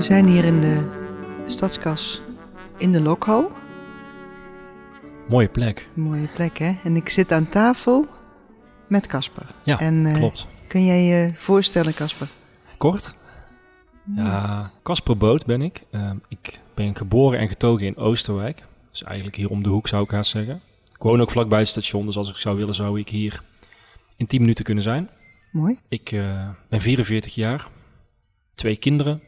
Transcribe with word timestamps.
We 0.00 0.06
zijn 0.06 0.26
hier 0.26 0.44
in 0.44 0.60
de 0.60 0.88
stadskas 1.44 2.22
in 2.78 2.92
de 2.92 3.00
Lokho. 3.00 3.52
Mooie 5.28 5.48
plek. 5.48 5.88
Mooie 5.94 6.28
plek, 6.34 6.58
hè? 6.58 6.72
En 6.84 6.96
ik 6.96 7.08
zit 7.08 7.32
aan 7.32 7.48
tafel 7.48 8.06
met 8.88 9.06
Casper. 9.06 9.46
Ja, 9.62 9.80
en, 9.80 10.06
eh, 10.06 10.14
klopt. 10.14 10.46
Kun 10.66 10.84
jij 10.84 11.02
je 11.02 11.30
voorstellen, 11.34 11.94
Casper? 11.94 12.28
Kort? 12.76 13.14
Ja, 14.16 14.70
Casper 14.82 15.16
Boot 15.16 15.46
ben 15.46 15.62
ik. 15.62 15.82
Uh, 15.90 16.10
ik 16.28 16.60
ben 16.74 16.96
geboren 16.96 17.38
en 17.38 17.48
getogen 17.48 17.86
in 17.86 17.96
Oosterwijk. 17.96 18.64
Dus 18.90 19.02
eigenlijk 19.02 19.36
hier 19.36 19.50
om 19.50 19.62
de 19.62 19.68
hoek 19.68 19.88
zou 19.88 20.02
ik 20.04 20.10
haast 20.10 20.30
zeggen. 20.30 20.60
Ik 20.94 21.02
woon 21.02 21.20
ook 21.20 21.30
vlakbij 21.30 21.58
het 21.58 21.68
station, 21.68 22.06
dus 22.06 22.16
als 22.16 22.30
ik 22.30 22.36
zou 22.36 22.56
willen 22.56 22.74
zou 22.74 23.00
ik 23.00 23.08
hier 23.08 23.42
in 24.16 24.26
10 24.26 24.40
minuten 24.40 24.64
kunnen 24.64 24.84
zijn. 24.84 25.10
Mooi. 25.52 25.78
Ik 25.88 26.12
uh, 26.12 26.48
ben 26.68 26.80
44 26.80 27.34
jaar, 27.34 27.68
twee 28.54 28.76
kinderen, 28.76 29.22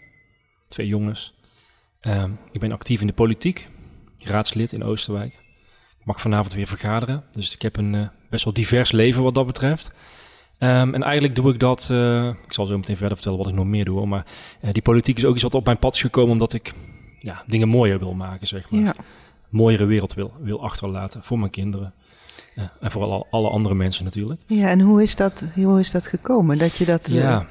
twee 0.73 0.87
jongens. 0.87 1.35
Uh, 2.03 2.25
ik 2.53 2.61
ben 2.61 2.73
actief 2.73 3.01
in 3.01 3.07
de 3.07 3.13
politiek, 3.13 3.69
raadslid 4.19 4.73
in 4.73 4.85
Oosterwijk. 4.85 5.33
Ik 5.99 6.05
mag 6.07 6.21
vanavond 6.21 6.55
weer 6.55 6.67
vergaderen, 6.67 7.25
dus 7.33 7.55
ik 7.55 7.63
heb 7.63 7.77
een 7.77 7.95
uh, 7.95 8.09
best 8.31 8.45
wel 8.45 8.53
divers 8.53 8.93
leven 8.93 9.23
wat 9.23 9.35
dat 9.35 9.47
betreft. 9.47 9.91
Um, 10.59 10.95
en 10.95 11.03
eigenlijk 11.03 11.35
doe 11.35 11.53
ik 11.53 11.61
dat, 11.61 11.89
uh, 11.93 12.27
ik 12.29 12.53
zal 12.53 12.67
zo 12.67 12.79
meteen 12.79 12.97
verder 12.97 13.17
vertellen 13.17 13.39
wat 13.39 13.49
ik 13.49 13.55
nog 13.55 13.67
meer 13.67 13.85
doe, 13.85 14.07
maar 14.07 14.27
uh, 14.65 14.73
die 14.73 14.83
politiek 14.83 15.19
is 15.19 15.25
ook 15.25 15.35
iets 15.35 15.43
wat 15.43 15.55
op 15.55 15.65
mijn 15.65 15.79
pad 15.79 15.95
is 15.95 16.01
gekomen 16.01 16.33
omdat 16.33 16.53
ik 16.53 16.73
ja, 17.19 17.43
dingen 17.47 17.69
mooier 17.69 17.99
wil 17.99 18.15
maken, 18.15 18.47
zeg 18.47 18.71
maar. 18.71 18.81
Ja. 18.81 18.95
Mooiere 19.49 19.85
wereld 19.85 20.15
wil, 20.15 20.33
wil 20.41 20.63
achterlaten 20.63 21.25
voor 21.25 21.39
mijn 21.39 21.51
kinderen. 21.51 21.95
En 22.81 22.91
voor 22.91 23.03
alle, 23.03 23.27
alle 23.31 23.49
andere 23.49 23.75
mensen 23.75 24.05
natuurlijk. 24.05 24.41
Ja, 24.47 24.69
en 24.69 24.81
hoe 24.81 25.03
is 25.03 25.17
dat, 25.17 25.45
hoe 25.55 25.81
is 25.81 25.91
dat 25.91 26.07
gekomen? 26.07 26.59
Dat 26.59 26.77
je 26.77 26.85
dat... 26.85 27.09
Ja. 27.09 27.47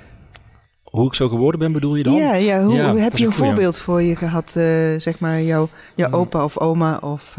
Hoe 0.92 1.08
ik 1.08 1.14
zo 1.14 1.30
geworden 1.30 1.60
ben, 1.60 1.72
bedoel 1.72 1.96
je 1.96 2.04
dan? 2.04 2.14
Ja, 2.14 2.34
ja, 2.34 2.64
hoe, 2.64 2.76
ja, 2.76 2.96
heb 2.96 3.18
je 3.18 3.26
een 3.26 3.32
voorbeeld 3.32 3.78
voor 3.78 4.02
je 4.02 4.16
gehad, 4.16 4.52
zeg 4.98 5.20
maar, 5.20 5.42
jouw, 5.42 5.70
jouw 5.96 6.08
Mm. 6.08 6.14
opa 6.16 6.44
of 6.44 6.58
oma 6.58 6.98
of 6.98 7.38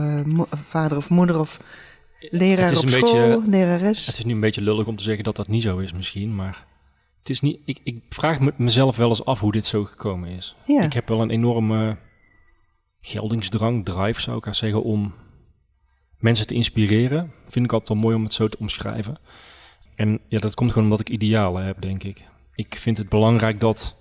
vader 0.50 0.96
of 0.96 1.10
moeder 1.10 1.38
of 1.38 1.58
leraar 2.30 2.64
het 2.64 2.72
is 2.72 2.78
op 2.78 2.84
een 2.84 2.90
school, 2.90 3.28
beetje, 3.40 3.50
lerares? 3.50 4.06
Het 4.06 4.18
is 4.18 4.24
nu 4.24 4.32
een 4.32 4.40
beetje 4.40 4.62
lullig 4.62 4.86
om 4.86 4.96
te 4.96 5.02
zeggen 5.02 5.24
dat 5.24 5.36
dat 5.36 5.48
niet 5.48 5.62
zo 5.62 5.78
is 5.78 5.92
misschien, 5.92 6.34
maar 6.34 6.66
het 7.18 7.30
is 7.30 7.40
niet, 7.40 7.60
ik, 7.64 7.80
ik 7.84 8.02
vraag 8.08 8.40
me, 8.40 8.52
mezelf 8.56 8.96
wel 8.96 9.08
eens 9.08 9.24
af 9.24 9.40
hoe 9.40 9.52
dit 9.52 9.66
zo 9.66 9.84
gekomen 9.84 10.28
is. 10.28 10.56
Ja. 10.66 10.82
Ik 10.82 10.92
heb 10.92 11.08
wel 11.08 11.20
een 11.20 11.30
enorme 11.30 11.96
geldingsdrang, 13.00 13.84
drive 13.84 14.20
zou 14.20 14.36
ik 14.36 14.44
haar 14.44 14.54
zeggen, 14.54 14.82
om 14.82 15.14
mensen 16.18 16.46
te 16.46 16.54
inspireren. 16.54 17.32
Vind 17.48 17.64
ik 17.64 17.72
altijd 17.72 17.88
wel 17.88 17.98
mooi 17.98 18.16
om 18.16 18.24
het 18.24 18.32
zo 18.32 18.48
te 18.48 18.58
omschrijven. 18.58 19.18
En 19.94 20.20
ja, 20.28 20.38
dat 20.38 20.54
komt 20.54 20.70
gewoon 20.72 20.84
omdat 20.84 21.00
ik 21.00 21.08
idealen 21.08 21.64
heb, 21.64 21.80
denk 21.80 22.02
ik. 22.02 22.24
Ik 22.54 22.76
vind 22.76 22.98
het 22.98 23.08
belangrijk 23.08 23.60
dat, 23.60 23.96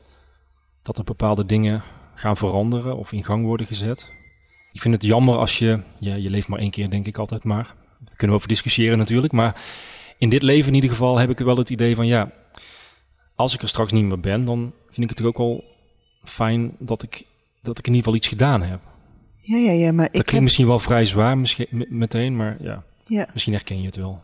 dat 0.81 0.97
er 0.97 1.03
bepaalde 1.03 1.45
dingen 1.45 1.83
gaan 2.15 2.37
veranderen 2.37 2.97
of 2.97 3.11
in 3.11 3.23
gang 3.23 3.45
worden 3.45 3.67
gezet. 3.67 4.11
Ik 4.71 4.81
vind 4.81 4.93
het 4.93 5.03
jammer 5.03 5.37
als 5.37 5.59
je, 5.59 5.79
ja, 5.99 6.15
je 6.15 6.29
leeft 6.29 6.47
maar 6.47 6.59
één 6.59 6.71
keer, 6.71 6.89
denk 6.89 7.07
ik 7.07 7.17
altijd 7.17 7.43
maar. 7.43 7.75
Daar 7.99 8.15
kunnen 8.15 8.29
we 8.29 8.35
over 8.35 8.47
discussiëren 8.47 8.97
natuurlijk. 8.97 9.33
Maar 9.33 9.61
in 10.17 10.29
dit 10.29 10.41
leven 10.41 10.67
in 10.67 10.75
ieder 10.75 10.89
geval 10.89 11.17
heb 11.17 11.29
ik 11.29 11.39
wel 11.39 11.57
het 11.57 11.69
idee 11.69 11.95
van 11.95 12.07
ja, 12.07 12.31
als 13.35 13.53
ik 13.53 13.61
er 13.61 13.67
straks 13.67 13.91
niet 13.91 14.05
meer 14.05 14.19
ben, 14.19 14.45
dan 14.45 14.73
vind 14.89 15.11
ik 15.11 15.17
het 15.17 15.27
ook 15.27 15.37
wel 15.37 15.63
fijn 16.23 16.75
dat 16.79 17.03
ik, 17.03 17.25
dat 17.61 17.77
ik 17.77 17.87
in 17.87 17.93
ieder 17.93 18.03
geval 18.03 18.15
iets 18.15 18.27
gedaan 18.27 18.61
heb. 18.61 18.79
Ja, 19.41 19.57
ja, 19.57 19.71
ja, 19.71 19.91
maar 19.91 20.05
dat 20.05 20.05
ik 20.05 20.11
klinkt 20.11 20.31
heb... 20.31 20.41
misschien 20.41 20.67
wel 20.67 20.79
vrij 20.79 21.05
zwaar 21.05 21.37
misschien, 21.37 21.85
meteen, 21.89 22.35
maar 22.35 22.57
ja, 22.59 22.83
ja, 23.05 23.27
misschien 23.33 23.53
herken 23.53 23.79
je 23.79 23.85
het 23.85 23.95
wel. 23.95 24.21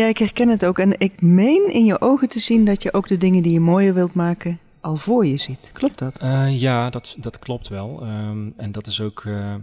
Ja, 0.00 0.06
ik 0.06 0.18
herken 0.18 0.48
het 0.48 0.64
ook. 0.64 0.78
En 0.78 0.94
ik 0.98 1.22
meen 1.22 1.72
in 1.72 1.84
je 1.84 2.00
ogen 2.00 2.28
te 2.28 2.38
zien 2.38 2.64
dat 2.64 2.82
je 2.82 2.92
ook 2.92 3.08
de 3.08 3.16
dingen 3.16 3.42
die 3.42 3.52
je 3.52 3.60
mooier 3.60 3.94
wilt 3.94 4.14
maken 4.14 4.58
al 4.80 4.96
voor 4.96 5.26
je 5.26 5.36
ziet. 5.36 5.70
Klopt 5.72 5.98
dat? 5.98 6.22
Uh, 6.22 6.60
ja, 6.60 6.90
dat, 6.90 7.16
dat 7.18 7.38
klopt 7.38 7.68
wel. 7.68 8.02
Um, 8.02 8.52
en 8.56 8.72
dat 8.72 8.86
is 8.86 9.00
ook. 9.00 9.24
Uh, 9.24 9.54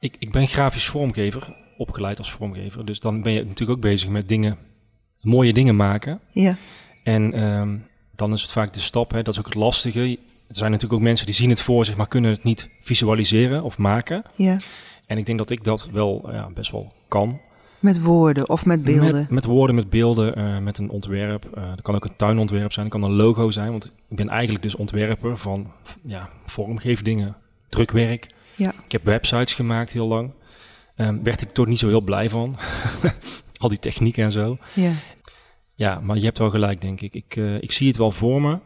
ik, 0.00 0.16
ik 0.18 0.32
ben 0.32 0.48
grafisch 0.48 0.86
vormgever, 0.86 1.56
opgeleid 1.76 2.18
als 2.18 2.32
vormgever. 2.32 2.84
Dus 2.84 3.00
dan 3.00 3.22
ben 3.22 3.32
je 3.32 3.38
natuurlijk 3.38 3.70
ook 3.70 3.80
bezig 3.80 4.08
met 4.08 4.28
dingen, 4.28 4.58
mooie 5.20 5.52
dingen 5.52 5.76
maken. 5.76 6.20
Ja. 6.30 6.56
En 7.02 7.42
um, 7.42 7.86
dan 8.16 8.32
is 8.32 8.42
het 8.42 8.52
vaak 8.52 8.72
de 8.72 8.80
stap, 8.80 9.10
hè, 9.10 9.22
dat 9.22 9.34
is 9.34 9.40
ook 9.40 9.46
het 9.46 9.54
lastige. 9.54 10.18
Er 10.48 10.54
zijn 10.54 10.70
natuurlijk 10.70 11.00
ook 11.00 11.06
mensen 11.06 11.26
die 11.26 11.34
zien 11.34 11.50
het 11.50 11.60
voor 11.60 11.84
zich, 11.84 11.96
maar 11.96 12.08
kunnen 12.08 12.30
het 12.30 12.44
niet 12.44 12.68
visualiseren 12.80 13.62
of 13.62 13.78
maken. 13.78 14.22
Ja. 14.34 14.56
En 15.06 15.18
ik 15.18 15.26
denk 15.26 15.38
dat 15.38 15.50
ik 15.50 15.64
dat 15.64 15.88
wel 15.92 16.28
ja, 16.32 16.50
best 16.54 16.70
wel 16.70 16.92
kan. 17.08 17.40
Met 17.78 18.02
woorden 18.02 18.48
of 18.48 18.66
met 18.66 18.84
beelden? 18.84 19.14
Met, 19.14 19.30
met 19.30 19.44
woorden, 19.44 19.74
met 19.74 19.90
beelden, 19.90 20.38
uh, 20.38 20.58
met 20.58 20.78
een 20.78 20.90
ontwerp. 20.90 21.46
Uh, 21.58 21.68
dat 21.68 21.82
kan 21.82 21.94
ook 21.94 22.04
een 22.04 22.16
tuinontwerp 22.16 22.72
zijn, 22.72 22.88
dat 22.88 23.00
kan 23.00 23.10
een 23.10 23.16
logo 23.16 23.50
zijn. 23.50 23.70
Want 23.70 23.84
ik 23.84 24.16
ben 24.16 24.28
eigenlijk 24.28 24.62
dus 24.62 24.74
ontwerper 24.74 25.38
van 25.38 25.72
ja, 26.02 26.30
vormgeefdingen, 26.46 27.36
drukwerk. 27.68 28.26
Ja. 28.56 28.72
Ik 28.84 28.92
heb 28.92 29.04
websites 29.04 29.54
gemaakt 29.54 29.90
heel 29.90 30.06
lang. 30.06 30.32
Um, 30.96 31.22
werd 31.22 31.42
ik 31.42 31.50
toch 31.50 31.66
niet 31.66 31.78
zo 31.78 31.88
heel 31.88 32.00
blij 32.00 32.30
van. 32.30 32.56
Al 33.58 33.68
die 33.68 33.78
technieken 33.78 34.24
en 34.24 34.32
zo. 34.32 34.58
Ja. 34.74 34.92
Ja, 35.74 36.00
maar 36.00 36.16
je 36.16 36.24
hebt 36.24 36.38
wel 36.38 36.50
gelijk, 36.50 36.80
denk 36.80 37.00
ik. 37.00 37.14
Ik, 37.14 37.36
uh, 37.36 37.62
ik 37.62 37.72
zie 37.72 37.88
het 37.88 37.96
wel 37.96 38.10
voor 38.10 38.40
me. 38.40 38.58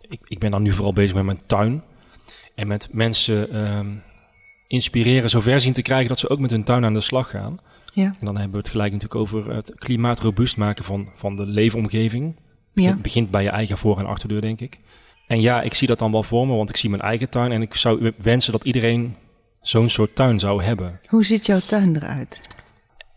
Ik, 0.00 0.20
ik 0.24 0.38
ben 0.38 0.50
dan 0.50 0.62
nu 0.62 0.72
vooral 0.72 0.92
bezig 0.92 1.14
met 1.14 1.24
mijn 1.24 1.40
tuin. 1.46 1.82
En 2.54 2.66
met 2.66 2.88
mensen 2.92 3.66
um, 3.76 4.02
inspireren, 4.66 5.30
zover 5.30 5.60
zien 5.60 5.72
te 5.72 5.82
krijgen 5.82 6.08
dat 6.08 6.18
ze 6.18 6.28
ook 6.28 6.38
met 6.38 6.50
hun 6.50 6.64
tuin 6.64 6.84
aan 6.84 6.92
de 6.92 7.00
slag 7.00 7.30
gaan. 7.30 7.60
Ja. 7.96 8.04
En 8.04 8.26
dan 8.26 8.34
hebben 8.36 8.52
we 8.52 8.58
het 8.58 8.68
gelijk 8.68 8.92
natuurlijk 8.92 9.20
over 9.20 9.54
het 9.54 9.74
klimaatrobuust 9.74 10.56
maken 10.56 10.84
van, 10.84 11.08
van 11.14 11.36
de 11.36 11.46
leefomgeving. 11.46 12.36
Ja. 12.72 12.90
Het 12.90 13.02
begint 13.02 13.30
bij 13.30 13.42
je 13.42 13.48
eigen 13.48 13.78
voor- 13.78 13.98
en 13.98 14.06
achterdeur, 14.06 14.40
denk 14.40 14.60
ik. 14.60 14.78
En 15.26 15.40
ja, 15.40 15.62
ik 15.62 15.74
zie 15.74 15.88
dat 15.88 15.98
dan 15.98 16.12
wel 16.12 16.22
voor 16.22 16.46
me, 16.46 16.54
want 16.54 16.70
ik 16.70 16.76
zie 16.76 16.90
mijn 16.90 17.02
eigen 17.02 17.30
tuin. 17.30 17.52
En 17.52 17.62
ik 17.62 17.74
zou 17.74 18.12
wensen 18.16 18.52
dat 18.52 18.64
iedereen 18.64 19.16
zo'n 19.60 19.90
soort 19.90 20.14
tuin 20.14 20.38
zou 20.38 20.62
hebben. 20.62 21.00
Hoe 21.08 21.24
ziet 21.24 21.46
jouw 21.46 21.60
tuin 21.66 21.96
eruit? 21.96 22.40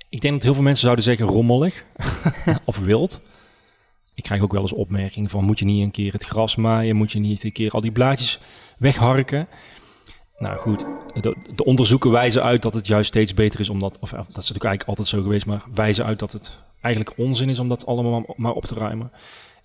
Ik 0.09 0.21
denk 0.21 0.33
dat 0.33 0.43
heel 0.43 0.53
veel 0.53 0.63
mensen 0.63 0.83
zouden 0.83 1.03
zeggen 1.03 1.25
rommelig 1.25 1.85
of 2.65 2.77
wild. 2.77 3.21
Ik 4.13 4.23
krijg 4.23 4.41
ook 4.41 4.51
wel 4.51 4.61
eens 4.61 4.73
opmerkingen 4.73 5.29
van... 5.29 5.43
moet 5.43 5.59
je 5.59 5.65
niet 5.65 5.83
een 5.83 5.91
keer 5.91 6.13
het 6.13 6.25
gras 6.25 6.55
maaien? 6.55 6.95
Moet 6.95 7.11
je 7.11 7.19
niet 7.19 7.43
een 7.43 7.51
keer 7.51 7.71
al 7.71 7.81
die 7.81 7.91
blaadjes 7.91 8.39
wegharken? 8.77 9.47
Nou 10.39 10.57
goed, 10.57 10.85
de, 11.13 11.35
de, 11.55 11.63
onderzoeken 11.63 12.11
wijzen 12.11 12.43
uit 12.43 12.61
dat 12.61 12.73
het 12.73 12.87
juist 12.87 13.07
steeds 13.07 13.33
beter 13.33 13.59
is 13.59 13.69
om 13.69 13.79
dat... 13.79 13.97
of 13.99 14.09
dat 14.09 14.19
is 14.19 14.33
natuurlijk 14.35 14.63
eigenlijk 14.63 14.87
altijd 14.87 15.07
zo 15.07 15.21
geweest... 15.21 15.45
maar 15.45 15.63
wijzen 15.73 16.05
uit 16.05 16.19
dat 16.19 16.31
het 16.31 16.57
eigenlijk 16.81 17.17
onzin 17.17 17.49
is 17.49 17.59
om 17.59 17.67
dat 17.69 17.85
allemaal 17.85 18.33
maar 18.35 18.53
op 18.53 18.65
te 18.65 18.75
ruimen. 18.75 19.11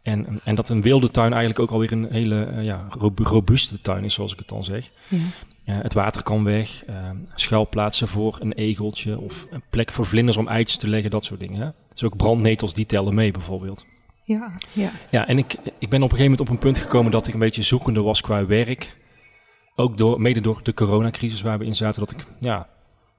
En, 0.03 0.41
en 0.45 0.55
dat 0.55 0.69
een 0.69 0.83
wilde 0.83 1.11
tuin 1.11 1.33
eigenlijk 1.33 1.61
ook 1.61 1.71
alweer 1.71 1.93
een 1.93 2.09
hele 2.11 2.51
uh, 2.53 2.65
ja, 2.65 2.87
robuuste 3.19 3.81
tuin 3.81 4.05
is, 4.05 4.15
zoals 4.15 4.33
ik 4.33 4.39
het 4.39 4.49
dan 4.49 4.65
zeg. 4.65 4.91
Ja. 5.09 5.19
Uh, 5.67 5.83
het 5.83 5.95
water 5.95 6.23
kan 6.23 6.45
weg, 6.45 6.85
uh, 6.89 7.11
schuilplaatsen 7.35 8.09
voor 8.09 8.37
een 8.41 8.53
egeltje... 8.53 9.19
of 9.21 9.47
een 9.51 9.63
plek 9.71 9.93
voor 9.93 10.07
vlinders 10.07 10.37
om 10.37 10.49
eitjes 10.49 10.77
te 10.77 10.89
leggen, 10.89 11.11
dat 11.11 11.25
soort 11.25 11.41
dingen. 11.41 11.61
Hè? 11.61 11.69
Dus 11.93 12.05
ook 12.05 12.17
brandnetels, 12.17 12.75
die 12.75 12.87
tellen 12.87 13.15
mee 13.15 13.31
bijvoorbeeld. 13.31 13.87
Ja, 14.25 14.53
ja. 14.73 14.91
Ja, 15.11 15.27
en 15.27 15.39
ik, 15.39 15.57
ik 15.79 15.89
ben 15.89 16.03
op 16.03 16.11
een 16.11 16.17
gegeven 16.17 16.23
moment 16.23 16.41
op 16.41 16.49
een 16.49 16.59
punt 16.59 16.79
gekomen 16.79 17.11
dat 17.13 17.27
ik 17.27 17.35
een 17.35 17.41
beetje 17.41 17.63
zoekende 17.63 18.03
was 18.03 18.21
qua 18.21 18.47
werk. 18.47 18.97
Ook 19.77 19.99
door, 19.99 20.21
mede 20.21 20.41
door 20.41 20.61
de 20.63 20.75
coronacrisis 20.75 21.43
waar 21.43 21.59
we 21.59 21.65
in 21.65 21.77
zaten, 21.77 22.01
dat 22.01 22.11
ik, 22.11 22.27
ja, 22.41 22.69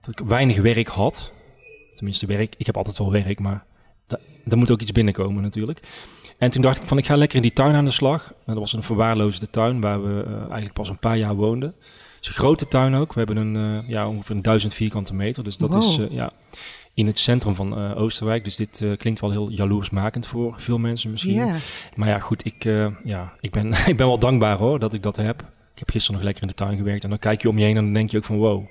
dat 0.02 0.20
ik 0.20 0.28
weinig 0.28 0.58
werk 0.58 0.88
had. 0.88 1.32
Tenminste, 1.96 2.26
werk. 2.26 2.56
Ik 2.58 2.66
heb 2.66 2.78
altijd 2.78 2.98
wel 2.98 3.12
werk, 3.12 3.40
maar 3.40 3.66
da, 4.08 4.20
er 4.48 4.58
moet 4.58 4.72
ook 4.72 4.82
iets 4.82 4.92
binnenkomen 4.92 5.42
natuurlijk. 5.42 5.80
En 6.38 6.50
toen 6.50 6.62
dacht 6.62 6.82
ik 6.82 6.88
van, 6.88 6.98
ik 6.98 7.06
ga 7.06 7.16
lekker 7.16 7.36
in 7.36 7.42
die 7.42 7.54
tuin 7.54 7.76
aan 7.76 7.86
de 7.86 7.92
slag. 7.92 8.28
En 8.28 8.54
dat 8.54 8.58
was 8.58 8.74
een 8.74 8.84
verwaarloosde 8.84 9.50
tuin 9.50 9.82
waar 9.82 10.04
we 10.04 10.24
uh, 10.28 10.38
eigenlijk 10.38 10.74
pas 10.74 10.90
een 10.90 11.00
paar 11.00 11.18
jaar 11.18 11.36
woonden. 11.36 11.76
Het 12.16 12.22
is 12.22 12.28
een 12.28 12.34
grote 12.34 12.68
tuin 12.68 12.96
ook. 12.96 13.14
We 13.14 13.20
hebben 13.20 13.38
een, 13.38 13.56
uh, 13.56 13.90
ja, 13.90 14.08
ongeveer 14.08 14.36
een 14.36 14.42
duizend 14.42 14.74
vierkante 14.74 15.16
meter. 15.16 15.44
Dus 15.44 15.58
dat 15.58 15.74
wow. 15.74 15.84
is, 15.84 15.98
uh, 15.98 16.12
ja, 16.12 16.32
in 16.94 17.08
het 17.08 17.20
centrum 17.20 17.56
van 17.56 17.96
Oosterwijk. 17.96 18.44
Dus 18.44 18.56
dit 18.56 18.86
klinkt 18.98 19.20
wel 19.20 19.32
heel 19.32 19.50
jaloersmakend 19.50 20.28
voor 20.28 20.54
veel 20.58 20.78
mensen 20.78 21.12
misschien. 21.12 21.34
Yeah. 21.34 21.56
Maar 21.96 22.08
ja, 22.08 22.20
goed, 22.20 22.46
ik, 22.46 22.64
ja, 23.04 23.34
ik, 23.40 23.52
ben, 23.52 23.74
ik 23.92 23.98
ben 23.98 24.08
wel 24.08 24.20
dankbaar 24.20 24.58
hoor 24.58 24.80
dat 24.80 24.94
ik 24.94 25.04
dat 25.04 25.16
heb. 25.16 25.44
Ik 25.76 25.82
heb 25.82 25.90
gisteren 25.90 26.16
nog 26.16 26.24
lekker 26.24 26.44
in 26.44 26.50
de 26.50 26.56
tuin 26.56 26.78
gewerkt 26.78 27.04
en 27.04 27.10
dan 27.10 27.20
kijk 27.20 27.42
je 27.42 27.50
om 27.50 27.58
je 27.58 27.66
heen 27.66 27.78
en 27.78 27.84
dan 27.84 27.94
denk 27.94 28.12
je 28.12 28.18
ook 28.18 28.24
van 28.24 28.38
wow. 28.38 28.64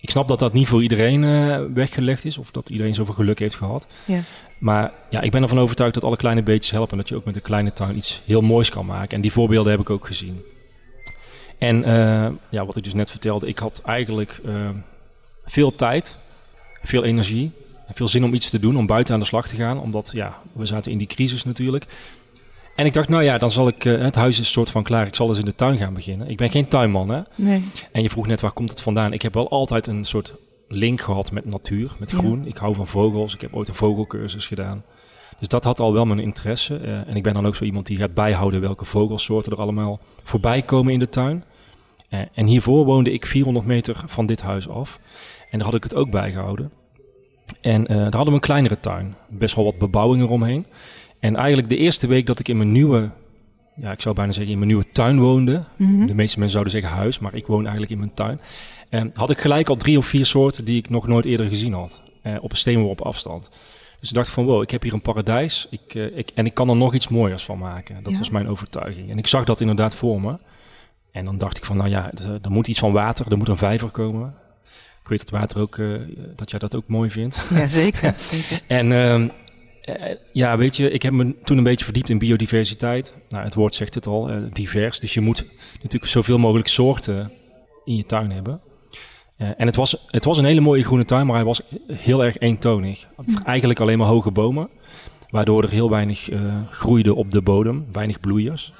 Ik 0.00 0.10
snap 0.10 0.28
dat 0.28 0.38
dat 0.38 0.52
niet 0.52 0.68
voor 0.68 0.82
iedereen 0.82 1.22
uh, 1.22 1.60
weggelegd 1.74 2.24
is 2.24 2.38
of 2.38 2.50
dat 2.50 2.70
iedereen 2.70 2.94
zoveel 2.94 3.14
geluk 3.14 3.38
heeft 3.38 3.54
gehad. 3.54 3.86
Yeah. 4.04 4.20
Maar 4.58 4.92
ja, 5.10 5.20
ik 5.20 5.30
ben 5.30 5.42
ervan 5.42 5.58
overtuigd 5.58 5.94
dat 5.94 6.04
alle 6.04 6.16
kleine 6.16 6.42
beetjes 6.42 6.70
helpen 6.70 6.90
en 6.90 6.96
dat 6.96 7.08
je 7.08 7.16
ook 7.16 7.24
met 7.24 7.36
een 7.36 7.42
kleine 7.42 7.72
tuin 7.72 7.96
iets 7.96 8.22
heel 8.24 8.40
moois 8.40 8.68
kan 8.68 8.86
maken. 8.86 9.16
En 9.16 9.20
die 9.20 9.32
voorbeelden 9.32 9.72
heb 9.72 9.80
ik 9.80 9.90
ook 9.90 10.06
gezien. 10.06 10.42
En 11.58 11.88
uh, 11.88 12.28
ja, 12.50 12.66
wat 12.66 12.76
ik 12.76 12.84
dus 12.84 12.94
net 12.94 13.10
vertelde, 13.10 13.46
ik 13.46 13.58
had 13.58 13.82
eigenlijk 13.84 14.40
uh, 14.44 14.68
veel 15.44 15.74
tijd, 15.74 16.16
veel 16.82 17.04
energie, 17.04 17.50
veel 17.92 18.08
zin 18.08 18.24
om 18.24 18.34
iets 18.34 18.50
te 18.50 18.58
doen, 18.58 18.76
om 18.76 18.86
buiten 18.86 19.14
aan 19.14 19.20
de 19.20 19.26
slag 19.26 19.48
te 19.48 19.56
gaan. 19.56 19.80
Omdat 19.80 20.10
ja, 20.12 20.42
we 20.52 20.66
zaten 20.66 20.92
in 20.92 20.98
die 20.98 21.06
crisis 21.06 21.44
natuurlijk. 21.44 21.86
En 22.76 22.86
ik 22.86 22.92
dacht, 22.92 23.08
nou 23.08 23.22
ja, 23.22 23.38
dan 23.38 23.50
zal 23.50 23.68
ik, 23.68 23.84
uh, 23.84 24.02
het 24.02 24.14
huis 24.14 24.32
is 24.32 24.38
een 24.38 24.44
soort 24.44 24.70
van 24.70 24.82
klaar, 24.82 25.06
ik 25.06 25.14
zal 25.14 25.28
eens 25.28 25.38
in 25.38 25.44
de 25.44 25.54
tuin 25.54 25.78
gaan 25.78 25.94
beginnen. 25.94 26.28
Ik 26.28 26.36
ben 26.36 26.50
geen 26.50 26.68
tuinman, 26.68 27.08
hè? 27.08 27.20
Nee. 27.34 27.64
En 27.92 28.02
je 28.02 28.10
vroeg 28.10 28.26
net, 28.26 28.40
waar 28.40 28.52
komt 28.52 28.70
het 28.70 28.82
vandaan? 28.82 29.12
Ik 29.12 29.22
heb 29.22 29.34
wel 29.34 29.48
altijd 29.48 29.86
een 29.86 30.04
soort 30.04 30.34
link 30.68 31.00
gehad 31.00 31.32
met 31.32 31.44
natuur, 31.44 31.96
met 31.98 32.10
groen. 32.10 32.42
Ja. 32.42 32.48
Ik 32.48 32.56
hou 32.56 32.74
van 32.74 32.86
vogels, 32.86 33.34
ik 33.34 33.40
heb 33.40 33.54
ooit 33.54 33.68
een 33.68 33.74
vogelcursus 33.74 34.46
gedaan. 34.46 34.84
Dus 35.38 35.48
dat 35.48 35.64
had 35.64 35.80
al 35.80 35.92
wel 35.92 36.06
mijn 36.06 36.18
interesse. 36.18 36.80
Uh, 36.80 37.08
en 37.08 37.16
ik 37.16 37.22
ben 37.22 37.34
dan 37.34 37.46
ook 37.46 37.56
zo 37.56 37.64
iemand 37.64 37.86
die 37.86 37.96
gaat 37.96 38.14
bijhouden 38.14 38.60
welke 38.60 38.84
vogelsoorten 38.84 39.52
er 39.52 39.58
allemaal 39.58 40.00
voorbij 40.22 40.62
komen 40.62 40.92
in 40.92 40.98
de 40.98 41.08
tuin. 41.08 41.44
Eh, 42.08 42.20
en 42.34 42.46
hiervoor 42.46 42.84
woonde 42.84 43.12
ik 43.12 43.26
400 43.26 43.66
meter 43.66 44.02
van 44.06 44.26
dit 44.26 44.42
huis 44.42 44.68
af. 44.68 44.98
En 45.50 45.58
daar 45.58 45.66
had 45.66 45.76
ik 45.76 45.82
het 45.82 45.94
ook 45.94 46.10
bijgehouden. 46.10 46.70
En 47.60 47.86
eh, 47.86 47.96
daar 47.96 48.02
hadden 48.02 48.26
we 48.26 48.32
een 48.32 48.40
kleinere 48.40 48.80
tuin. 48.80 49.14
Best 49.28 49.54
wel 49.54 49.64
wat 49.64 49.78
bebouwing 49.78 50.22
eromheen. 50.22 50.66
En 51.20 51.36
eigenlijk 51.36 51.68
de 51.68 51.76
eerste 51.76 52.06
week 52.06 52.26
dat 52.26 52.38
ik 52.38 52.48
in 52.48 52.56
mijn 52.56 52.72
nieuwe, 52.72 53.10
ja, 53.76 53.92
ik 53.92 54.00
zou 54.00 54.14
bijna 54.14 54.32
zeggen 54.32 54.52
in 54.52 54.58
mijn 54.58 54.70
nieuwe 54.70 54.92
tuin 54.92 55.18
woonde. 55.18 55.64
Mhm. 55.76 56.06
De 56.06 56.14
meeste 56.14 56.38
mensen 56.38 56.48
zouden 56.60 56.72
zeggen 56.72 56.90
huis, 56.90 57.18
maar 57.18 57.34
ik 57.34 57.46
woon 57.46 57.60
eigenlijk 57.62 57.90
in 57.92 57.98
mijn 57.98 58.14
tuin. 58.14 58.40
En 58.88 59.10
had 59.14 59.30
ik 59.30 59.38
gelijk 59.38 59.68
al 59.68 59.76
drie 59.76 59.98
of 59.98 60.06
vier 60.06 60.26
soorten 60.26 60.64
die 60.64 60.76
ik 60.78 60.90
nog 60.90 61.06
nooit 61.06 61.24
eerder 61.24 61.46
gezien 61.48 61.72
had. 61.72 62.00
Eh, 62.22 62.34
op 62.40 62.50
een 62.50 62.56
steenworp 62.56 63.00
afstand. 63.00 63.50
Dus 64.00 64.08
ik 64.08 64.14
dacht 64.14 64.28
van 64.28 64.44
wow, 64.44 64.62
ik 64.62 64.70
heb 64.70 64.82
hier 64.82 64.92
een 64.92 65.00
paradijs. 65.00 65.66
Ik, 65.70 65.94
eh, 65.94 66.18
ik, 66.18 66.30
en 66.34 66.46
ik 66.46 66.54
kan 66.54 66.68
er 66.68 66.76
nog 66.76 66.94
iets 66.94 67.08
mooiers 67.08 67.44
van 67.44 67.58
maken. 67.58 68.02
Dat 68.02 68.12
Ja. 68.12 68.18
was 68.18 68.30
mijn 68.30 68.48
overtuiging. 68.48 69.10
En 69.10 69.18
ik 69.18 69.26
zag 69.26 69.44
dat 69.44 69.60
inderdaad 69.60 69.94
voor 69.94 70.20
me. 70.20 70.38
En 71.12 71.24
dan 71.24 71.38
dacht 71.38 71.56
ik 71.56 71.64
van 71.64 71.76
nou 71.76 71.88
ja, 71.88 72.10
er, 72.42 72.50
moet 72.50 72.68
iets 72.68 72.78
van 72.78 72.92
water, 72.92 73.30
er 73.30 73.38
moet 73.38 73.48
een 73.48 73.56
vijver 73.56 73.90
komen. 73.90 74.34
Ik 75.02 75.08
weet 75.08 75.18
dat 75.18 75.40
water 75.40 75.60
ook, 75.60 75.78
eh, 75.78 75.86
dat 76.36 76.50
jij 76.50 76.58
dat 76.58 76.74
ook 76.74 76.88
mooi 76.88 77.10
vindt. 77.10 77.38
Ja, 77.54 77.66
zeker. 77.66 78.14
zeker. 78.30 78.60
En 78.66 78.92
ehm, 78.92 79.22
eh, 79.22 79.28
ja, 80.32 80.56
weet 80.56 80.76
je, 80.76 80.90
ik 80.90 81.02
heb 81.02 81.12
me 81.12 81.34
toen 81.44 81.58
een 81.58 81.64
beetje 81.64 81.84
verdiept 81.84 82.08
in 82.08 82.18
biodiversiteit. 82.18 83.14
Nou, 83.28 83.44
het 83.44 83.54
woord 83.54 83.74
zegt 83.74 83.94
het 83.94 84.06
al, 84.06 84.28
eh, 84.28 84.36
divers. 84.52 85.00
Dus 85.00 85.14
je 85.14 85.20
moet 85.20 85.46
natuurlijk 85.82 86.12
zoveel 86.12 86.38
mogelijk 86.38 86.68
soorten 86.68 87.32
in 87.84 87.96
je 87.96 88.06
tuin 88.06 88.30
hebben. 88.30 88.60
Eh, 89.36 89.48
en 89.56 89.66
het 89.66 89.76
was, 89.76 90.06
het 90.06 90.24
was 90.24 90.38
een 90.38 90.44
hele 90.44 90.60
mooie 90.60 90.84
groene 90.84 91.04
tuin, 91.04 91.26
maar 91.26 91.36
hij 91.36 91.44
was 91.44 91.62
heel 91.92 92.24
erg 92.24 92.38
eentonig. 92.38 93.06
Eigenlijk 93.44 93.80
alleen 93.80 93.98
maar 93.98 94.06
hoge 94.06 94.30
bomen, 94.30 94.70
waardoor 95.30 95.62
er 95.62 95.70
heel 95.70 95.90
weinig 95.90 96.30
eh, 96.30 96.40
groeide 96.70 97.14
op 97.14 97.30
de 97.30 97.42
bodem, 97.42 97.86
weinig 97.92 98.20
bloeiers. 98.20 98.72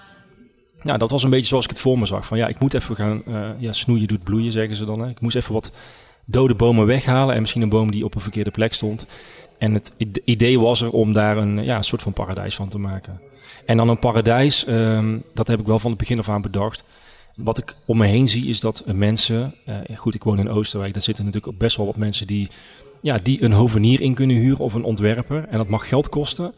Nou, 0.83 0.99
dat 0.99 1.11
was 1.11 1.23
een 1.23 1.31
beetje 1.31 1.47
zoals 1.47 1.65
ik 1.65 1.71
het 1.71 1.81
voor 1.81 1.99
me 1.99 2.07
zag. 2.07 2.27
Van 2.27 2.39
ja, 2.39 2.47
ik 2.47 2.59
moet 2.59 2.75
even 2.75 2.97
gaan, 2.97 3.23
eh, 3.27 3.51
ja, 3.59 3.73
snoeien 3.73 4.07
doet 4.07 4.23
bloeien, 4.23 4.53
zeggen 4.53 4.77
ze 4.77 4.85
dan. 4.85 5.01
Hè. 5.01 5.09
Ik 5.09 5.21
moest 5.21 5.37
even 5.37 5.53
wat 5.53 5.73
dode 6.25 6.55
bomen 6.55 6.87
weghalen 6.87 7.35
en 7.35 7.41
misschien 7.41 7.63
een 7.63 7.69
boom 7.69 7.91
die 7.91 8.05
op 8.05 8.15
een 8.15 8.21
verkeerde 8.21 8.51
plek 8.51 8.73
stond. 8.75 9.07
En 9.59 9.75
het 9.75 9.93
ide- 9.97 10.23
idee 10.25 10.61
was 10.61 10.81
er 10.83 10.91
om 10.91 11.13
daar 11.13 11.37
een, 11.37 11.65
ja, 11.65 11.83
soort 11.83 12.03
van 12.03 12.13
paradijs 12.13 12.55
van 12.55 12.69
te 12.69 12.79
maken. 12.79 13.21
En 13.67 13.77
dan 13.77 13.89
een 13.89 13.99
paradijs, 13.99 14.65
ehm, 14.65 15.19
dat 15.35 15.47
heb 15.47 15.61
ik 15.61 15.67
wel 15.67 15.79
van 15.79 15.91
het 15.91 15.99
begin 15.99 16.19
af 16.19 16.29
aan 16.29 16.43
bedacht. 16.43 16.85
Wat 17.37 17.59
ik 17.59 17.75
om 17.87 17.97
me 17.99 18.07
heen 18.07 18.29
zie 18.29 18.47
is 18.47 18.61
dat 18.61 18.85
mensen, 18.95 19.55
eh, 19.65 19.75
goed 19.97 20.15
ik 20.15 20.23
woon 20.23 20.39
in 20.39 20.49
Oosterwijk, 20.51 20.93
daar 20.93 21.03
zitten 21.03 21.25
natuurlijk 21.25 21.53
ook 21.53 21.59
best 21.59 21.77
wel 21.77 21.87
wat 21.87 21.97
mensen 21.97 22.27
die, 22.27 22.49
ja, 23.01 23.19
die 23.23 23.43
een 23.43 23.53
hovenier 23.53 24.01
in 24.01 24.15
kunnen 24.15 24.37
huren 24.37 24.65
of 24.65 24.75
een 24.75 24.85
ontwerper. 24.85 25.45
En 25.49 25.59
dat 25.59 25.69
mag 25.69 25.89
geld 25.89 26.09
kosten. 26.09 26.55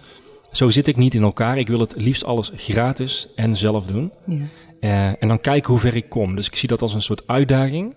Zo 0.53 0.69
zit 0.71 0.87
ik 0.87 0.97
niet 0.97 1.15
in 1.15 1.23
elkaar. 1.23 1.59
Ik 1.59 1.69
wil 1.69 1.81
het 1.81 1.95
liefst 1.97 2.25
alles 2.25 2.51
gratis 2.57 3.29
en 3.37 3.57
zelf 3.57 3.87
doen. 3.87 4.13
Ja. 4.27 4.37
Eh, 4.81 5.23
en 5.23 5.29
dan 5.29 5.41
kijken 5.41 5.71
hoe 5.71 5.81
ver 5.81 5.97
ik 5.97 6.09
kom. 6.09 6.37
Dus 6.37 6.47
ik 6.47 6.57
zie 6.57 6.69
dat 6.69 6.83
als 6.83 6.95
een 6.95 7.03
soort 7.03 7.23
uitdaging. 7.27 7.95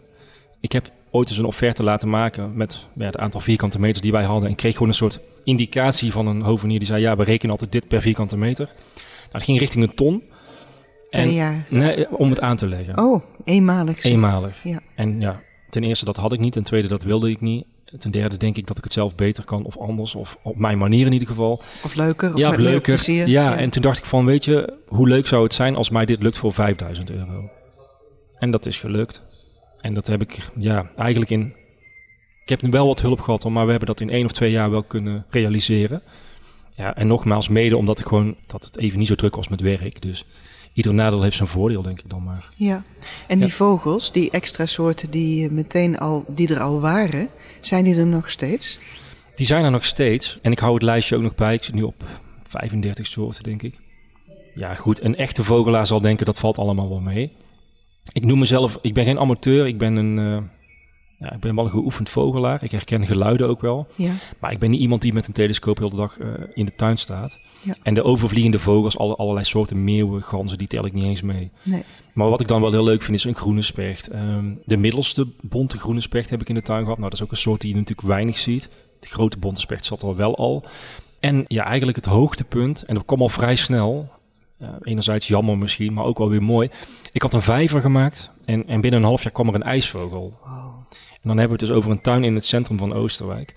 Ik 0.60 0.72
heb 0.72 0.92
ooit 1.12 1.30
eens 1.30 1.38
een 1.38 1.46
offerte 1.46 1.84
laten 1.84 2.10
maken 2.10 2.56
met 2.58 2.88
ja, 2.96 3.06
het 3.06 3.18
aantal 3.18 3.40
vierkante 3.42 3.80
meters 3.80 4.02
die 4.02 4.12
wij 4.12 4.24
hadden. 4.24 4.50
En 4.50 4.56
kreeg 4.56 4.74
gewoon 4.74 4.88
een 4.88 4.94
soort 4.94 5.20
indicatie 5.44 6.12
van 6.12 6.28
een 6.28 6.42
hovenier 6.42 6.78
die 6.80 6.88
zei: 6.88 7.02
Ja, 7.02 7.16
we 7.16 7.24
rekenen 7.24 7.52
altijd 7.52 7.72
dit 7.72 7.88
per 7.88 8.02
vierkante 8.02 8.38
meter. 8.38 8.66
Nou, 8.66 9.30
dat 9.32 9.44
ging 9.44 9.60
richting 9.60 9.84
een 9.84 9.96
ton. 9.96 10.24
Per 11.10 11.20
En, 11.20 11.34
jaar. 11.34 11.66
nee, 11.70 12.18
om 12.18 12.30
het 12.30 12.42
aan 12.42 12.58
te 12.58 12.68
leggen. 12.68 12.98
Oh, 12.98 13.24
eenmalig. 13.44 14.04
Eenmalig. 14.04 14.64
Ja. 14.64 14.80
En 14.96 15.20
ja, 15.22 15.42
ten 15.70 15.84
eerste 15.84 16.06
dat 16.06 16.18
had 16.18 16.34
ik 16.34 16.40
niet. 16.40 16.54
Ten 16.54 16.64
tweede 16.64 16.88
dat 16.88 17.04
wilde 17.04 17.30
ik 17.30 17.42
niet. 17.42 17.66
Ten 17.98 18.12
derde 18.12 18.38
denk 18.38 18.58
ik 18.58 18.68
dat 18.68 18.78
ik 18.78 18.84
het 18.84 18.94
zelf 18.94 19.16
beter 19.16 19.44
kan 19.46 19.64
of 19.64 19.78
anders. 19.78 20.16
Of 20.16 20.38
op 20.44 20.58
mijn 20.58 20.78
manier 20.78 21.06
in 21.06 21.12
ieder 21.14 21.28
geval. 21.28 21.62
Of 21.84 21.96
leuker. 21.96 22.34
Of 22.34 22.40
ja, 22.40 22.50
of 22.50 22.58
leuker. 22.58 22.82
plezier. 22.82 23.28
Ja, 23.28 23.58
en 23.58 23.70
toen 23.70 23.82
dacht 23.82 23.98
ik 23.98 24.06
van, 24.06 24.26
weet 24.26 24.46
je, 24.46 24.78
hoe 24.88 25.08
leuk 25.08 25.28
zou 25.28 25.44
het 25.44 25.54
zijn 25.54 25.76
als 25.76 25.90
mij 25.90 26.06
dit 26.06 26.22
lukt 26.22 26.38
voor 26.38 26.54
5000 26.54 27.12
euro? 27.12 27.50
En 28.38 28.52
dat 28.52 28.66
is 28.66 28.78
gelukt. 28.78 29.24
En 29.82 29.94
dat 29.94 30.08
heb 30.08 30.22
ik, 30.22 30.50
ja, 30.58 30.92
eigenlijk 30.98 31.32
in... 31.32 31.54
Ik 32.44 32.50
heb 32.50 32.62
nu 32.62 32.70
wel 32.70 32.88
wat 32.88 33.02
hulp 33.02 33.22
gehad, 33.22 33.50
maar 33.50 33.64
we 33.66 33.70
hebben 33.70 33.88
dat 33.90 34.00
in 34.00 34.10
één 34.10 34.26
of 34.26 34.32
twee 34.32 34.52
jaar 34.52 34.70
wel 34.72 34.84
kunnen 34.84 35.26
realiseren. 35.30 36.02
Ja, 36.76 36.96
en 36.96 37.08
nogmaals, 37.08 37.48
mede 37.48 37.78
omdat 37.78 38.00
ik 38.00 38.06
gewoon, 38.06 38.36
dat 38.48 38.66
het 38.66 38.78
even 38.78 39.00
niet 39.00 39.08
zo 39.08 39.16
druk 39.16 39.36
was 39.36 39.48
met 39.48 39.62
werk. 39.62 40.02
Dus 40.02 40.26
ieder 40.74 40.94
nadeel 40.94 41.22
heeft 41.22 41.36
zijn 41.36 41.48
voordeel, 41.50 41.82
denk 41.82 42.00
ik 42.00 42.10
dan 42.10 42.24
maar. 42.24 42.50
Ja. 42.56 42.84
En 43.28 43.40
die 43.40 43.48
Ja. 43.48 43.54
vogels, 43.54 44.12
die 44.12 44.32
extra 44.32 44.66
soorten 44.66 45.12
die, 45.12 45.46
eh, 45.46 45.52
meteen 45.52 45.98
al, 46.00 46.26
die 46.28 46.54
er 46.54 46.60
al 46.60 46.80
waren, 46.80 47.28
zijn 47.60 47.84
die 47.84 47.96
er 47.96 48.08
nog 48.08 48.30
steeds? 48.30 48.80
Die 49.36 49.46
zijn 49.46 49.64
er 49.64 49.72
nog 49.72 49.86
steeds. 49.86 50.38
En 50.42 50.52
ik 50.52 50.60
hou 50.60 50.74
het 50.74 50.84
lijstje 50.84 51.16
ook 51.16 51.22
nog 51.22 51.36
bij. 51.36 51.54
Ik 51.54 51.64
zit 51.64 51.74
nu 51.76 51.84
op 51.84 52.04
35 52.44 53.08
soorten, 53.08 53.44
denk 53.44 53.62
ik. 53.62 53.80
Ja, 54.56 54.74
goed. 54.74 55.02
Een 55.04 55.16
echte 55.16 55.44
vogelaar 55.44 55.88
zal 55.88 56.02
denken 56.02 56.26
dat 56.26 56.40
valt 56.40 56.58
allemaal 56.58 56.90
wel 56.90 57.00
mee. 57.00 57.32
Ik 58.14 58.26
noem 58.26 58.40
mezelf, 58.40 58.78
ik 58.82 58.94
ben 58.94 59.04
geen 59.04 59.20
amateur. 59.20 59.68
Ik 59.68 59.78
ben 59.78 59.96
een, 59.96 60.20
eh, 60.20 60.44
ja, 61.20 61.34
ik 61.34 61.40
ben 61.40 61.56
wel 61.56 61.64
een 61.64 61.70
geoefend 61.70 62.10
vogelaar. 62.10 62.64
Ik 62.64 62.72
herken 62.72 63.06
geluiden 63.06 63.48
ook 63.48 63.62
wel. 63.62 63.88
Ja. 63.96 64.12
Maar 64.40 64.52
ik 64.52 64.60
ben 64.60 64.70
niet 64.70 64.82
iemand 64.82 65.02
die 65.02 65.14
met 65.14 65.28
een 65.28 65.34
telescoop 65.34 65.78
heel 65.78 65.90
de 65.90 65.96
dag 65.96 66.18
eh, 66.18 66.28
in 66.54 66.66
de 66.66 66.76
tuin 66.76 66.98
staat. 66.98 67.40
Ja. 67.62 67.76
En 67.84 67.94
de 67.94 68.04
overvliegende 68.04 68.60
vogels, 68.60 68.98
alle, 68.98 69.16
allerlei 69.16 69.46
soorten 69.46 69.84
meeuwen, 69.84 70.24
ganzen, 70.24 70.58
die 70.58 70.68
tel 70.68 70.86
ik 70.86 70.94
niet 70.94 71.04
eens 71.04 71.22
mee. 71.22 71.52
Nee. 71.64 71.84
Maar 72.14 72.30
wat 72.30 72.42
ik 72.42 72.48
dan 72.48 72.62
wel 72.62 72.72
heel 72.72 72.84
leuk 72.84 73.02
vind 73.02 73.18
is 73.18 73.24
een 73.24 73.36
groene 73.36 73.62
specht. 73.62 74.08
Ehm, 74.08 74.54
de 74.66 74.78
middelste 74.78 75.28
bonte 75.42 75.78
groene 75.78 76.02
specht 76.02 76.30
heb 76.30 76.42
ik 76.42 76.50
in 76.50 76.56
de 76.56 76.62
tuin 76.62 76.84
gehad. 76.84 76.98
Nou, 76.98 77.10
dat 77.10 77.20
is 77.20 77.26
ook 77.26 77.32
een 77.32 77.38
soort 77.38 77.62
die 77.62 77.70
je 77.70 77.78
natuurlijk 77.78 78.08
weinig 78.08 78.38
ziet. 78.38 78.70
De 79.00 79.08
grote 79.08 79.38
bonte 79.38 79.62
specht 79.62 79.86
zat 79.86 80.02
er 80.02 80.16
wel 80.16 80.38
al. 80.38 80.66
En 81.20 81.46
ja, 81.48 81.66
eigenlijk 81.66 81.98
het 81.98 82.06
hoogtepunt, 82.06 82.84
en 82.84 82.96
dat 82.96 83.06
kwam 83.06 83.22
al 83.22 83.30
vrij 83.30 83.56
snel. 83.56 84.10
Eh, 84.62 84.70
enerzijds 84.82 85.28
jammer 85.28 85.58
misschien, 85.58 85.94
maar 85.94 86.06
ook 86.06 86.18
wel 86.18 86.30
weer 86.30 86.44
mooi. 86.44 86.70
Ik 87.12 87.22
had 87.22 87.34
een 87.34 87.42
vijver 87.42 87.82
gemaakt 87.82 88.32
en, 88.46 88.68
en 88.68 88.82
binnen 88.82 89.00
een 89.00 89.06
half 89.06 89.24
jaar 89.24 89.32
kwam 89.32 89.48
er 89.48 89.56
een 89.56 89.64
ijsvogel. 89.64 90.38
Wow. 90.44 90.80
En 90.90 91.30
dan 91.30 91.38
hebben 91.38 91.58
we 91.58 91.64
het 91.64 91.72
dus 91.74 91.78
over 91.78 91.92
een 91.92 92.02
tuin 92.02 92.24
in 92.24 92.36
het 92.36 92.46
centrum 92.46 92.78
van 92.78 92.94
Oosterwijk. 92.94 93.54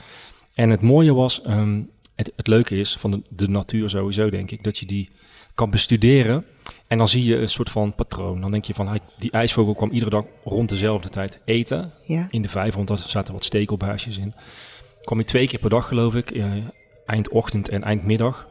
En 0.54 0.70
het 0.70 0.80
mooie 0.80 1.14
was, 1.14 1.42
ehm, 1.42 1.80
het, 2.14 2.32
het 2.36 2.46
leuke 2.46 2.76
is 2.78 2.96
van 2.96 3.10
de, 3.10 3.22
de 3.30 3.48
natuur 3.48 3.90
sowieso, 3.90 4.30
denk 4.30 4.50
ik, 4.50 4.64
dat 4.64 4.78
je 4.78 4.86
die 4.86 5.08
kan 5.54 5.70
bestuderen. 5.70 6.44
En 6.86 6.98
dan 6.98 7.08
zie 7.08 7.24
je 7.24 7.38
een 7.38 7.48
soort 7.48 7.70
van 7.70 7.94
patroon. 7.94 8.40
Dan 8.40 8.50
denk 8.50 8.64
je 8.64 8.74
van, 8.74 8.98
die 9.18 9.30
ijsvogel 9.30 9.74
kwam 9.74 9.90
iedere 9.90 10.10
dag 10.10 10.24
rond 10.44 10.68
dezelfde 10.68 11.08
tijd 11.08 11.42
eten 11.44 11.92
Ja. 12.06 12.26
in 12.30 12.42
de 12.42 12.48
vijver, 12.48 12.76
want 12.76 12.88
daar 12.88 12.98
zaten 12.98 13.34
wat 13.34 13.44
stekelbaasjes 13.44 14.18
in. 14.18 14.34
Kwam 15.02 15.18
je 15.18 15.24
twee 15.24 15.46
keer 15.46 15.58
per 15.58 15.70
dag, 15.70 15.88
geloof 15.88 16.14
ik, 16.14 16.30
eh, 16.30 16.52
eindochtend 17.06 17.68
en 17.68 17.82
eindmiddag. 17.82 18.48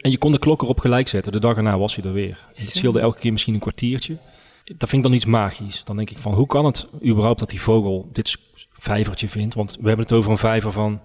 En 0.00 0.10
je 0.10 0.18
kon 0.18 0.32
de 0.32 0.38
klok 0.38 0.62
erop 0.62 0.78
gelijk 0.78 1.08
zetten. 1.08 1.32
De 1.32 1.40
dag 1.40 1.56
erna 1.56 1.78
was 1.78 1.94
hij 1.96 2.04
er 2.04 2.12
weer. 2.12 2.46
Het 2.48 2.58
scheelde 2.58 3.00
elke 3.00 3.18
keer 3.18 3.32
misschien 3.32 3.54
een 3.54 3.60
kwartiertje. 3.60 4.16
Dat 4.64 4.88
vind 4.88 4.92
ik 4.92 5.08
dan 5.08 5.12
iets 5.12 5.24
magisch. 5.24 5.84
Dan 5.84 5.96
denk 5.96 6.10
ik 6.10 6.18
van, 6.18 6.34
hoe 6.34 6.46
kan 6.46 6.64
het 6.64 6.88
überhaupt 7.04 7.38
dat 7.38 7.50
die 7.50 7.60
vogel 7.60 8.08
dit 8.12 8.36
vijvertje 8.72 9.28
vindt? 9.28 9.54
Want 9.54 9.76
we 9.80 9.86
hebben 9.86 10.04
het 10.06 10.14
over 10.14 10.30
een 10.30 10.38
vijver 10.38 10.72
van... 10.72 11.00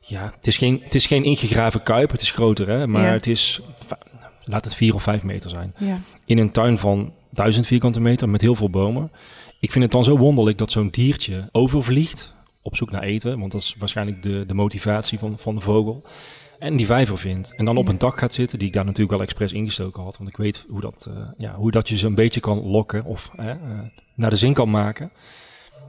Ja, 0.00 0.32
het 0.36 0.46
is 0.46 0.56
geen, 0.56 0.80
het 0.82 0.94
is 0.94 1.06
geen 1.06 1.24
ingegraven 1.24 1.82
kuip. 1.82 2.10
Het 2.10 2.20
is 2.20 2.30
groter, 2.30 2.68
hè. 2.68 2.86
Maar 2.86 3.02
Ja. 3.06 3.12
het 3.12 3.26
is... 3.26 3.60
Laat 4.44 4.64
het 4.64 4.74
vier 4.74 4.94
of 4.94 5.02
vijf 5.02 5.22
meter 5.22 5.50
zijn 5.50 5.74
Ja. 5.78 5.98
in 6.24 6.38
een 6.38 6.50
tuin 6.50 6.78
van 6.78 7.12
duizend 7.30 7.66
vierkante 7.66 8.00
meter 8.00 8.28
met 8.28 8.40
heel 8.40 8.54
veel 8.54 8.70
bomen. 8.70 9.10
Ik 9.60 9.72
vind 9.72 9.84
het 9.84 9.92
dan 9.92 10.04
zo 10.04 10.16
wonderlijk 10.16 10.58
dat 10.58 10.70
zo'n 10.72 10.88
diertje 10.90 11.48
overvliegt 11.52 12.34
op 12.62 12.76
zoek 12.76 12.90
naar 12.90 13.02
eten, 13.02 13.38
want 13.38 13.52
dat 13.52 13.60
is 13.62 13.74
waarschijnlijk 13.78 14.22
de, 14.22 14.44
de 14.46 14.54
motivatie 14.54 15.18
van, 15.18 15.38
van 15.38 15.54
de 15.54 15.60
vogel. 15.60 16.04
En 16.64 16.76
die 16.76 16.86
vijver 16.86 17.18
vindt. 17.18 17.54
En 17.54 17.64
dan 17.64 17.76
op 17.76 17.86
Ja. 17.86 17.92
een 17.92 17.98
dak 17.98 18.18
gaat 18.18 18.34
zitten, 18.34 18.58
die 18.58 18.68
ik 18.68 18.74
daar 18.74 18.84
natuurlijk 18.84 19.10
wel 19.10 19.22
expres 19.22 19.52
ingestoken 19.52 20.02
had. 20.02 20.16
Want 20.16 20.28
ik 20.28 20.36
weet 20.36 20.64
hoe 20.68 20.80
dat, 20.80 21.08
eh, 21.10 21.16
ja, 21.38 21.54
hoe 21.54 21.70
dat 21.70 21.88
je 21.88 21.96
ze 21.96 22.06
een 22.06 22.14
beetje 22.14 22.40
kan 22.40 22.62
lokken 22.62 23.04
of 23.04 23.30
eh, 23.36 23.50
naar 24.14 24.30
de 24.30 24.36
zin 24.36 24.52
kan 24.52 24.70
maken. 24.70 25.10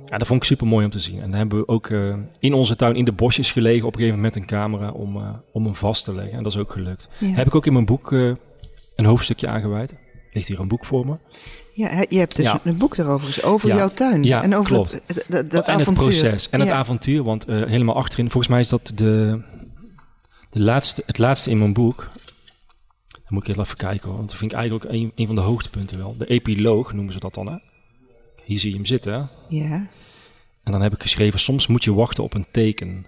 Ja, 0.05 0.17
dat 0.17 0.27
vond 0.27 0.39
ik 0.41 0.48
super 0.48 0.67
mooi 0.67 0.86
om 0.86 0.91
te 0.91 1.00
zien. 1.00 1.22
En 1.22 1.29
dan 1.29 1.39
hebben 1.39 1.58
we 1.60 1.67
ook 1.67 1.88
eh, 1.89 2.15
in 2.39 2.53
onze 2.53 2.75
tuin 2.75 2.96
in 2.96 3.05
de 3.05 3.12
bosjes 3.12 3.51
gelegen 3.51 3.88
op 3.88 3.94
een 3.94 4.00
gegeven 4.00 4.15
moment 4.22 4.34
met 4.36 4.44
een 4.44 4.50
camera 4.50 4.91
om, 4.91 5.41
om 5.51 5.63
hem 5.65 5.75
vast 5.75 6.03
te 6.03 6.13
leggen. 6.13 6.38
En 6.38 6.44
dat 6.44 6.51
is 6.53 6.58
ook 6.60 6.72
gelukt. 6.72 7.10
Ja. 7.17 7.27
Heb 7.27 7.48
ik 7.48 7.55
ook 7.55 7.65
in 7.65 7.74
mijn 7.74 7.86
boek 7.86 8.12
een 8.12 9.05
hoofdstukje 9.05 9.48
aangeweid. 9.48 9.96
Ligt 10.32 10.48
hier 10.48 10.60
een 10.60 10.67
boek 10.67 10.86
voor 10.86 11.05
me. 11.05 11.17
Ja, 11.74 12.05
je 12.10 12.17
hebt 12.17 12.36
dus 12.36 12.46
Ja. 12.46 12.60
een 12.63 12.77
boek 12.77 12.98
erover 12.98 13.27
is 13.29 13.44
over 13.44 13.70
Ja. 13.70 13.75
jouw 13.75 13.88
tuin. 13.88 14.24
Ja, 14.24 14.44
en 14.44 14.55
over 14.55 14.74
klopt. 14.74 14.91
het, 15.05 15.25
dat, 15.27 15.51
dat 15.51 15.67
en 15.67 15.74
avontuur. 15.74 16.03
het 16.05 16.20
proces. 16.20 16.50
En 16.50 16.60
het 16.60 16.70
avontuur. 16.70 17.24
Want 17.24 17.46
helemaal 17.46 17.96
achterin, 17.96 18.29
volgens 18.29 18.51
mij 18.51 18.60
is 18.60 18.67
dat 18.67 18.91
de, 18.96 19.41
de 20.55 20.62
laatste, 20.62 21.03
het 21.05 21.17
laatste 21.17 21.50
in 21.50 21.57
mijn 21.57 21.74
boek. 21.74 22.07
Dan 23.07 23.21
moet 23.29 23.47
ik 23.47 23.55
heel 23.55 23.63
even 23.63 23.77
kijken 23.77 24.07
hoor. 24.07 24.17
Want 24.17 24.29
dat 24.29 24.38
vind 24.39 24.51
ik 24.51 24.57
eigenlijk 24.57 24.89
een, 24.91 25.12
een 25.15 25.25
van 25.25 25.35
de 25.35 25.41
hoogtepunten 25.41 25.97
wel. 25.97 26.15
De 26.17 26.27
epiloog 26.27 26.93
noemen 26.93 27.13
ze 27.13 27.19
dat 27.19 27.33
dan 27.33 27.47
hè. 27.47 27.57
Hier 28.43 28.59
zie 28.59 28.69
je 28.69 28.75
hem 28.75 28.85
zitten 28.85 29.13
hè. 29.13 29.24
Ja. 29.57 29.88
En 30.63 30.71
dan 30.71 30.81
heb 30.81 30.93
ik 30.93 31.01
geschreven, 31.01 31.39
soms 31.39 31.67
moet 31.67 31.83
je 31.83 31.93
wachten 31.93 32.24
op 32.24 32.33
een 32.33 32.45
teken. 32.51 33.05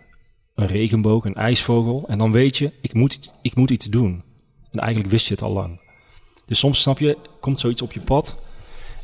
Een 0.55 0.67
regenboog, 0.67 1.25
een 1.25 1.35
ijsvogel. 1.35 2.03
En 2.07 2.17
dan 2.17 2.31
weet 2.31 2.57
je, 2.57 2.71
ik 2.81 2.93
moet, 2.93 3.13
iets- 3.13 3.31
ik 3.41 3.55
moet 3.55 3.69
iets 3.71 3.85
doen. 3.85 4.23
En 4.71 4.79
eigenlijk 4.79 5.11
wist 5.11 5.27
je 5.27 5.33
het 5.33 5.43
al 5.43 5.51
lang. 5.51 5.79
Dus 6.45 6.59
soms 6.59 6.81
snap 6.81 6.99
je, 6.99 7.17
komt 7.39 7.59
zoiets 7.59 7.81
op 7.81 7.91
je 7.91 8.01
pad. 8.01 8.37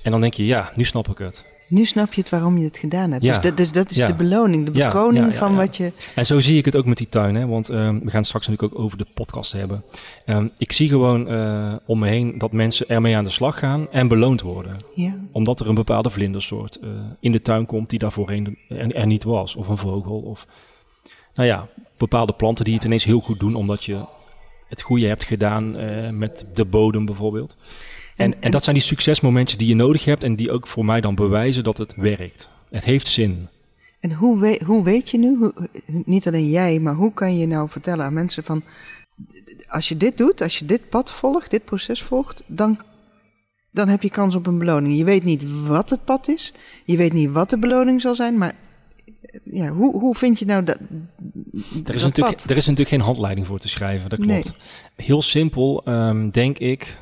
En 0.03 0.11
dan 0.11 0.21
denk 0.21 0.33
je, 0.33 0.45
ja, 0.45 0.71
nu 0.75 0.83
snap 0.83 1.07
ik 1.09 1.17
het. 1.17 1.45
Nu 1.67 1.85
snap 1.85 2.13
je 2.13 2.21
het 2.21 2.29
waarom 2.29 2.57
je 2.57 2.65
het 2.65 2.77
gedaan 2.77 3.11
hebt. 3.11 3.23
Ja. 3.23 3.33
Dus, 3.33 3.41
dat, 3.41 3.57
dus 3.57 3.71
dat 3.71 3.91
is 3.91 3.97
Ja. 3.97 4.05
de 4.05 4.13
beloning, 4.13 4.65
de 4.65 4.71
bekroning 4.71 5.25
ja, 5.25 5.33
van 5.33 5.55
wat 5.55 5.77
je... 5.77 5.91
En 6.15 6.25
zo 6.25 6.39
zie 6.39 6.57
ik 6.57 6.65
het 6.65 6.75
ook 6.75 6.85
met 6.85 6.97
die 6.97 7.09
tuin, 7.09 7.35
hè? 7.35 7.45
want 7.47 7.69
ehm, 7.69 7.99
we 7.99 8.09
gaan 8.09 8.19
het 8.19 8.27
straks 8.27 8.47
natuurlijk 8.47 8.73
ook 8.73 8.83
over 8.83 8.97
de 8.97 9.05
podcast 9.13 9.51
hebben. 9.51 9.83
Ehm, 10.25 10.47
ik 10.57 10.71
zie 10.71 10.89
gewoon 10.89 11.27
eh, 11.27 11.73
om 11.85 11.99
me 11.99 12.07
heen 12.07 12.37
dat 12.37 12.51
mensen 12.51 12.89
ermee 12.89 13.15
aan 13.15 13.23
de 13.23 13.29
slag 13.29 13.59
gaan 13.59 13.87
en 13.91 14.07
beloond 14.07 14.41
worden. 14.41 14.75
Omdat 15.31 15.59
er 15.59 15.67
een 15.69 15.75
bepaalde 15.75 16.09
vlindersoort 16.09 16.79
eh, 16.79 16.89
in 17.19 17.31
de 17.31 17.41
tuin 17.41 17.65
komt 17.65 17.89
die 17.89 17.99
daar 17.99 18.11
voorheen 18.11 18.57
er, 18.69 18.95
er 18.95 19.05
niet 19.07 19.23
was. 19.23 19.55
Of 19.55 19.67
een 19.67 19.77
vogel. 19.77 20.19
Of 20.19 20.47
nou 21.33 21.47
ja, 21.47 21.67
bepaalde 21.97 22.33
planten 22.33 22.65
die 22.65 22.73
het 22.73 22.83
ineens 22.83 23.03
heel 23.03 23.19
goed 23.19 23.39
doen 23.39 23.55
omdat 23.55 23.83
je 23.85 24.05
het 24.69 24.81
goede 24.81 25.07
hebt 25.07 25.23
gedaan 25.23 25.77
eh, 25.77 26.09
met 26.09 26.45
de 26.53 26.65
bodem 26.65 27.05
bijvoorbeeld. 27.05 27.55
En, 28.15 28.41
En- 28.41 28.51
dat 28.51 28.63
zijn 28.63 28.75
die 28.75 28.85
succesmomentjes 28.85 29.57
die 29.57 29.67
je 29.67 29.75
nodig 29.75 30.05
hebt 30.05 30.23
en 30.23 30.35
die 30.35 30.51
ook 30.51 30.67
voor 30.67 30.85
mij 30.85 31.01
dan 31.01 31.15
bewijzen 31.15 31.63
dat 31.63 31.77
het 31.77 31.95
werkt. 31.95 32.49
Het 32.69 32.83
heeft 32.85 33.07
zin. 33.07 33.47
En 33.99 34.13
hoe, 34.13 34.39
we, 34.39 34.61
hoe 34.65 34.83
weet 34.83 35.09
je 35.09 35.17
nu, 35.17 35.35
hoe, 35.37 35.53
niet 36.05 36.27
alleen 36.27 36.49
jij, 36.49 36.79
maar 36.79 36.93
hoe 36.93 37.13
kan 37.13 37.37
je 37.37 37.47
nou 37.47 37.69
vertellen 37.69 38.05
aan 38.05 38.13
mensen 38.13 38.43
van... 38.43 38.63
Als 39.67 39.89
je 39.89 39.97
dit 39.97 40.17
doet, 40.17 40.41
als 40.41 40.59
je 40.59 40.65
dit 40.65 40.89
pad 40.89 41.11
volgt, 41.11 41.51
dit 41.51 41.65
proces 41.65 42.01
volgt, 42.03 42.43
dan, 42.47 42.79
dan 43.71 43.87
heb 43.87 44.01
je 44.01 44.09
kans 44.09 44.35
op 44.35 44.47
een 44.47 44.57
beloning. 44.57 44.97
Je 44.97 45.03
weet 45.03 45.23
niet 45.23 45.65
wat 45.67 45.89
het 45.89 46.03
pad 46.05 46.27
is, 46.27 46.53
je 46.85 46.97
weet 46.97 47.13
niet 47.13 47.31
wat 47.31 47.49
de 47.49 47.57
beloning 47.59 48.01
zal 48.01 48.15
zijn, 48.15 48.37
maar 48.37 48.53
ja, 49.43 49.67
hoe, 49.69 49.99
hoe 49.99 50.15
vind 50.15 50.39
je 50.39 50.45
nou 50.45 50.63
dat, 50.63 50.77
Er 51.85 51.95
is, 51.95 52.03
natuurlijk, 52.03 52.37
pad? 52.37 52.49
er 52.49 52.55
is 52.55 52.65
natuurlijk 52.65 52.89
geen 52.89 53.01
handleiding 53.01 53.47
voor 53.47 53.59
te 53.59 53.69
schrijven, 53.69 54.09
dat 54.09 54.19
klopt. 54.19 54.33
Nee. 54.33 55.05
Heel 55.07 55.21
simpel, 55.21 55.81
ehm, 55.85 56.29
denk 56.29 56.57
ik. 56.57 56.97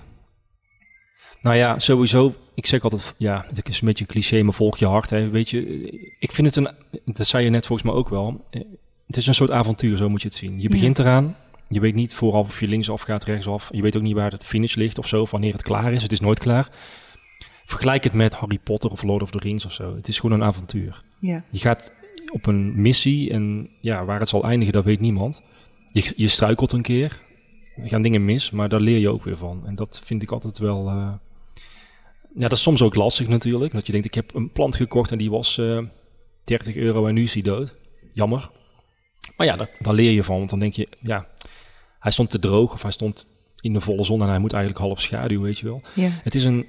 Nou 1.42 1.56
ja, 1.56 1.80
sowieso, 1.80 2.34
ik 2.54 2.66
zeg 2.66 2.84
altijd, 2.84 3.14
ja, 3.18 3.46
het 3.48 3.68
is 3.70 3.82
een 3.82 3.88
beetje 3.88 4.04
een 4.04 4.10
cliché, 4.12 4.42
maar 4.44 4.54
volg 4.54 4.78
je 4.78 4.86
hart. 4.86 5.10
Hè. 5.10 5.30
Weet 5.30 5.50
je, 5.50 5.90
ik 6.20 6.32
vind 6.32 6.48
het 6.48 6.56
een, 6.56 6.68
dat 7.06 7.28
zei 7.28 7.44
je 7.44 7.50
net 7.50 7.66
volgens 7.66 7.88
mij 7.88 7.98
ook 7.98 8.10
wel, 8.10 8.46
eh, 8.50 8.62
het 9.08 9.18
is 9.18 9.28
een 9.28 9.34
soort 9.36 9.52
avontuur, 9.52 9.98
zo 9.98 10.10
moet 10.10 10.22
je 10.22 10.28
het 10.28 10.38
zien. 10.38 10.62
Je 10.62 10.70
begint 10.70 11.00
eraan, 11.00 11.36
je 11.68 11.80
weet 11.80 11.96
niet 11.96 12.16
vooraf 12.16 12.48
of 12.48 12.60
je 12.60 12.68
linksaf 12.68 13.02
gaat, 13.02 13.24
rechtsaf. 13.24 13.70
Je 13.72 13.82
weet 13.82 13.96
ook 13.96 14.02
niet 14.02 14.16
waar 14.16 14.32
het 14.32 14.44
finish 14.44 14.76
ligt 14.76 14.98
of 14.98 15.08
zo, 15.08 15.22
of 15.22 15.32
wanneer 15.32 15.54
het 15.54 15.62
klaar 15.62 15.94
is. 15.94 16.04
Het 16.04 16.12
is 16.12 16.20
nooit 16.20 16.40
klaar. 16.40 16.70
Vergelijk 17.66 18.04
het 18.04 18.14
met 18.14 18.34
Harry 18.34 18.60
Potter 18.64 18.92
of 18.92 19.04
Lord 19.04 19.22
of 19.22 19.32
the 19.32 19.38
Rings 19.38 19.66
of 19.66 19.74
zo. 19.74 19.96
Het 19.96 20.08
is 20.08 20.20
gewoon 20.20 20.40
een 20.42 20.48
avontuur. 20.48 21.02
Ja, 21.20 21.44
Je 21.50 21.60
gaat 21.60 21.94
op 22.34 22.46
een 22.46 22.82
missie 22.82 23.32
en 23.32 23.70
ja, 23.80 24.06
waar 24.06 24.20
het 24.20 24.30
zal 24.30 24.44
eindigen, 24.44 24.74
dat 24.74 24.84
weet 24.84 25.00
niemand. 25.00 25.42
Je, 25.92 26.14
je 26.16 26.28
struikelt 26.28 26.72
een 26.72 26.82
keer, 26.82 27.20
er 27.76 27.88
gaan 27.90 28.02
dingen 28.02 28.26
mis, 28.26 28.52
maar 28.52 28.70
daar 28.70 28.80
leer 28.80 28.98
je 29.00 29.10
ook 29.10 29.24
weer 29.24 29.38
van. 29.38 29.62
En 29.66 29.76
dat 29.76 30.02
vind 30.06 30.22
ik 30.22 30.32
altijd 30.32 30.58
wel... 30.58 30.88
eh, 30.88 31.14
ja, 32.36 32.42
dat 32.42 32.52
is 32.52 32.62
soms 32.62 32.82
ook 32.82 32.96
lastig 32.96 33.28
natuurlijk. 33.28 33.74
Dat 33.74 33.86
je 33.86 33.92
denkt, 33.92 34.08
ik 34.08 34.14
heb 34.14 34.36
een 34.36 34.52
plant 34.52 34.76
gekocht 34.76 35.12
en 35.12 35.18
die 35.18 35.32
was 35.32 35.58
eh 35.58 35.80
30 36.44 36.76
euro 36.76 37.06
en 37.08 37.14
nu 37.14 37.24
is 37.24 37.32
die 37.32 37.44
dood. 37.44 37.76
Jammer. 38.14 38.50
Maar 39.38 39.48
ja, 39.48 39.56
daar, 39.56 39.70
daar 39.80 39.94
leer 39.94 40.12
je 40.12 40.24
van. 40.24 40.38
Want 40.38 40.50
dan 40.50 40.60
denk 40.60 40.74
je, 40.74 40.88
ja, 41.00 41.28
hij 42.00 42.12
stond 42.12 42.30
te 42.30 42.40
droog 42.40 42.74
of 42.74 42.82
hij 42.82 42.92
stond 42.92 43.28
in 43.60 43.74
de 43.74 43.82
volle 43.82 44.04
zon 44.04 44.22
en 44.22 44.28
hij 44.28 44.40
moet 44.40 44.54
eigenlijk 44.54 44.84
half 44.84 45.02
schaduw, 45.02 45.42
weet 45.42 45.60
je 45.60 45.66
wel. 45.66 45.82
ja. 45.96 46.10
Het 46.24 46.36
is 46.36 46.44
een, 46.44 46.66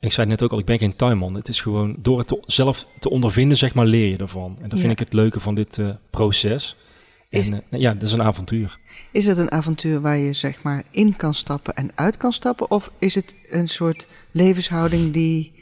ik 0.00 0.12
zei 0.12 0.28
het 0.30 0.40
net 0.40 0.42
ook 0.42 0.52
al, 0.52 0.58
ik 0.58 0.64
ben 0.64 0.78
geen 0.78 0.96
tuinman. 0.96 1.34
Het 1.34 1.48
is 1.48 1.60
gewoon, 1.60 1.96
door 1.98 2.18
het 2.18 2.26
te- 2.26 2.42
zelf 2.46 2.86
te 2.98 3.10
ondervinden, 3.10 3.56
zeg 3.56 3.74
maar, 3.74 3.86
leer 3.86 4.08
je 4.08 4.16
ervan. 4.16 4.56
En 4.56 4.68
dat 4.68 4.72
Ja. 4.72 4.78
vind 4.78 4.92
ik 4.92 4.98
het 4.98 5.12
leuke 5.12 5.40
van 5.40 5.54
dit 5.54 5.78
eh, 5.78 5.88
proces. 6.10 6.76
Is- 7.28 7.48
En 7.48 7.62
eh, 7.70 7.80
ja, 7.80 7.94
dat 7.94 8.02
is 8.02 8.12
een 8.12 8.22
avontuur. 8.22 8.78
Is 9.12 9.26
het 9.26 9.38
een 9.38 9.50
avontuur 9.52 10.00
waar 10.00 10.16
je 10.16 10.32
zeg 10.32 10.62
maar 10.62 10.82
in 10.90 11.16
kan 11.16 11.34
stappen 11.34 11.74
en 11.74 11.90
uit 11.94 12.16
kan 12.16 12.32
stappen? 12.32 12.70
Of 12.70 12.92
is 12.98 13.14
het 13.14 13.34
een 13.48 13.68
soort 13.68 14.08
levenshouding 14.30 15.12
die, 15.12 15.52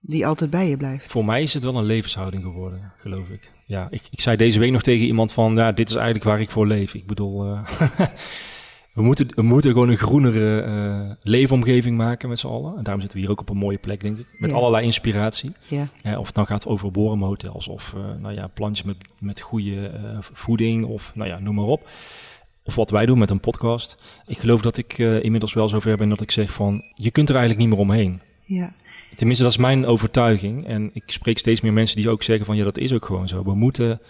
die 0.00 0.26
altijd 0.26 0.50
bij 0.50 0.68
je 0.68 0.76
blijft? 0.76 1.10
Voor 1.10 1.24
mij 1.24 1.42
is 1.42 1.54
het 1.54 1.62
wel 1.62 1.76
een 1.76 1.84
levenshouding 1.84 2.42
geworden, 2.42 2.92
geloof 2.98 3.28
ik. 3.28 3.52
Ja, 3.66 3.86
ik, 3.90 4.02
ik 4.10 4.20
zei 4.20 4.36
deze 4.36 4.58
week 4.58 4.70
nog 4.72 4.82
tegen 4.82 5.06
iemand 5.06 5.32
van, 5.32 5.54
ja, 5.54 5.72
dit 5.72 5.88
is 5.88 5.94
eigenlijk 5.94 6.24
waar 6.24 6.40
ik 6.40 6.50
voor 6.50 6.66
leef. 6.66 6.94
Ik 6.94 7.06
bedoel, 7.06 7.44
eh, 7.46 7.60
we, 8.94 9.02
moeten, 9.02 9.26
we 9.34 9.42
moeten 9.42 9.70
gewoon 9.72 9.88
een 9.88 9.96
groenere 9.96 10.60
eh, 10.60 11.10
leefomgeving 11.22 11.96
maken 11.96 12.28
met 12.28 12.38
z'n 12.38 12.46
allen. 12.46 12.76
En 12.76 12.82
daarom 12.82 13.00
zitten 13.00 13.18
we 13.18 13.24
hier 13.24 13.32
ook 13.34 13.40
op 13.40 13.50
een 13.50 13.56
mooie 13.56 13.78
plek, 13.78 14.00
denk 14.00 14.18
ik. 14.18 14.26
Met 14.38 14.50
Ja. 14.50 14.56
allerlei 14.56 14.84
inspiratie. 14.84 15.52
Ja, 15.66 15.86
Ja, 15.96 16.18
of 16.18 16.26
het 16.26 16.34
nou 16.36 16.46
gaat 16.48 16.66
over 16.66 16.90
wormhotels 16.92 17.68
of 17.68 17.94
eh, 17.96 18.00
nou 18.20 18.34
ja, 18.34 18.46
plantjes 18.46 18.86
met, 18.86 18.96
met 19.18 19.40
goede 19.40 19.86
eh, 19.86 20.18
voeding 20.20 20.84
of 20.84 21.12
nou 21.14 21.28
ja, 21.28 21.38
noem 21.38 21.54
maar 21.54 21.64
op. 21.64 21.88
Of 22.66 22.74
wat 22.74 22.90
wij 22.90 23.06
doen 23.06 23.18
met 23.18 23.30
een 23.30 23.40
podcast. 23.40 23.96
Ik 24.26 24.38
geloof 24.38 24.60
dat 24.62 24.76
ik 24.76 24.98
inmiddels 24.98 25.52
wel 25.52 25.68
zover 25.68 25.96
ben 25.96 26.08
dat 26.08 26.20
ik 26.20 26.30
zeg 26.30 26.52
van, 26.52 26.84
je 26.94 27.10
kunt 27.10 27.28
er 27.28 27.34
eigenlijk 27.36 27.66
niet 27.66 27.74
meer 27.74 27.84
omheen. 27.86 28.20
ja, 28.44 28.72
Tenminste, 29.14 29.44
dat 29.44 29.52
is 29.52 29.58
mijn 29.58 29.86
overtuiging. 29.86 30.66
En 30.66 30.90
ik 30.92 31.02
spreek 31.06 31.38
steeds 31.38 31.60
meer 31.60 31.72
mensen 31.72 31.96
die 31.96 32.08
ook 32.10 32.22
zeggen 32.22 32.46
van, 32.46 32.56
ja, 32.56 32.64
dat 32.64 32.78
is 32.78 32.92
ook 32.92 33.04
gewoon 33.04 33.28
zo. 33.28 33.44
We 33.44 33.54
moeten, 33.54 34.00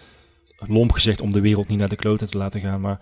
lomp 0.57 0.91
gezegd, 0.91 1.21
om 1.21 1.31
de 1.31 1.41
wereld 1.41 1.67
niet 1.67 1.79
naar 1.79 1.89
de 1.89 1.95
kloten 1.95 2.29
te 2.29 2.37
laten 2.37 2.61
gaan, 2.61 2.81
maar 2.81 2.99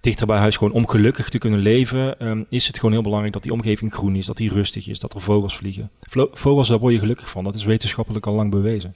dichter 0.00 0.26
bij 0.26 0.38
huis 0.38 0.56
gewoon 0.56 0.72
om 0.72 0.86
gelukkig 0.88 1.28
te 1.28 1.38
kunnen 1.38 1.60
leven, 1.60 2.18
ehm, 2.20 2.42
is 2.48 2.66
het 2.66 2.76
gewoon 2.76 2.92
heel 2.92 3.02
belangrijk 3.02 3.32
dat 3.34 3.42
die 3.42 3.52
omgeving 3.52 3.92
groen 3.92 4.16
is, 4.16 4.26
dat 4.26 4.36
die 4.36 4.50
rustig 4.52 4.88
is, 4.88 4.98
dat 4.98 5.14
er 5.14 5.20
vogels 5.20 5.56
vliegen. 5.56 5.90
Vlo- 6.00 6.30
vogels, 6.32 6.68
daar 6.68 6.78
word 6.78 6.92
je 6.92 6.98
gelukkig 6.98 7.30
van. 7.30 7.44
Dat 7.44 7.54
is 7.54 7.64
wetenschappelijk 7.64 8.26
al 8.26 8.34
lang 8.34 8.50
bewezen. 8.50 8.94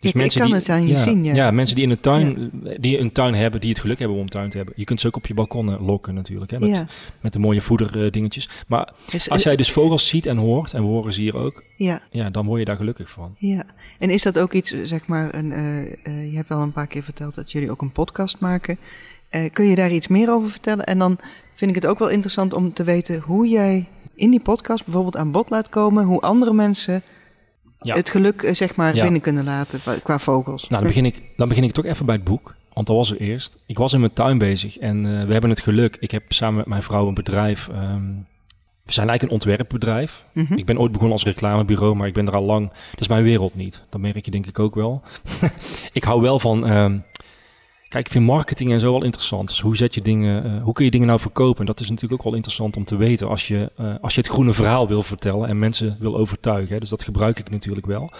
Ik- 0.00 0.14
ik 0.14 0.30
kan 0.30 0.52
het 0.52 0.68
aan 0.68 0.86
je 0.86 0.96
zien, 0.98 1.24
ja. 1.24 1.34
Ja, 1.34 1.50
mensen 1.50 1.76
die 1.76 1.84
in 1.84 1.90
een 1.90 2.00
tuin, 2.00 2.50
die 2.80 2.98
een 2.98 3.12
tuin 3.12 3.34
hebben, 3.34 3.60
die 3.60 3.70
het 3.70 3.78
geluk 3.78 3.98
hebben 3.98 4.16
om 4.16 4.22
een 4.22 4.28
tuin 4.28 4.50
te 4.50 4.56
hebben. 4.56 4.74
Je 4.76 4.84
kunt 4.84 5.00
ze 5.00 5.06
ook 5.06 5.16
op 5.16 5.26
je 5.26 5.34
balkon 5.34 5.72
eh, 5.72 5.86
lokken 5.86 6.14
natuurlijk, 6.14 6.50
hè, 6.50 6.58
met, 6.58 6.68
ja. 6.68 6.86
met 7.20 7.32
de 7.32 7.38
mooie 7.38 7.60
voederdingetjes. 7.60 8.48
Maar 8.68 8.92
Is- 9.12 9.30
als 9.30 9.42
jij 9.42 9.56
dus 9.56 9.72
vogels 9.72 10.08
ziet 10.08 10.26
en 10.26 10.36
hoort, 10.36 10.74
en 10.74 10.80
we 10.82 10.86
horen 10.88 11.12
ze 11.12 11.20
hier 11.20 11.36
ook, 11.36 11.62
ja, 11.76 12.00
ja, 12.10 12.30
dan 12.30 12.46
word 12.46 12.58
je 12.58 12.64
daar 12.64 12.76
gelukkig 12.76 13.10
van. 13.10 13.34
ja. 13.38 13.64
En 13.98 14.10
is 14.10 14.22
dat 14.22 14.38
ook 14.38 14.52
iets, 14.52 14.72
eh, 14.72 14.80
zeg 14.84 15.06
maar, 15.06 15.34
een, 15.34 15.52
eh, 15.52 15.82
eh, 15.82 16.30
je 16.30 16.36
hebt 16.36 16.50
al 16.50 16.62
een 16.62 16.72
paar 16.72 16.86
keer 16.86 17.02
verteld 17.02 17.34
dat 17.34 17.52
jullie 17.52 17.70
ook 17.70 17.82
een 17.82 17.92
podcast 17.92 18.40
maken. 18.40 18.78
Eh, 19.34 19.50
kun 19.52 19.64
je 19.64 19.74
daar 19.74 19.90
iets 19.90 20.08
meer 20.08 20.30
over 20.32 20.50
vertellen? 20.50 20.84
En 20.84 20.98
dan 20.98 21.18
vind 21.54 21.70
ik 21.70 21.82
het 21.82 21.86
ook 21.90 21.98
wel 21.98 22.08
interessant 22.10 22.52
om 22.54 22.72
te 22.72 22.84
weten 22.84 23.20
hoe 23.20 23.48
jij 23.48 23.88
in 24.14 24.30
die 24.30 24.40
podcast 24.40 24.84
bijvoorbeeld 24.84 25.16
aan 25.16 25.30
bod 25.32 25.50
laat 25.50 25.68
komen, 25.68 26.04
hoe 26.04 26.20
andere 26.20 26.52
mensen 26.52 27.02
Ja. 27.80 27.94
het 27.94 28.10
geluk, 28.10 28.42
eh, 28.42 28.54
zeg 28.54 28.76
maar, 28.76 28.94
Ja. 28.94 29.02
binnen 29.02 29.20
kunnen 29.20 29.44
laten 29.44 29.80
qua- 29.80 29.96
qua 30.02 30.18
vogels. 30.18 30.68
Nou, 30.68 30.82
dan 30.82 30.92
begin, 30.92 31.04
ik, 31.04 31.22
dan 31.36 31.48
begin 31.48 31.64
ik 31.64 31.72
toch 31.72 31.84
even 31.84 32.06
bij 32.06 32.14
het 32.14 32.24
boek. 32.24 32.54
Want 32.72 32.86
dat 32.86 32.96
was 32.96 33.10
er 33.10 33.20
eerst. 33.20 33.56
Ik 33.66 33.78
was 33.78 33.92
in 33.92 34.00
mijn 34.00 34.12
tuin 34.12 34.38
bezig 34.38 34.78
en 34.78 34.96
eh, 35.06 35.26
we 35.26 35.32
hebben 35.32 35.50
het 35.50 35.60
geluk. 35.60 35.96
Ik 36.00 36.10
heb 36.10 36.32
samen 36.32 36.56
met 36.56 36.66
mijn 36.66 36.82
vrouw 36.82 37.08
een 37.08 37.14
bedrijf. 37.14 37.68
ehm, 37.68 38.02
we 38.84 38.92
zijn 38.92 39.08
eigenlijk 39.08 39.22
een 39.42 39.48
ontwerpbedrijf. 39.48 40.24
Mhm. 40.32 40.52
Ik 40.54 40.64
ben 40.66 40.78
ooit 40.78 40.92
begonnen 40.92 41.12
als 41.16 41.24
reclamebureau, 41.24 41.94
maar 41.96 42.06
ik 42.06 42.14
ben 42.14 42.26
er 42.26 42.34
al 42.34 42.44
lang. 42.44 42.68
Dat 42.90 43.00
is 43.00 43.08
mijn 43.08 43.22
wereld 43.24 43.54
niet. 43.54 43.84
Dat 43.88 44.00
merk 44.00 44.24
je 44.24 44.30
denk 44.30 44.46
ik 44.46 44.58
ook 44.58 44.74
wel. 44.74 45.02
ik 45.92 46.04
hou 46.04 46.20
wel 46.20 46.38
van. 46.38 46.66
ehm, 46.66 46.98
kijk, 47.94 48.06
ik 48.06 48.12
vind 48.12 48.24
marketing 48.24 48.72
en 48.72 48.80
zo 48.80 48.92
wel 48.92 49.04
interessant. 49.04 49.48
Dus 49.48 49.60
hoe 49.60 49.76
zet 49.76 49.94
je 49.94 50.02
dingen, 50.02 50.44
eh, 50.44 50.62
hoe 50.62 50.72
kun 50.72 50.84
je 50.84 50.90
dingen 50.90 51.06
nou 51.06 51.20
verkopen? 51.20 51.60
En 51.60 51.66
dat 51.66 51.80
is 51.80 51.88
natuurlijk 51.88 52.12
ook 52.12 52.26
wel 52.26 52.34
interessant 52.34 52.76
om 52.76 52.84
te 52.84 52.96
weten 52.96 53.28
als 53.28 53.48
je, 53.48 53.70
eh, 53.76 53.94
als 54.00 54.14
je 54.14 54.20
het 54.20 54.30
groene 54.30 54.52
verhaal 54.52 54.88
wil 54.88 55.02
vertellen 55.02 55.48
en 55.48 55.58
mensen 55.58 55.96
wil 55.98 56.16
overtuigen. 56.16 56.74
Hè. 56.74 56.80
Dus 56.80 56.88
dat 56.88 57.02
gebruik 57.02 57.38
ik 57.38 57.50
natuurlijk 57.50 57.86
wel. 57.86 58.10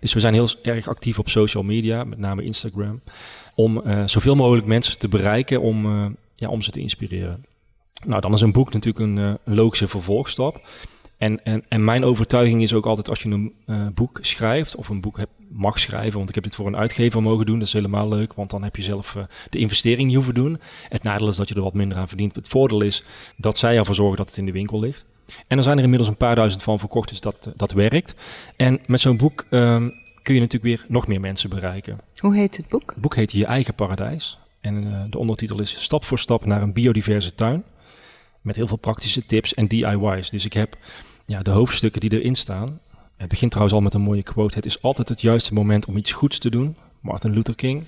Dus 0.00 0.12
we 0.12 0.20
zijn 0.20 0.34
heel 0.34 0.48
erg 0.62 0.88
actief 0.88 1.18
op 1.18 1.28
social 1.28 1.62
media, 1.62 2.04
met 2.04 2.18
name 2.18 2.44
Instagram, 2.44 3.00
om 3.54 3.80
eh, 3.80 4.02
zoveel 4.06 4.34
mogelijk 4.34 4.66
mensen 4.66 4.98
te 4.98 5.08
bereiken 5.08 5.60
om, 5.60 5.86
ja, 6.34 6.48
om 6.48 6.62
ze 6.62 6.70
te 6.70 6.80
inspireren. 6.80 7.44
Nou, 8.06 8.20
dan 8.20 8.32
is 8.32 8.40
een 8.40 8.52
boek 8.52 8.72
natuurlijk 8.72 9.04
een 9.04 9.38
logische 9.44 9.88
vervolgstap. 9.88 10.60
En, 11.24 11.44
en, 11.44 11.64
en 11.68 11.84
mijn 11.84 12.04
overtuiging 12.04 12.62
is 12.62 12.74
ook 12.74 12.86
altijd 12.86 13.08
als 13.08 13.22
je 13.22 13.30
een 13.30 13.52
eh, 13.66 13.86
boek 13.94 14.18
schrijft 14.22 14.76
of 14.76 14.88
een 14.88 15.00
boek 15.00 15.18
mag 15.48 15.78
schrijven, 15.78 16.16
want 16.16 16.28
ik 16.28 16.34
heb 16.34 16.44
dit 16.44 16.54
voor 16.54 16.66
een 16.66 16.76
uitgever 16.76 17.22
mogen 17.22 17.46
doen, 17.46 17.58
dat 17.58 17.66
is 17.66 17.72
helemaal 17.72 18.08
leuk, 18.08 18.32
want 18.32 18.50
dan 18.50 18.62
heb 18.62 18.76
je 18.76 18.82
zelf 18.82 19.16
eh, 19.16 19.22
de 19.50 19.58
investering 19.58 20.06
niet 20.06 20.14
hoeven 20.14 20.34
doen. 20.34 20.60
Het 20.88 21.02
nadeel 21.02 21.28
is 21.28 21.36
dat 21.36 21.48
je 21.48 21.54
er 21.54 21.62
wat 21.62 21.74
minder 21.74 21.98
aan 21.98 22.08
verdient. 22.08 22.34
Het 22.34 22.48
voordeel 22.48 22.82
is 22.82 23.04
dat 23.36 23.58
zij 23.58 23.76
ervoor 23.76 23.94
zorgen 23.94 24.16
dat 24.16 24.26
het 24.28 24.36
in 24.36 24.46
de 24.46 24.52
winkel 24.52 24.80
ligt. 24.80 25.04
En 25.46 25.56
er 25.56 25.62
zijn 25.62 25.76
er 25.76 25.82
inmiddels 25.82 26.10
een 26.10 26.16
paar 26.16 26.34
duizend 26.34 26.62
van 26.62 26.78
verkocht, 26.78 27.08
dus 27.08 27.20
dat, 27.20 27.46
eh, 27.46 27.52
dat 27.56 27.72
werkt. 27.72 28.14
En 28.56 28.80
met 28.86 29.00
zo'n 29.00 29.16
boek 29.16 29.46
ehm, 29.50 29.88
kun 30.22 30.34
je 30.34 30.40
natuurlijk 30.40 30.76
weer 30.76 30.86
nog 30.88 31.06
meer 31.06 31.20
mensen 31.20 31.50
bereiken. 31.50 31.98
Hoe 32.16 32.34
heet 32.34 32.56
het 32.56 32.68
boek? 32.68 32.90
Het 32.90 33.00
boek 33.00 33.14
heet 33.14 33.32
Je 33.32 33.46
eigen 33.46 33.74
paradijs. 33.74 34.38
En 34.60 35.06
de 35.10 35.18
ondertitel 35.18 35.60
is 35.60 35.82
Stap 35.82 36.04
voor 36.04 36.18
stap 36.18 36.44
naar 36.44 36.62
een 36.62 36.72
biodiverse 36.72 37.34
tuin. 37.34 37.64
Met 38.40 38.56
heel 38.56 38.66
veel 38.66 38.76
praktische 38.76 39.26
tips 39.26 39.54
en 39.54 39.68
DIY's. 39.68 40.30
Dus 40.30 40.44
ik 40.44 40.52
heb 40.52 40.76
ja, 41.26 41.42
de 41.42 41.50
hoofdstukken 41.50 42.00
die 42.00 42.20
erin 42.20 42.34
staan. 42.34 42.80
Het 43.16 43.28
begint 43.28 43.50
trouwens 43.50 43.76
al 43.76 43.82
met 43.82 43.94
een 43.94 44.00
mooie 44.00 44.22
quote. 44.22 44.54
Het 44.54 44.66
is 44.66 44.82
altijd 44.82 45.08
het 45.08 45.20
juiste 45.20 45.54
moment 45.54 45.86
om 45.86 45.96
iets 45.96 46.12
goeds 46.12 46.38
te 46.38 46.50
doen. 46.50 46.76
Martin 47.00 47.32
Luther 47.32 47.54
King. 47.54 47.84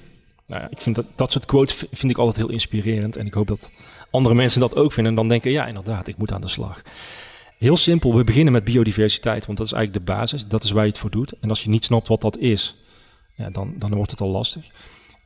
Nou 0.46 0.66
ik 0.70 0.80
vind 0.80 0.96
dat, 0.96 1.06
dat 1.14 1.32
soort 1.32 1.44
quotes 1.44 1.74
vind 1.92 2.12
ik 2.12 2.18
altijd 2.18 2.36
heel 2.36 2.50
inspirerend. 2.50 3.16
En 3.16 3.26
ik 3.26 3.34
hoop 3.34 3.46
dat 3.46 3.70
andere 4.10 4.34
mensen 4.34 4.60
dat 4.60 4.76
ook 4.76 4.92
vinden. 4.92 5.12
En 5.12 5.18
dan 5.18 5.28
denken, 5.28 5.50
ja 5.50 5.66
inderdaad, 5.66 6.08
ik 6.08 6.16
moet 6.16 6.32
aan 6.32 6.40
de 6.40 6.48
slag. 6.48 6.82
Heel 7.58 7.76
simpel, 7.76 8.14
we 8.16 8.24
beginnen 8.24 8.52
met 8.52 8.64
biodiversiteit. 8.64 9.46
Want 9.46 9.58
dat 9.58 9.66
is 9.66 9.72
eigenlijk 9.72 10.06
de 10.06 10.12
basis. 10.12 10.46
Dat 10.46 10.64
is 10.64 10.70
waar 10.70 10.84
je 10.84 10.90
het 10.90 10.98
voor 10.98 11.10
doet. 11.10 11.32
En 11.40 11.48
als 11.48 11.62
je 11.62 11.70
niet 11.70 11.84
snapt 11.84 12.08
wat 12.08 12.20
dat 12.20 12.38
is, 12.38 12.76
ja, 13.34 13.50
dan, 13.50 13.74
dan 13.78 13.94
wordt 13.94 14.10
het 14.10 14.20
al 14.20 14.28
lastig. 14.28 14.70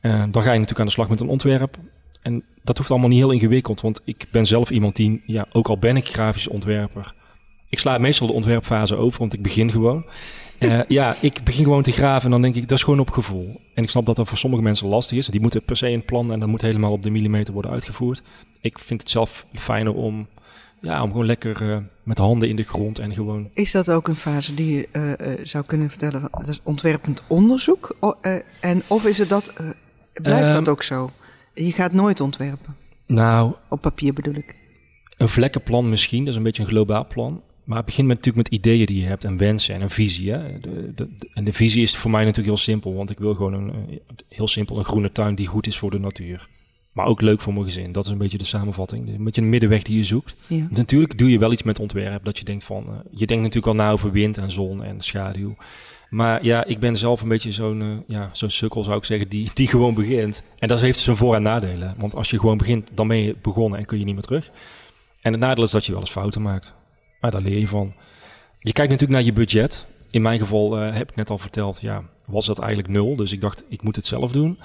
Eh, 0.01 0.23
dan 0.31 0.43
ga 0.43 0.51
je 0.51 0.59
natuurlijk 0.59 0.79
aan 0.79 0.85
de 0.85 0.91
slag 0.91 1.09
met 1.09 1.19
een 1.19 1.29
ontwerp. 1.29 1.77
En 2.21 2.43
dat 2.63 2.77
hoeft 2.77 2.91
allemaal 2.91 3.09
niet 3.09 3.17
heel 3.17 3.31
ingewikkeld, 3.31 3.81
want 3.81 4.01
ik 4.05 4.27
ben 4.31 4.47
zelf 4.47 4.69
iemand 4.69 4.95
die, 4.95 5.23
ja, 5.25 5.45
ook 5.51 5.67
al 5.67 5.77
ben 5.77 5.97
ik 5.97 6.07
grafisch 6.07 6.47
ontwerper, 6.47 7.13
ik 7.71 7.79
sla 7.79 7.97
meestal 7.97 8.27
de 8.27 8.33
ontwerpfase 8.33 8.95
over, 8.95 9.19
want 9.19 9.33
ik 9.33 9.41
begin 9.41 9.71
gewoon. 9.71 10.05
Eh, 10.59 10.79
ja, 10.87 11.15
ik 11.21 11.43
begin 11.43 11.63
gewoon 11.63 11.81
te 11.81 11.91
graven 11.91 12.25
en 12.25 12.31
dan 12.31 12.41
denk 12.41 12.55
ik, 12.55 12.67
dat 12.67 12.77
is 12.77 12.83
gewoon 12.83 12.99
op 12.99 13.11
gevoel. 13.11 13.61
En 13.73 13.83
ik 13.83 13.89
snap 13.89 14.05
dat 14.05 14.15
dat 14.15 14.27
voor 14.27 14.37
sommige 14.37 14.63
mensen 14.63 14.87
lastig 14.87 15.17
is. 15.17 15.27
Die 15.27 15.41
moeten 15.41 15.63
per 15.63 15.77
se 15.77 15.89
een 15.89 16.05
plan 16.05 16.31
en 16.31 16.39
dat 16.39 16.49
moet 16.49 16.61
helemaal 16.61 16.91
op 16.91 17.01
de 17.01 17.09
millimeter 17.09 17.53
worden 17.53 17.71
uitgevoerd. 17.71 18.21
Ik 18.59 18.79
vind 18.79 19.01
het 19.01 19.09
zelf 19.09 19.45
fijner 19.53 19.93
om, 19.93 20.27
ja, 20.81 21.03
om 21.03 21.11
gewoon 21.11 21.25
lekker 21.25 21.61
uh, 21.61 21.77
met 22.03 22.17
handen 22.17 22.49
in 22.49 22.55
de 22.55 22.63
grond 22.63 22.99
en 22.99 23.13
gewoon... 23.13 23.49
Is 23.53 23.71
dat 23.71 23.91
ook 23.91 24.07
een 24.07 24.15
fase 24.15 24.53
die 24.53 24.75
je 24.75 24.87
uh, 24.91 25.45
zou 25.45 25.65
kunnen 25.65 25.89
vertellen, 25.89 26.21
dat 26.31 26.47
is 26.47 26.59
ontwerpend 26.63 27.23
onderzoek? 27.27 27.95
en, 28.59 28.81
of 28.87 29.05
is 29.05 29.17
het 29.17 29.29
dat, 29.29 29.53
blijft 30.13 30.51
dat 30.51 30.69
ook 30.69 30.83
zo? 30.83 31.11
Je 31.53 31.71
gaat 31.71 31.93
nooit 31.93 32.19
ontwerpen? 32.19 32.75
Nou... 33.05 33.53
Op 33.69 33.81
papier 33.81 34.13
bedoel 34.13 34.35
ik. 34.35 34.55
Een 35.17 35.29
vlekkenplan 35.29 35.89
misschien, 35.89 36.19
dat 36.19 36.29
is 36.29 36.35
een 36.35 36.43
beetje 36.43 36.63
een 36.63 36.69
globaal 36.69 37.07
plan. 37.07 37.41
Maar 37.71 37.79
het 37.79 37.89
begint 37.89 38.07
met, 38.07 38.17
natuurlijk 38.17 38.49
met 38.49 38.59
ideeën 38.59 38.85
die 38.85 39.01
je 39.01 39.07
hebt 39.07 39.25
en 39.25 39.37
wensen 39.37 39.75
en 39.75 39.81
een 39.81 39.89
visie. 39.89 40.31
Hè? 40.31 40.59
De, 40.59 40.91
de, 40.95 41.07
en 41.33 41.43
de 41.43 41.53
visie 41.53 41.81
is 41.81 41.97
voor 41.97 42.11
mij 42.11 42.19
natuurlijk 42.19 42.47
heel 42.47 42.63
simpel, 42.63 42.93
want 42.93 43.09
ik 43.09 43.19
wil 43.19 43.35
gewoon 43.35 43.53
een, 43.53 43.99
heel 44.27 44.47
simpel 44.47 44.77
een 44.77 44.83
groene 44.83 45.11
tuin 45.11 45.35
die 45.35 45.47
goed 45.47 45.67
is 45.67 45.77
voor 45.77 45.91
de 45.91 45.99
natuur. 45.99 46.47
Maar 46.91 47.05
ook 47.05 47.21
leuk 47.21 47.41
voor 47.41 47.53
mijn 47.53 47.65
gezin. 47.65 47.91
Dat 47.91 48.05
is 48.05 48.11
een 48.11 48.17
beetje 48.17 48.37
de 48.37 48.45
samenvatting. 48.45 49.07
Een 49.07 49.23
beetje 49.23 49.41
een 49.41 49.49
middenweg 49.49 49.83
die 49.83 49.97
je 49.97 50.03
zoekt. 50.03 50.35
Ja. 50.47 50.67
Natuurlijk 50.69 51.17
doe 51.17 51.29
je 51.29 51.39
wel 51.39 51.51
iets 51.51 51.63
met 51.63 51.79
ontwerp. 51.79 52.25
Dat 52.25 52.37
je 52.37 52.43
denkt 52.43 52.63
van. 52.63 52.85
Uh, 52.87 52.95
je 53.11 53.25
denkt 53.25 53.43
natuurlijk 53.43 53.67
al 53.77 53.83
na 53.83 53.91
over 53.91 54.11
wind 54.11 54.37
en 54.37 54.51
zon 54.51 54.83
en 54.83 55.01
schaduw. 55.01 55.55
Maar 56.09 56.45
ja, 56.45 56.65
ik 56.65 56.79
ben 56.79 56.95
zelf 56.95 57.21
een 57.21 57.27
beetje 57.27 57.51
zo'n 57.51 57.81
uh, 57.81 57.97
ja, 58.07 58.29
zo'n 58.31 58.49
sukkel, 58.49 58.83
zou 58.83 58.97
ik 58.97 59.05
zeggen, 59.05 59.29
die, 59.29 59.49
die 59.53 59.67
gewoon 59.67 59.93
begint. 59.93 60.43
En 60.59 60.67
dat 60.67 60.81
heeft 60.81 60.99
zijn 60.99 61.15
voor- 61.15 61.35
en 61.35 61.41
nadelen. 61.41 61.95
Want 61.97 62.15
als 62.15 62.29
je 62.29 62.39
gewoon 62.39 62.57
begint, 62.57 62.89
dan 62.93 63.07
ben 63.07 63.17
je 63.17 63.35
begonnen 63.41 63.79
en 63.79 63.85
kun 63.85 63.99
je 63.99 64.05
niet 64.05 64.13
meer 64.13 64.23
terug. 64.23 64.51
En 65.21 65.31
het 65.31 65.41
nadeel 65.41 65.63
is 65.63 65.71
dat 65.71 65.85
je 65.85 65.91
wel 65.91 66.01
eens 66.01 66.11
fouten 66.11 66.41
maakt. 66.41 66.79
Maar 67.21 67.31
daar 67.31 67.41
leer 67.41 67.59
je 67.59 67.67
van. 67.67 67.93
Je 68.59 68.73
kijkt 68.73 68.91
natuurlijk 68.91 69.19
naar 69.19 69.27
je 69.27 69.33
budget. 69.33 69.85
In 70.09 70.21
mijn 70.21 70.39
geval 70.39 70.81
uh, 70.81 70.95
heb 70.95 71.09
ik 71.09 71.15
net 71.15 71.29
al 71.29 71.37
verteld, 71.37 71.81
ja, 71.81 72.03
was 72.25 72.45
dat 72.45 72.59
eigenlijk 72.59 72.89
nul. 72.89 73.15
Dus 73.15 73.31
ik 73.31 73.41
dacht, 73.41 73.63
ik 73.69 73.81
moet 73.81 73.95
het 73.95 74.05
zelf 74.05 74.31
doen. 74.31 74.59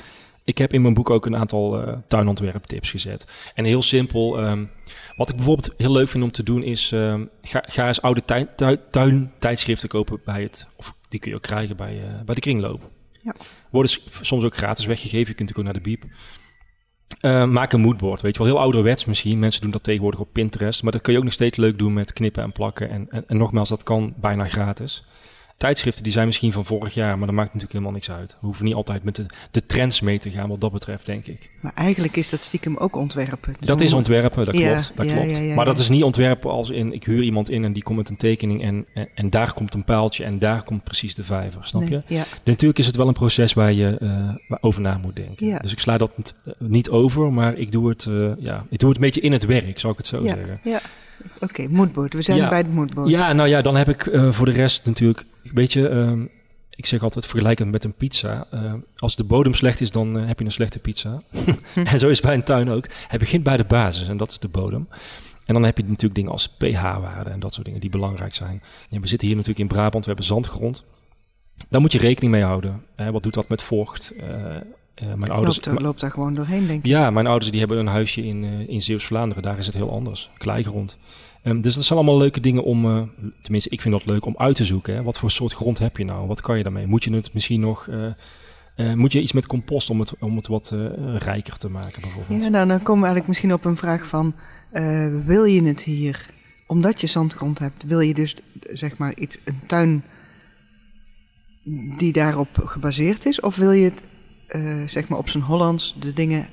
Ik 0.45 0.59
heb 0.59 0.73
in 0.73 0.83
mijn 0.83 0.95
boek 0.95 1.11
ook 1.11 1.27
een 1.27 1.37
aantal 1.37 1.89
uh, 1.89 1.95
tuinontwerptips 2.09 2.91
gezet. 2.91 3.27
En 3.55 3.65
heel 3.65 3.83
simpel, 3.83 4.45
um, 4.45 4.71
wat 5.17 5.29
ik 5.29 5.37
bijvoorbeeld 5.37 5.75
heel 5.77 5.93
leuk 5.93 6.09
vind 6.09 6.25
om 6.25 6.31
te 6.31 6.43
doen 6.43 6.63
is... 6.63 6.91
Um, 6.91 7.31
ga, 7.43 7.63
ga, 7.67 7.87
eens 7.87 8.03
oude 8.03 8.25
tuin, 8.25 8.49
tuin, 8.91 9.33
tijdschriften 9.39 9.89
kopen 9.89 10.21
bij 10.25 10.43
het... 10.43 10.67
of 10.77 10.95
die 11.09 11.21
kun 11.21 11.31
je 11.31 11.37
ook 11.37 11.43
krijgen 11.43 11.77
bij, 11.77 11.95
uh, 11.95 12.23
bij 12.25 12.35
de 12.35 12.41
kringloop. 12.41 12.91
Ja. 13.23 13.35
Worden 13.71 13.97
soms 14.21 14.45
ook 14.45 14.57
gratis 14.57 14.85
weggegeven. 14.85 15.29
Je 15.29 15.35
kunt 15.35 15.57
ook 15.57 15.65
naar 15.65 15.73
de 15.73 15.81
biep. 15.81 16.05
Uh, 17.21 17.45
maak 17.45 17.73
een 17.73 17.81
moodboard, 17.81 18.23
weet 18.23 18.37
je 18.37 18.43
wel. 18.43 18.53
Heel 18.53 18.61
ouderwets 18.61 19.05
misschien. 19.05 19.39
Mensen 19.39 19.63
doen 19.63 19.71
dat 19.71 19.83
tegenwoordig 19.83 20.21
op 20.21 20.29
Pinterest. 20.33 20.83
Maar 20.83 20.93
dat 20.93 21.01
kun 21.01 21.13
je 21.13 21.19
ook 21.19 21.25
nog 21.25 21.33
steeds 21.33 21.57
leuk 21.57 21.79
doen 21.79 21.93
met 21.93 22.13
knippen 22.13 22.43
en 22.43 22.53
plakken. 22.53 22.91
En, 22.91 23.07
en, 23.11 23.25
en 23.27 23.37
nogmaals, 23.37 23.69
dat 23.69 23.83
kan 23.83 24.15
bijna 24.17 24.45
gratis 24.45 25.05
tijdschriften 25.57 26.03
die 26.03 26.13
zijn 26.13 26.27
misschien 26.27 26.53
van 26.53 26.65
vorig 26.65 26.95
jaar, 26.95 27.19
maar 27.19 27.27
dat 27.27 27.37
maakt 27.37 27.47
natuurlijk 27.55 27.73
helemaal 27.73 27.93
niks 27.93 28.11
uit. 28.11 28.31
We 28.41 28.47
hoeven 28.47 28.65
niet 28.65 28.75
altijd 28.75 29.03
met 29.03 29.17
de, 29.17 29.27
de 29.51 29.67
trends 29.67 30.01
mee 30.01 30.19
te 30.19 30.31
gaan 30.31 30.49
wat 30.49 30.61
dat 30.61 30.73
betreft, 30.73 31.07
denk 31.07 31.27
ik. 31.27 31.51
Maar 31.61 31.73
eigenlijk 31.75 32.17
is 32.17 32.31
dat 32.31 32.45
stiekem 32.45 32.77
ook 32.77 32.97
ontwerpen. 32.97 33.57
Dus 33.59 33.69
dat 33.69 33.81
is 33.81 33.93
ontwerpen, 33.93 34.45
dat 34.45 34.57
klopt. 34.57 34.93
Dat 34.95 35.07
klopt. 35.07 35.55
maar 35.55 35.65
dat 35.65 35.79
is 35.79 35.89
niet 35.89 36.03
ontwerpen 36.03 36.51
als 36.51 36.71
in, 36.71 36.93
ik 36.93 37.05
huur 37.05 37.23
iemand 37.23 37.51
in 37.51 37.65
en 37.65 37.73
die 37.73 37.83
komt 37.83 37.99
met 37.99 38.09
een 38.09 38.17
tekening 38.17 38.63
en, 38.63 38.87
en, 39.15 39.31
daar 39.31 39.53
komt 39.53 39.75
een 39.75 39.85
paaltje 39.85 40.25
en 40.25 40.39
daar 40.39 40.63
komt 40.63 40.85
precies 40.85 41.15
de 41.15 41.25
vijver, 41.25 41.67
snap 41.67 41.89
je? 41.89 42.03
Natuurlijk 42.45 42.79
is 42.79 42.87
het 42.87 42.97
wel 42.97 43.09
een 43.09 43.13
proces 43.13 43.53
waar 43.53 43.73
je 43.73 43.99
uh, 44.03 44.57
over 44.61 44.81
na 44.81 44.99
moet 44.99 45.17
denken. 45.17 45.63
Dus 45.63 45.73
ik 45.73 45.81
sla 45.81 45.99
dat 45.99 46.35
niet, 46.59 46.91
over, 46.91 47.33
maar 47.33 47.55
ik 47.57 47.73
doe, 47.73 47.89
het, 47.89 48.05
uh, 48.09 48.33
ja, 48.39 48.67
ik 48.71 48.79
doe 48.79 48.89
het 48.89 48.99
een 48.99 49.05
beetje 49.05 49.21
in 49.21 49.33
het 49.33 49.45
werk, 49.45 49.79
zou 49.79 49.93
ik 49.93 49.99
het 49.99 50.07
zo 50.07 50.23
zeggen. 50.23 50.61
Ja. 50.65 50.81
Oké, 51.35 51.45
okay, 51.45 51.67
moodboard. 51.67 52.15
We 52.15 52.23
zijn 52.23 52.49
bij 52.49 52.59
het 52.59 52.75
moodboard. 52.75 53.09
Ja, 53.09 53.33
nou 53.33 53.49
ja, 53.49 53.63
dan 53.63 53.77
heb 53.77 53.89
ik 53.89 54.07
uh, 54.07 54.33
voor 54.33 54.47
de 54.47 54.53
rest 54.53 54.87
natuurlijk 54.87 55.27
Weet 55.53 55.73
je, 55.73 55.91
uh, 55.91 56.25
ik 56.71 56.87
zeg 56.87 57.03
altijd 57.03 57.27
vergelijkend 57.27 57.71
met 57.71 57.85
een 57.85 57.95
pizza. 57.95 58.47
Uh, 58.55 58.73
als 58.97 59.17
de 59.17 59.25
bodem 59.25 59.55
slecht 59.55 59.81
is, 59.81 59.91
dan 59.91 60.19
uh, 60.19 60.27
heb 60.27 60.39
je 60.39 60.45
een 60.45 60.53
slechte 60.53 60.79
pizza. 60.79 61.23
en 61.75 61.99
zo 61.99 62.09
is 62.09 62.17
het 62.17 62.27
bij 62.27 62.35
een 62.35 62.43
tuin 62.43 62.71
ook. 62.71 62.87
Hij 63.09 63.19
begint 63.19 63.43
bij 63.43 63.57
de 63.57 63.65
basis 63.65 64.09
en 64.09 64.17
dat 64.17 64.31
is 64.31 64.39
de 64.39 64.49
bodem. 64.49 64.89
En 65.45 65.55
dan 65.55 65.63
heb 65.63 65.77
je 65.77 65.83
natuurlijk 65.83 66.15
dingen 66.15 66.31
als 66.31 66.49
pH-waarden 66.49 67.33
en 67.33 67.41
dat 67.41 67.55
soort 67.55 67.67
dingen 67.67 67.81
die 67.81 67.91
belangrijk 67.91 68.35
zijn. 68.35 68.63
Ja, 68.89 69.01
we 69.01 69.07
zitten 69.07 69.27
hier 69.27 69.37
natuurlijk 69.37 69.71
in 69.71 69.77
Brabant, 69.77 70.05
we 70.05 70.11
hebben 70.11 70.25
zandgrond. 70.25 70.85
Daar 71.69 71.81
moet 71.81 71.93
je 71.93 71.99
rekening 71.99 72.33
mee 72.33 72.43
houden. 72.43 72.83
Hè, 72.97 73.11
wat 73.13 73.23
doet 73.23 73.35
dat 73.35 73.49
met 73.49 73.63
vocht? 73.63 74.13
Uh, 75.03 75.15
mijn 75.15 75.31
ouders, 75.31 75.65
loopt, 75.65 75.83
loopt, 75.83 76.01
daar 76.01 76.11
gewoon 76.11 76.35
doorheen, 76.35 76.67
denk 76.67 76.85
ik. 76.85 76.87
Ja, 76.87 77.11
mijn 77.11 77.27
ouders 77.27 77.51
die 77.51 77.61
hebben 77.61 77.79
een 77.79 77.87
huisje 77.87 78.23
in, 78.23 78.69
in 78.69 78.83
Zeeuws-Vlaanderen. 78.83 79.43
Daar 79.43 79.59
is 79.59 79.67
het 79.67 79.75
heel 79.75 79.91
anders. 79.91 80.31
Kleigrond. 80.37 80.99
Um, 81.43 81.61
dus 81.61 81.75
dat 81.75 81.85
zijn 81.85 81.99
allemaal 81.99 82.19
leuke 82.19 82.41
dingen 82.41 82.65
om, 82.65 82.87
uh, 82.87 83.03
tenminste 83.41 83.71
ik 83.71 83.81
vind 83.81 83.95
dat 83.95 84.07
leuk 84.07 84.25
om 84.25 84.35
uit 84.37 84.57
te 84.57 84.65
zoeken. 84.65 84.95
Hè? 84.95 85.03
Wat 85.03 85.19
voor 85.19 85.31
soort 85.31 85.53
grond 85.53 85.79
heb 85.79 85.97
je 85.97 86.05
nou? 86.05 86.27
Wat 86.27 86.41
kan 86.41 86.57
je 86.57 86.63
daarmee? 86.63 86.87
Moet 86.87 87.05
je 87.05 87.13
het 87.13 87.35
misschien 87.35 87.61
nog, 87.61 87.87
uh, 87.87 88.07
uh, 88.77 88.93
moet 88.93 89.13
je 89.13 89.21
iets 89.21 89.33
met 89.33 89.47
compost 89.47 89.91
om 89.91 90.01
het, 90.01 90.13
om 90.21 90.37
het 90.37 90.47
wat 90.47 90.75
rijker 91.17 91.57
te 91.57 91.69
maken 91.69 92.03
bijvoorbeeld? 92.03 92.43
Ja, 92.43 92.49
nou 92.49 92.67
dan 92.67 92.83
komen 92.83 93.03
we 93.03 93.07
eigenlijk 93.07 93.29
misschien 93.29 93.53
op 93.53 93.65
een 93.65 93.77
vraag 93.77 94.07
van, 94.07 94.35
wil 95.25 95.45
je 95.45 95.63
het 95.63 95.83
hier, 95.83 96.27
omdat 96.67 97.01
je 97.01 97.07
zandgrond 97.07 97.59
hebt, 97.59 97.85
wil 97.85 98.01
je 98.01 98.15
dus 98.15 98.37
zeg 98.61 98.99
maar 98.99 99.15
iets, 99.17 99.39
een 99.45 99.61
tuin 99.67 100.05
die 101.97 102.13
daarop 102.13 102.49
gebaseerd 102.65 103.27
is? 103.27 103.41
Of 103.41 103.57
wil 103.57 103.73
je 103.73 103.85
het 103.85 104.03
zeg 104.87 105.09
maar 105.09 105.19
op 105.19 105.29
zijn 105.29 105.43
Hollands 105.43 105.95
de 105.99 106.13
dingen 106.13 106.49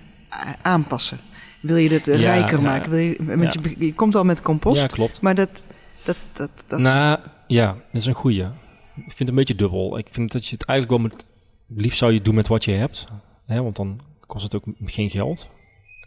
aanpassen? 0.61 1.19
Wil 1.61 1.75
je 1.75 1.89
het 1.89 2.07
rijker 2.07 2.61
maken? 2.61 2.89
Wil 2.89 2.99
je, 2.99 3.17
je, 3.61 3.85
je, 3.85 3.93
komt 3.93 4.15
al 4.15 4.23
met 4.23 4.41
compost. 4.41 4.81
Ja, 4.81 4.87
klopt. 4.87 5.21
Maar 5.21 5.35
dat, 5.35 5.63
dat, 6.03 6.17
dat, 6.33 6.49
dat... 6.67 6.79
Nou, 6.79 7.19
ja, 7.47 7.67
dat 7.67 8.01
is 8.01 8.05
een 8.05 8.13
goeie. 8.13 8.43
Ik 8.95 9.03
vind 9.03 9.19
het 9.19 9.29
een 9.29 9.35
beetje 9.35 9.55
dubbel. 9.55 9.97
Ik 9.97 10.07
vind 10.11 10.31
dat 10.31 10.47
je 10.47 10.53
het 10.53 10.65
eigenlijk 10.65 11.01
wel 11.01 11.09
met... 11.11 11.25
Liefst 11.67 11.97
zou 11.97 12.13
je 12.13 12.21
doen 12.21 12.35
met 12.35 12.47
wat 12.47 12.65
je 12.65 12.71
hebt. 12.71 13.05
Hè, 13.45 13.61
want 13.61 13.75
dan 13.75 13.99
kost 14.27 14.43
het 14.43 14.55
ook 14.55 14.63
geen 14.85 15.09
geld. 15.09 15.47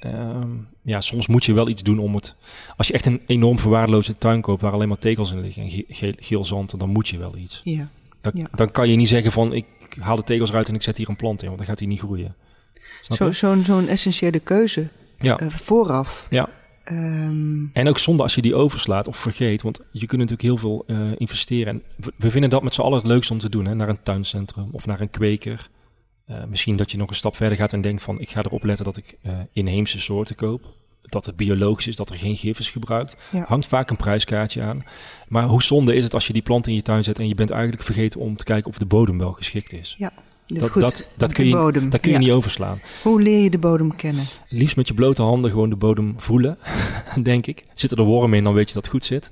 Um, 0.07 0.69
ja, 0.83 1.01
soms 1.01 1.27
moet 1.27 1.45
je 1.45 1.53
wel 1.53 1.69
iets 1.69 1.83
doen 1.83 1.99
om 1.99 2.15
het... 2.15 2.37
Als 2.77 2.87
je 2.87 2.93
echt 2.93 3.07
een 3.07 3.21
enorm 3.27 3.59
verwaarloosde 3.59 4.19
tuin 4.19 4.41
koopt... 4.41 4.63
waar 4.63 4.73
alleen 4.73 4.89
maar 4.89 4.99
tegels 4.99 5.31
in 5.31 5.41
liggen 5.41 5.63
en 5.63 5.85
geel, 5.89 6.13
geel 6.17 6.45
zand... 6.45 6.79
dan 6.79 6.91
moet 6.91 7.09
je 7.09 7.19
wel 7.19 7.37
iets. 7.37 7.61
Ja. 7.65 7.89
Dan, 8.21 8.47
dan 8.55 8.71
kan 8.71 8.89
je 8.89 8.97
niet 8.97 9.09
zeggen 9.09 9.33
van... 9.33 9.53
ik 9.53 9.67
haal 10.01 10.17
de 10.17 10.23
tegels 10.23 10.51
eruit 10.51 10.69
en 10.69 10.75
ik 10.75 10.83
zet 10.83 10.97
hier 10.97 11.09
een 11.09 11.17
plant 11.17 11.41
in... 11.41 11.47
want 11.47 11.59
dan 11.59 11.69
gaat 11.69 11.79
hij 11.79 11.89
niet 11.89 11.99
groeien. 11.99 12.35
Zo'n 13.03 13.35
zo, 13.35 13.57
zo'n 13.63 13.89
essentiële 13.89 14.39
keuze 14.39 14.89
ja. 15.19 15.41
Uh, 15.41 15.49
vooraf. 15.49 16.27
Ja. 16.31 16.49
Um, 16.93 17.71
en 17.73 17.89
ook 17.89 17.99
zonde 17.99 18.23
als 18.23 18.35
je 18.35 18.43
die 18.43 18.55
overslaat 18.55 19.09
of 19.09 19.17
vergeet. 19.17 19.63
Want 19.63 19.81
je 19.91 20.07
kunt 20.07 20.21
natuurlijk 20.21 20.43
heel 20.43 20.57
veel 20.57 20.85
uh, 20.87 21.13
investeren. 21.17 21.73
En 21.73 21.83
we, 21.97 22.13
we, 22.17 22.31
vinden 22.31 22.51
dat 22.51 22.63
met 22.63 22.75
z'n 22.75 22.81
allen 22.81 22.99
het 22.99 23.07
leukste 23.07 23.33
om 23.33 23.39
te 23.39 23.49
doen. 23.49 23.67
Hè? 23.67 23.75
Naar 23.75 23.89
een 23.89 24.03
tuincentrum 24.03 24.69
of 24.73 24.87
naar 24.87 25.01
een 25.01 25.11
kweker. 25.11 25.71
Uh, 26.31 26.45
misschien 26.45 26.77
dat 26.77 26.91
je 26.91 26.99
nog 26.99 27.09
een 27.09 27.15
stap 27.15 27.37
verder 27.37 27.59
gaat 27.59 27.73
en 27.73 27.81
denkt 27.81 28.03
van... 28.03 28.21
ik 28.21 28.31
ga 28.31 28.43
erop 28.43 28.65
letten 28.65 28.85
dat 28.85 28.97
ik 28.97 29.19
inheemse 29.53 30.01
soorten 30.01 30.37
koop. 30.37 30.75
Dat 31.09 31.27
het 31.27 31.37
biologisch 31.37 31.87
is, 31.87 31.97
dat 31.97 32.11
er 32.11 32.19
geen 32.19 32.37
gif 32.37 32.59
is 32.59 32.71
gebruikt. 32.71 33.17
Ja. 33.33 33.45
Hangt 33.49 33.67
vaak 33.67 33.91
een 33.91 33.97
prijskaartje 33.97 34.63
aan. 34.63 34.85
Maar 35.29 35.45
hoe 35.45 35.63
zonde 35.63 35.95
is 35.95 36.05
het 36.05 36.15
als 36.15 36.27
je 36.27 36.33
die 36.33 36.43
plant 36.43 36.67
in 36.67 36.75
je 36.75 36.83
tuin 36.83 37.05
zet... 37.05 37.19
en 37.19 37.29
je 37.29 37.35
bent 37.35 37.51
eigenlijk 37.51 37.83
vergeten 37.83 38.21
om 38.21 38.37
te 38.37 38.45
kijken 38.45 38.71
of 38.71 38.79
de 38.79 38.87
bodem 38.87 39.19
wel 39.19 39.33
geschikt 39.33 39.73
is. 39.73 39.95
Ja. 39.99 40.13
Dat, 40.47 40.71
goed, 40.71 40.83
dat, 40.83 41.09
dat, 41.17 41.33
kun, 41.33 41.47
je, 41.47 41.53
bodem. 41.53 41.91
dat 41.91 42.01
kun 42.01 42.13
je 42.13 42.19
niet 42.19 42.31
overslaan. 42.31 42.81
Hoe 43.03 43.23
leer 43.23 43.43
je 43.43 43.51
de 43.51 43.59
bodem 43.59 43.97
kennen? 43.97 44.25
Liefst 44.49 44.77
met 44.77 44.89
je 44.89 44.95
blote 44.95 45.23
handen 45.23 45.51
gewoon 45.51 45.71
de 45.71 45.77
bodem 45.77 46.15
voelen, 46.17 46.59
denk 47.23 47.47
ik. 47.47 47.65
Zitten 47.75 47.99
er 47.99 48.05
wormen 48.05 48.39
in, 48.39 48.45
dan 48.45 48.55
weet 48.55 48.69
je 48.69 48.75
dat 48.75 48.83
het 48.83 48.93
goed 48.93 49.05
zit. 49.05 49.31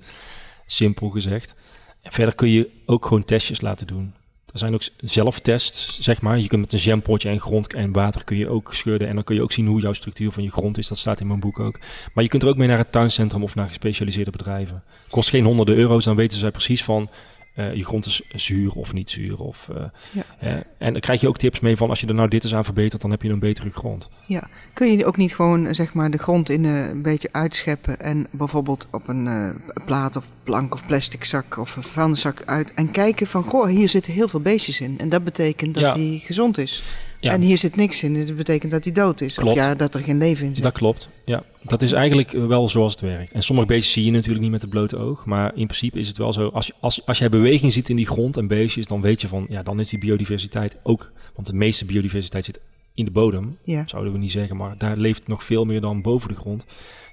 Simpel 0.67 1.09
gezegd. 1.11 1.55
En 2.03 2.13
verder 2.13 2.35
kun 2.35 2.49
je 2.49 2.71
ook 2.87 3.07
gewoon 3.07 3.25
testjes 3.25 3.61
laten 3.61 3.87
doen. 3.87 4.15
Er 4.55 4.61
zijn 4.61 4.75
ook 4.75 4.83
zelftests, 4.97 6.01
zeg 6.01 6.21
maar. 6.21 6.39
Je 6.39 6.49
kunt 6.49 6.61
met 6.61 6.73
een 6.73 6.79
jampotje 6.79 7.29
en 7.29 7.41
grond 7.41 7.75
en 7.75 7.93
water 7.93 8.25
kun 8.25 8.37
je 8.37 8.49
ook 8.49 8.75
schudden. 8.75 9.09
En 9.09 9.15
dan 9.15 9.25
kun 9.25 9.35
je 9.35 9.43
ook 9.43 9.53
zien 9.53 9.67
hoe 9.67 9.81
jouw 9.81 9.93
structuur 9.93 10.33
van 10.33 10.43
je 10.43 10.51
grond 10.51 10.79
is. 10.79 10.89
Dat 10.89 10.99
staat 10.99 11.21
in 11.21 11.27
mijn 11.27 11.41
boek 11.41 11.61
ook. 11.61 11.79
Maar 12.13 12.25
je 12.25 12.31
kunt 12.31 12.43
er 12.43 12.49
ook 12.49 12.57
mee 12.57 12.69
naar 12.69 12.79
het 12.79 12.93
tuincentrum 12.93 13.43
of 13.43 13.55
naar 13.55 13.69
gespecialiseerde 13.69 14.31
bedrijven. 14.31 14.83
Kost 15.11 15.29
geen 15.29 15.45
honderden 15.45 15.77
euro's, 15.77 16.05
dan 16.05 16.17
weten 16.17 16.39
zij 16.39 16.51
precies 16.51 16.85
van 16.85 17.11
uh, 17.57 17.75
je 17.75 17.85
grond 17.85 18.07
is 18.07 18.23
zuur 18.29 18.73
of 18.73 18.93
niet 18.93 19.11
zuur. 19.11 19.39
Of, 19.39 19.69
uh, 19.71 19.85
ja. 20.13 20.63
en 20.79 20.93
dan 20.93 21.01
krijg 21.01 21.21
je 21.21 21.29
ook 21.29 21.37
tips 21.37 21.61
mee 21.61 21.77
van 21.77 21.89
als 21.89 22.01
je 22.01 22.07
er 22.07 22.15
nou 22.15 22.29
dit 22.29 22.45
is 22.45 22.55
aan 22.55 22.65
verbetert, 22.65 23.03
dan 23.03 23.11
heb 23.11 23.23
je 23.23 23.29
een 23.29 23.39
betere 23.39 23.71
grond. 23.71 24.09
Ja, 24.27 24.49
kun 24.73 24.99
je 24.99 25.07
ook 25.07 25.17
niet 25.17 25.35
gewoon 25.35 25.75
zeg 25.75 25.95
maar 25.95 26.11
de 26.11 26.19
grond 26.19 26.51
in 26.51 26.65
een 26.65 27.03
beetje 27.03 27.29
uitscheppen 27.33 28.01
en 28.01 28.27
bijvoorbeeld 28.31 28.89
op 28.91 29.09
een 29.09 29.55
plaat 29.85 30.17
of 30.17 30.25
plank 30.43 30.75
of 30.75 30.87
plastic 30.87 31.25
zak 31.25 31.59
of 31.59 31.77
een 31.77 31.83
vuilniszak 31.83 32.43
uit 32.45 32.75
en 32.75 32.91
kijken 32.91 33.27
van 33.27 33.43
goh, 33.43 33.67
hier 33.67 33.89
zitten 33.89 34.13
heel 34.13 34.29
veel 34.29 34.41
beestjes 34.41 34.81
in 34.81 34.99
en 34.99 35.09
dat 35.09 35.25
betekent 35.25 35.75
dat 35.75 35.83
ja. 35.83 35.95
hij 35.95 36.21
gezond 36.25 36.59
is. 36.59 36.83
En 37.33 37.41
hier 37.41 37.59
zit 37.59 37.77
niks 37.77 38.03
in, 38.03 38.15
dat 38.27 38.37
betekent 38.37 38.73
dat 38.73 38.85
hij 38.85 38.93
dood 38.93 39.21
is. 39.21 39.35
Klopt. 39.35 39.51
Of 39.51 39.57
ja, 39.57 39.75
dat 39.75 39.95
er 39.95 40.01
geen 40.01 40.19
leven 40.19 40.47
in 40.47 40.55
zit. 40.55 40.63
Dat 40.63 40.73
klopt, 40.73 41.09
ja. 41.25 41.43
Dat 41.63 41.83
is 41.83 41.93
eigenlijk 41.93 42.31
wel 42.33 42.69
zoals 42.69 42.93
het 42.93 43.01
werkt. 43.01 43.33
En 43.33 43.43
sommige 43.43 43.69
beestjes 43.69 43.93
zie 43.93 44.05
je 44.05 44.11
natuurlijk 44.11 44.43
niet 44.43 44.51
met 44.51 44.63
het 44.63 44.71
blote 44.71 44.97
oog. 44.97 45.25
Maar 45.25 45.53
in 45.55 45.67
principe 45.67 45.99
is 45.99 46.09
het 46.09 46.17
wel 46.17 46.33
zo, 46.33 46.49
als, 46.49 46.67
je, 46.67 46.75
als, 46.81 47.07
als 47.07 47.19
jij 47.19 47.29
beweging 47.29 47.73
ziet 47.73 47.89
in 47.89 47.97
die 47.97 48.07
grond 48.07 48.37
en 48.37 48.47
beestjes... 48.47 48.87
dan 48.87 49.01
weet 49.01 49.21
je 49.21 49.29
van, 49.29 49.47
ja, 49.49 49.63
dan 49.63 49.81
is 49.81 49.89
die 49.89 49.99
biodiversiteit 49.99 50.77
ook... 50.83 51.11
want 51.35 51.47
de 51.47 51.55
meeste 51.55 51.85
biodiversiteit 51.85 52.45
zit 52.45 52.61
in 52.95 53.05
de 53.05 53.11
bodem, 53.11 53.57
ja. 53.65 53.83
zouden 53.87 54.13
we 54.13 54.19
niet 54.19 54.31
zeggen. 54.31 54.57
Maar 54.57 54.75
daar 54.79 54.97
leeft 54.97 55.29
nog 55.29 55.45
veel 55.45 55.65
meer 55.65 55.81
dan 55.81 56.03
boven 56.03 56.29
de 56.29 56.35
grond. 56.35 56.65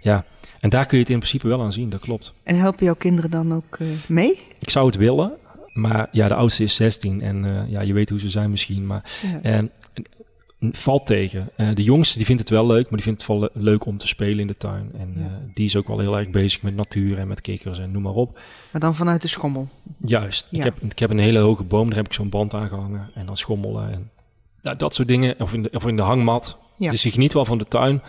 Ja, 0.02 0.26
en 0.60 0.69
daar 0.69 0.86
kun 0.86 0.97
je 0.97 1.04
het 1.04 1.13
in 1.13 1.19
principe 1.19 1.47
wel 1.47 1.62
aan 1.62 1.74
zien, 1.74 1.89
dat 1.89 2.00
klopt. 2.00 2.34
En 2.43 2.56
helpen 2.56 2.86
jouw 2.86 2.95
kinderen 2.95 3.32
dan 3.32 3.54
ook 3.54 3.78
uh, 3.82 3.88
mee? 4.08 4.39
Ik 4.60 4.69
zou 4.69 4.86
het 4.86 4.95
willen. 4.95 5.32
Maar 5.74 6.08
ja, 6.12 6.28
de 6.28 6.34
oudste 6.34 6.63
is 6.63 6.76
16 6.76 7.21
en 7.21 7.45
eh, 7.45 7.71
ja, 7.71 7.82
je 7.82 7.93
weet 7.93 8.10
hoe 8.10 8.19
ze 8.19 8.30
zijn 8.30 8.52
misschien. 8.52 8.86
Maar 8.86 9.19
Ja. 9.21 9.39
en, 9.41 9.71
valt 10.71 11.06
tegen. 11.06 11.50
Eh, 11.56 11.67
de 11.74 11.84
jongste 11.84 12.17
die 12.17 12.26
vindt 12.26 12.41
het 12.41 12.50
wel 12.52 12.65
leuk, 12.65 12.84
maar 12.84 12.95
die 13.00 13.02
vindt 13.04 13.19
het 13.21 13.30
wel 13.30 13.39
le- 13.39 13.50
leuk 13.54 13.86
om 13.86 13.97
te 13.97 14.08
spelen 14.08 14.39
in 14.39 14.47
de 14.47 14.58
tuin. 14.58 14.91
En 14.97 15.13
Ja. 15.15 15.21
eh, 15.26 15.32
die 15.54 15.65
is 15.65 15.76
ook 15.76 15.88
wel 15.88 16.00
heel 16.00 16.17
erg 16.17 16.30
bezig 16.30 16.62
met 16.62 16.76
natuur 16.76 17.17
en 17.17 17.28
met 17.28 17.41
kikkers 17.41 17.80
en 17.80 17.91
noem 17.91 18.02
maar 18.02 18.13
op. 18.13 18.39
Maar 18.71 18.82
dan 18.82 18.95
vanuit 18.95 19.21
de 19.21 19.28
schommel. 19.28 19.67
Juist. 20.06 20.47
Ja. 20.52 20.58
Ik, 20.58 20.63
heb, 20.63 20.91
ik 20.91 21.00
heb 21.00 21.10
een 21.10 21.19
hele 21.19 21.39
hoge 21.39 21.63
boom, 21.63 21.88
daar 21.88 21.97
heb 21.97 22.06
ik 22.06 22.13
zo'n 22.13 22.30
band 22.30 22.54
aan 22.54 22.67
gehangen. 22.67 23.10
En 23.13 23.26
dan 23.26 23.38
schommelen 23.38 23.91
en 23.91 24.10
nou, 24.62 24.78
dat 24.78 24.95
soort 24.95 25.08
dingen. 25.08 25.36
Of 25.39 25.54
in 25.54 25.63
de, 25.63 25.69
of 25.74 25.88
in 25.88 25.95
de 25.95 26.02
hangmat. 26.02 26.58
Ja. 26.78 26.91
Dus 26.91 27.06
ik 27.06 27.13
geniet 27.13 27.34
wel 27.34 27.45
van 27.45 27.58
de 27.58 27.65
tuin. 27.65 28.02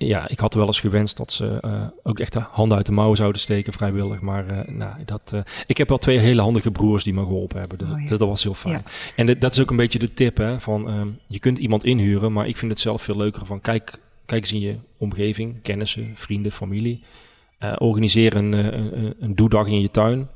Ja, 0.00 0.28
ik 0.28 0.38
had 0.38 0.54
wel 0.54 0.66
eens 0.66 0.80
gewenst 0.80 1.16
dat 1.16 1.32
ze 1.32 1.58
eh, 1.60 1.82
ook 2.02 2.18
echt 2.18 2.32
de 2.32 2.38
handen 2.50 2.76
uit 2.76 2.86
de 2.86 2.92
mouwen 2.92 3.16
zouden 3.16 3.40
steken, 3.40 3.72
vrijwillig. 3.72 4.20
Maar 4.20 4.46
eh, 4.46 4.68
nou, 4.74 5.04
dat, 5.04 5.30
eh, 5.34 5.40
ik 5.66 5.76
heb 5.76 5.88
wel 5.88 5.98
twee 5.98 6.18
hele 6.18 6.40
handige 6.42 6.70
broers 6.70 7.04
die 7.04 7.12
me 7.14 7.22
geholpen 7.22 7.60
hebben. 7.60 7.78
Dat, 7.78 7.88
Oh, 7.90 8.00
ja. 8.02 8.08
dat, 8.08 8.18
dat 8.18 8.28
was 8.28 8.42
heel 8.42 8.54
fijn. 8.54 8.74
Ja. 8.74 8.90
En 9.16 9.26
de- 9.26 9.38
dat 9.38 9.52
is 9.52 9.60
ook 9.60 9.70
een 9.70 9.76
beetje 9.76 9.98
de 9.98 10.12
tip, 10.14 10.36
hè, 10.36 10.60
van 10.60 10.88
ehm, 10.88 11.08
je 11.26 11.38
kunt 11.38 11.58
iemand 11.58 11.84
inhuren, 11.84 12.32
maar 12.32 12.46
ik 12.48 12.56
vind 12.56 12.70
het 12.70 12.80
zelf 12.80 13.02
veel 13.02 13.16
leuker 13.16 13.46
van 13.46 13.60
kijk, 13.60 14.00
kijk 14.26 14.40
eens 14.40 14.52
in 14.52 14.60
je 14.60 14.76
omgeving, 14.98 15.62
kennissen, 15.62 16.12
vrienden, 16.14 16.52
familie. 16.52 17.02
Organiseer 17.78 18.36
een, 18.36 18.52
een, 18.52 19.14
een- 19.20 19.34
doedag 19.34 19.66
in 19.66 19.80
je 19.80 19.90
tuin 19.90 20.28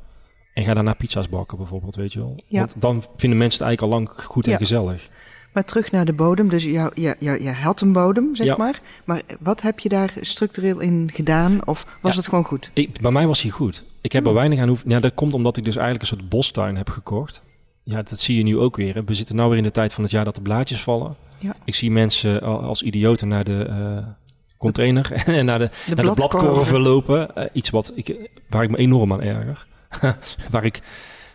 en 0.54 0.64
ga 0.64 0.74
daarna 0.74 0.94
pizza's 0.94 1.28
bakken 1.28 1.58
bijvoorbeeld, 1.58 1.94
weet 1.94 2.12
je 2.12 2.18
wel. 2.18 2.34
Ja. 2.46 2.58
Want 2.58 2.74
dan 2.80 3.04
vinden 3.16 3.38
mensen 3.38 3.58
het 3.64 3.68
eigenlijk 3.68 3.80
al 3.82 3.88
lang 3.98 4.24
goed 4.26 4.44
en 4.46 4.50
Ja. 4.52 4.56
gezellig. 4.56 5.08
Maar 5.52 5.64
terug 5.64 5.90
naar 5.90 6.04
de 6.04 6.12
bodem. 6.12 6.48
Dus 6.48 6.64
jou, 6.64 6.90
ja, 6.94 7.14
ja, 7.18 7.32
je 7.34 7.50
had 7.52 7.80
een 7.80 7.92
bodem, 7.92 8.36
zeg 8.36 8.46
Ja. 8.46 8.56
maar. 8.56 8.80
Maar 9.04 9.22
wat 9.40 9.60
heb 9.62 9.78
je 9.80 9.88
daar 9.88 10.12
structureel 10.20 10.80
in 10.80 11.10
gedaan? 11.14 11.66
Of 11.66 11.86
was 12.00 12.12
Ja. 12.12 12.18
het 12.18 12.28
gewoon 12.28 12.44
goed? 12.44 12.70
Ik, 12.74 13.00
bij 13.00 13.10
mij 13.10 13.26
was 13.26 13.42
hij 13.42 13.50
goed. 13.50 13.84
Ik 14.00 14.12
heb 14.12 14.22
er 14.22 14.28
Hmm. 14.28 14.36
weinig 14.38 14.58
aan 14.58 14.68
hoeven... 14.68 14.90
Ja, 14.90 15.00
dat 15.00 15.14
komt 15.14 15.34
omdat 15.34 15.56
ik 15.56 15.64
dus 15.64 15.76
eigenlijk 15.76 16.10
een 16.10 16.16
soort 16.18 16.28
bostuin 16.28 16.76
heb 16.76 16.90
gekocht. 16.90 17.42
Ja, 17.82 18.02
dat 18.02 18.20
zie 18.20 18.36
je 18.36 18.42
nu 18.42 18.58
ook 18.58 18.76
weer. 18.76 18.94
Hè. 18.94 19.04
We 19.04 19.14
zitten 19.14 19.36
nu 19.36 19.42
weer 19.42 19.56
in 19.56 19.62
de 19.62 19.70
tijd 19.70 19.92
van 19.92 20.02
het 20.02 20.12
jaar 20.12 20.24
dat 20.24 20.34
de 20.34 20.40
blaadjes 20.40 20.82
vallen. 20.82 21.14
Ja. 21.38 21.54
Ik 21.64 21.74
zie 21.74 21.90
mensen 21.90 22.40
al- 22.42 22.60
als 22.60 22.82
idioten 22.82 23.28
naar 23.28 23.44
de 23.44 23.64
eh, 23.68 24.06
container 24.58 25.12
en 25.26 25.44
naar 25.44 25.58
de, 25.58 25.70
De 25.86 25.94
naar 25.94 26.04
de 26.04 26.10
bladkorven 26.10 26.80
lopen. 26.80 27.34
Eh, 27.36 27.44
iets 27.52 27.70
wat 27.70 27.92
ik, 27.94 28.30
waar 28.48 28.62
ik 28.62 28.70
me 28.70 28.76
enorm 28.76 29.12
aan 29.12 29.22
erger. 29.22 29.66
waar 30.50 30.64
ik... 30.64 30.80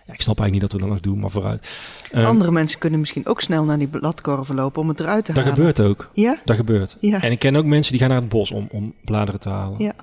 Ja, 0.07 0.13
ik 0.13 0.21
snap 0.21 0.39
eigenlijk 0.39 0.51
niet 0.51 0.61
dat 0.61 0.71
we 0.71 0.77
dat 0.77 0.87
nog 0.87 0.99
doen, 0.99 1.19
maar 1.19 1.29
vooruit. 1.31 1.79
Ehm, 2.11 2.25
Andere 2.25 2.51
mensen 2.51 2.79
kunnen 2.79 2.99
misschien 2.99 3.25
ook 3.27 3.41
snel 3.41 3.63
naar 3.63 3.77
die 3.77 3.87
bladkorven 3.87 4.55
lopen 4.55 4.81
om 4.81 4.87
het 4.87 4.99
eruit 4.99 5.25
te 5.25 5.33
dat 5.33 5.43
halen. 5.43 5.57
gebeurt 5.57 5.79
ook. 5.79 6.09
Ja? 6.13 6.41
Dat 6.45 6.55
gebeurt. 6.55 6.97
Ja. 6.99 7.21
En 7.21 7.31
ik 7.31 7.39
ken 7.39 7.55
ook 7.55 7.65
mensen 7.65 7.91
die 7.91 8.01
gaan 8.01 8.09
naar 8.09 8.19
het 8.21 8.29
bos 8.29 8.51
om, 8.51 8.67
om 8.71 8.93
bladeren 9.05 9.39
te 9.39 9.49
halen. 9.49 9.83
Ja. 9.83 9.93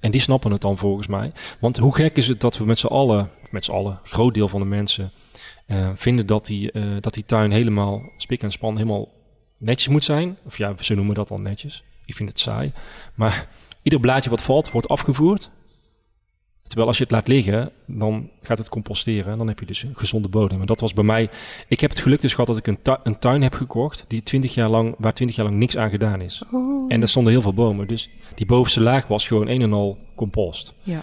En 0.00 0.10
die 0.10 0.20
snappen 0.20 0.52
het 0.52 0.60
dan 0.60 0.78
volgens 0.78 1.06
mij. 1.06 1.32
Want 1.60 1.76
hoe 1.76 1.94
gek 1.94 2.16
is 2.16 2.28
het 2.28 2.40
dat 2.40 2.58
we 2.58 2.64
met 2.64 2.78
z'n 2.78 2.86
allen, 2.86 3.30
of 3.42 3.50
met 3.52 3.64
z'n 3.64 3.72
allen, 3.72 4.00
groot 4.02 4.34
deel 4.34 4.48
van 4.48 4.60
de 4.60 4.66
mensen, 4.66 5.12
eh, 5.66 5.88
vinden 5.94 6.26
dat 6.26 6.46
die, 6.46 6.72
eh, 6.72 6.82
dat 7.00 7.14
die 7.14 7.24
tuin 7.24 7.50
helemaal 7.50 8.02
spik 8.16 8.42
en 8.42 8.52
span 8.52 8.76
helemaal 8.76 9.08
netjes 9.58 9.88
moet 9.88 10.04
zijn. 10.04 10.36
Of 10.46 10.58
ja, 10.58 10.74
ze 10.78 10.94
noemen 10.94 11.14
dat 11.14 11.30
al 11.30 11.38
netjes. 11.40 11.84
Ik 12.04 12.14
vind 12.14 12.28
het 12.28 12.40
saai. 12.40 12.72
Maar 13.14 13.48
ieder 13.82 14.00
blaadje 14.00 14.30
wat 14.30 14.42
valt, 14.42 14.70
wordt 14.70 14.88
afgevoerd. 14.88 15.50
Terwijl 16.70 16.88
als 16.88 16.98
je 16.98 17.02
het 17.02 17.12
laat 17.12 17.28
liggen, 17.28 17.70
dan 17.86 18.28
gaat 18.42 18.58
het 18.58 18.68
composteren. 18.68 19.32
En 19.32 19.38
dan 19.38 19.48
heb 19.48 19.58
je 19.60 19.66
dus 19.66 19.82
een 19.82 19.92
gezonde 19.96 20.28
bodem. 20.28 20.60
En 20.60 20.66
dat 20.66 20.80
was 20.80 20.92
bij 20.92 21.04
mij... 21.04 21.30
Ik 21.68 21.80
heb 21.80 21.90
het 21.90 21.98
geluk 21.98 22.20
dus 22.20 22.30
gehad 22.30 22.46
dat 22.46 22.56
ik 22.56 22.66
een, 22.66 22.82
tu- 22.82 22.96
een 23.02 23.18
tuin 23.18 23.42
heb 23.42 23.54
gekocht... 23.54 24.04
Die 24.08 24.22
20 24.22 24.54
jaar 24.54 24.68
lang, 24.68 24.94
waar 24.98 25.14
20 25.14 25.36
jaar 25.36 25.46
lang 25.46 25.58
niks 25.58 25.76
aan 25.76 25.90
gedaan 25.90 26.20
is. 26.20 26.42
Oh, 26.52 26.84
En 26.92 27.02
er 27.02 27.08
stonden 27.08 27.32
heel 27.32 27.42
veel 27.42 27.54
bomen. 27.54 27.86
Dus 27.86 28.10
die 28.34 28.46
bovenste 28.46 28.80
laag 28.80 29.06
was 29.06 29.26
gewoon 29.26 29.48
een 29.48 29.62
en 29.62 29.72
al 29.72 29.98
compost. 30.14 30.74
ja. 30.82 31.02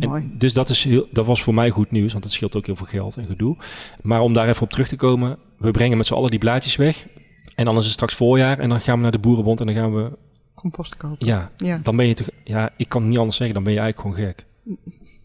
En 0.00 0.08
Mooi. 0.08 0.30
dus 0.38 0.52
dat, 0.52 0.68
is 0.68 0.84
heel, 0.84 1.06
dat 1.12 1.26
was 1.26 1.42
voor 1.42 1.54
mij 1.54 1.70
goed 1.70 1.90
nieuws, 1.90 2.12
want 2.12 2.24
het 2.24 2.32
scheelt 2.32 2.56
ook 2.56 2.66
heel 2.66 2.76
veel 2.76 2.86
geld 2.86 3.16
en 3.16 3.26
gedoe. 3.26 3.56
Maar 4.02 4.20
om 4.20 4.32
daar 4.32 4.48
even 4.48 4.62
op 4.62 4.70
terug 4.70 4.88
te 4.88 4.96
komen, 4.96 5.38
we 5.58 5.70
brengen 5.70 5.96
met 5.96 6.06
z'n 6.06 6.14
allen 6.14 6.30
die 6.30 6.38
blaadjes 6.38 6.76
weg. 6.76 7.06
En 7.54 7.64
dan 7.64 7.76
is 7.76 7.84
het 7.84 7.92
straks 7.92 8.14
voorjaar 8.14 8.58
en 8.58 8.68
dan 8.68 8.80
gaan 8.80 8.96
we 8.96 9.02
naar 9.02 9.10
de 9.12 9.18
boerenbond 9.18 9.60
en 9.60 9.66
dan 9.66 9.74
gaan 9.74 9.94
we... 9.94 10.10
Compost 10.54 10.96
kopen. 10.96 11.26
Ja, 11.26 11.50
Ja. 11.56 11.80
dan 11.82 11.96
ben 11.96 12.06
je 12.06 12.14
toch... 12.14 12.28
Ja, 12.44 12.70
ik 12.76 12.88
kan 12.88 13.00
het 13.00 13.10
niet 13.10 13.18
anders 13.18 13.36
zeggen, 13.36 13.54
dan 13.54 13.64
ben 13.64 13.72
je 13.72 13.78
eigenlijk 13.80 14.16
gewoon 14.16 14.28
gek. 14.28 14.46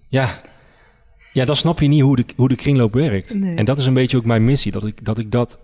Ja, 0.10 0.30
ja 1.34 1.46
dan 1.46 1.56
snap 1.56 1.80
je 1.80 1.88
niet 1.88 2.02
hoe 2.02 2.16
de, 2.16 2.26
hoe 2.36 2.48
de 2.48 2.56
kringloop 2.56 2.94
werkt. 2.94 3.34
Nee. 3.34 3.56
En 3.56 3.66
dat 3.66 3.78
is 3.78 3.86
een 3.86 3.94
beetje 3.94 4.18
ook 4.18 4.26
mijn 4.26 4.46
missie, 4.46 4.72
dat 4.72 4.86
ik 4.86 5.06
dat... 5.06 5.20
Ik 5.20 5.32
dat 5.32 5.60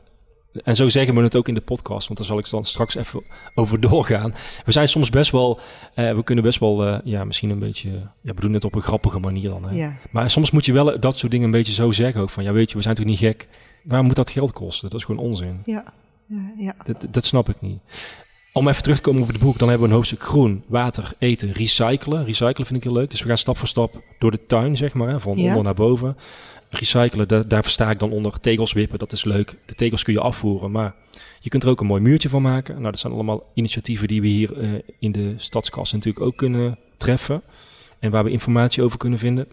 en 0.63 0.75
zo 0.75 0.89
zeggen 0.89 1.15
we 1.15 1.21
het 1.21 1.35
ook 1.35 1.47
in 1.47 1.53
de 1.53 1.61
podcast, 1.61 2.07
want 2.07 2.19
daar 2.19 2.27
zal 2.27 2.38
ik 2.38 2.49
dan 2.49 2.65
straks 2.65 2.95
even 2.95 3.23
over 3.55 3.79
doorgaan. 3.79 4.33
We 4.65 4.71
zijn 4.71 4.89
soms 4.89 5.09
best 5.09 5.31
wel, 5.31 5.59
eh, 5.93 6.15
we 6.15 6.23
kunnen 6.23 6.43
best 6.43 6.59
wel, 6.59 6.85
eh, 6.85 6.99
ja, 7.03 7.23
misschien 7.23 7.49
een 7.49 7.59
beetje, 7.59 7.89
ja, 8.21 8.33
we 8.33 8.41
doen 8.41 8.53
het 8.53 8.65
op 8.65 8.75
een 8.75 8.81
grappige 8.81 9.19
manier 9.19 9.49
dan. 9.49 9.65
Hè? 9.65 9.75
Ja. 9.75 9.97
Maar 10.11 10.29
soms 10.29 10.51
moet 10.51 10.65
je 10.65 10.73
wel 10.73 10.99
dat 10.99 11.17
soort 11.17 11.31
dingen 11.31 11.45
een 11.45 11.51
beetje 11.51 11.73
zo 11.73 11.91
zeggen 11.91 12.21
ook 12.21 12.29
van, 12.29 12.43
ja, 12.43 12.53
weet 12.53 12.69
je, 12.69 12.77
we 12.77 12.83
zijn 12.83 12.95
toch 12.95 13.05
niet 13.05 13.19
gek. 13.19 13.47
Waarom 13.83 14.07
moet 14.07 14.15
dat 14.15 14.29
geld 14.29 14.51
kosten? 14.51 14.89
Dat 14.89 14.99
is 14.99 15.05
gewoon 15.05 15.25
onzin. 15.25 15.61
Ja. 15.65 15.83
Ja. 16.27 16.53
ja. 16.57 16.75
Dat, 16.83 17.07
dat 17.11 17.25
snap 17.25 17.49
ik 17.49 17.61
niet. 17.61 17.79
Om 18.58 18.68
even 18.68 18.84
terug 18.84 18.98
te 18.98 19.04
komen 19.04 19.22
op 19.22 19.28
het 19.28 19.39
boek, 19.39 19.58
dan 19.58 19.70
hebben 19.70 19.86
we 19.88 19.94
een 19.94 20.00
hoofdstuk 20.00 20.24
groen, 20.24 20.63
water, 20.68 21.13
eten, 21.20 21.52
recyclen. 21.52 22.26
Recyclen 22.26 22.65
vind 22.65 22.76
ik 22.76 22.84
heel 22.84 22.94
leuk. 22.94 23.10
Dus 23.12 23.22
we 23.22 23.28
gaan 23.28 23.38
stap 23.38 23.58
voor 23.58 23.68
stap 23.68 24.02
door 24.20 24.32
de 24.32 24.46
tuin, 24.46 24.78
zeg 24.78 24.94
maar, 24.94 25.20
van 25.22 25.38
Ja. 25.38 25.48
onder 25.48 25.63
naar 25.63 25.74
boven. 25.74 26.18
Recyclen, 26.70 27.28
daar, 27.28 27.48
daar 27.48 27.63
versta 27.63 27.89
ik 27.89 28.00
dan 28.00 28.12
onder 28.12 28.39
tegels 28.39 28.74
wippen, 28.74 29.00
dat 29.00 29.12
is 29.12 29.24
leuk. 29.24 29.58
De 29.65 29.74
tegels 29.74 30.04
kun 30.04 30.13
je 30.13 30.20
afvoeren, 30.20 30.72
maar 30.72 30.96
je 31.39 31.50
kunt 31.50 31.63
er 31.63 31.70
ook 31.70 31.80
een 31.80 31.88
mooi 31.88 32.02
muurtje 32.02 32.30
van 32.30 32.41
maken. 32.41 32.74
Nou, 32.74 32.86
dat 32.86 33.00
zijn 33.00 33.13
allemaal 33.13 33.52
initiatieven 33.54 34.08
die 34.08 34.22
we 34.22 34.28
hier 34.28 34.60
eh, 34.60 34.70
in 35.00 35.12
de 35.12 35.34
stadskas 35.38 35.91
natuurlijk 35.91 36.26
ook 36.26 36.38
kunnen 36.38 36.78
treffen. 36.98 37.41
En 38.00 38.12
waar 38.12 38.24
we 38.24 38.30
informatie 38.30 38.84
over 38.84 38.98
kunnen 38.98 39.20
vinden. 39.20 39.48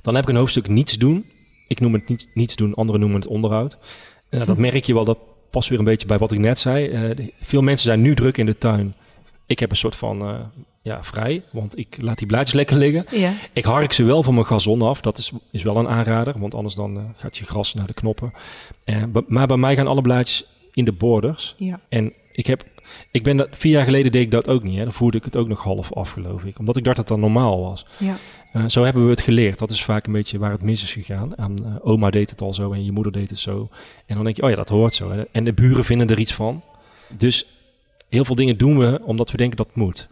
Dan 0.00 0.14
heb 0.14 0.24
ik 0.24 0.30
een 0.30 0.36
hoofdstuk 0.36 0.68
niets 0.68 0.98
doen. 0.98 1.26
Ik 1.68 1.80
noem 1.80 1.92
het 1.92 2.08
niet, 2.08 2.28
niets 2.34 2.56
doen, 2.56 2.74
anderen 2.74 3.00
noemen 3.00 3.20
het 3.20 3.30
onderhoud. 3.30 3.78
Nou, 4.30 4.44
dat 4.44 4.58
merk 4.68 4.84
je 4.84 4.94
wel, 4.94 5.04
dat 5.04 5.18
past 5.54 5.68
weer 5.68 5.78
een 5.78 5.84
beetje 5.84 6.06
bij 6.06 6.18
wat 6.18 6.32
ik 6.32 6.38
net 6.38 6.58
zei. 6.58 6.88
Eh, 6.88 7.26
veel 7.40 7.62
mensen 7.62 7.86
zijn 7.86 8.00
nu 8.00 8.14
druk 8.14 8.36
in 8.36 8.46
de 8.46 8.58
tuin. 8.58 8.94
Ik 9.46 9.58
heb 9.58 9.70
een 9.70 9.76
soort 9.76 9.96
van 9.96 10.20
eh, 10.22 10.40
ja, 10.82 11.04
vrij, 11.04 11.42
want 11.52 11.78
ik 11.78 11.96
laat 12.00 12.18
die 12.18 12.26
blaadjes 12.26 12.54
lekker 12.54 12.76
liggen. 12.76 13.06
Ja. 13.10 13.32
Ik 13.52 13.64
hark 13.64 13.92
ze 13.92 14.04
wel 14.04 14.22
van 14.22 14.34
mijn 14.34 14.46
gazon 14.46 14.82
af. 14.82 15.00
Dat 15.00 15.18
is, 15.18 15.32
is 15.50 15.62
wel 15.62 15.76
een 15.76 15.88
aanrader, 15.88 16.38
want 16.38 16.54
anders 16.54 16.74
dan 16.74 16.96
eh, 16.96 17.04
gaat 17.14 17.36
je 17.36 17.44
gras 17.44 17.74
naar 17.74 17.86
de 17.86 17.94
knoppen. 17.94 18.32
Maar 19.26 19.46
bij 19.46 19.56
mij 19.56 19.76
gaan 19.76 19.86
alle 19.86 20.02
blaadjes 20.02 20.46
in 20.72 20.84
de 20.84 20.92
borders. 20.92 21.54
Ja. 21.56 21.80
En 21.88 22.12
ik 22.32 22.46
heb, 22.46 22.64
ik 23.10 23.22
ben 23.22 23.36
dat, 23.36 23.48
vier 23.52 23.72
jaar 23.72 23.84
geleden 23.84 24.12
deed 24.12 24.22
ik 24.22 24.30
dat 24.30 24.48
ook 24.48 24.62
niet. 24.62 24.76
Hè. 24.76 24.82
Dan 24.82 24.92
voerde 24.92 25.16
ik 25.18 25.24
het 25.24 25.36
ook 25.36 25.48
nog 25.48 25.62
half 25.62 25.92
af, 25.92 26.10
geloof 26.10 26.44
ik. 26.44 26.58
Omdat 26.58 26.76
ik 26.76 26.84
dacht 26.84 26.96
dat 26.96 27.08
dat 27.08 27.18
normaal 27.18 27.60
was. 27.60 27.86
Ja. 27.98 28.16
Eh, 28.52 28.64
zo 28.66 28.82
hebben 28.84 29.04
we 29.04 29.10
het 29.10 29.20
geleerd. 29.20 29.58
Dat 29.58 29.70
is 29.70 29.84
vaak 29.84 30.06
een 30.06 30.12
beetje 30.12 30.38
waar 30.38 30.50
het 30.50 30.62
mis 30.62 30.82
is 30.82 30.92
gegaan. 30.92 31.34
Eh, 31.34 31.46
oma 31.82 32.10
deed 32.10 32.30
het 32.30 32.40
al 32.40 32.54
zo 32.54 32.72
en 32.72 32.84
je 32.84 32.92
moeder 32.92 33.12
deed 33.12 33.30
het 33.30 33.38
zo. 33.38 33.68
En 34.06 34.14
dan 34.14 34.24
denk 34.24 34.36
je, 34.36 34.42
oh 34.42 34.50
ja, 34.50 34.56
dat 34.56 34.68
hoort 34.68 34.94
zo. 34.94 35.10
Hè. 35.10 35.22
En 35.32 35.44
de 35.44 35.52
buren 35.52 35.84
vinden 35.84 36.08
er 36.08 36.18
iets 36.18 36.34
van. 36.34 36.62
Dus 37.08 37.46
heel 38.08 38.24
veel 38.24 38.34
dingen 38.34 38.58
doen 38.58 38.78
we 38.78 39.00
omdat 39.04 39.30
we 39.30 39.36
denken 39.36 39.56
dat 39.56 39.66
het 39.66 39.76
moet. 39.76 40.08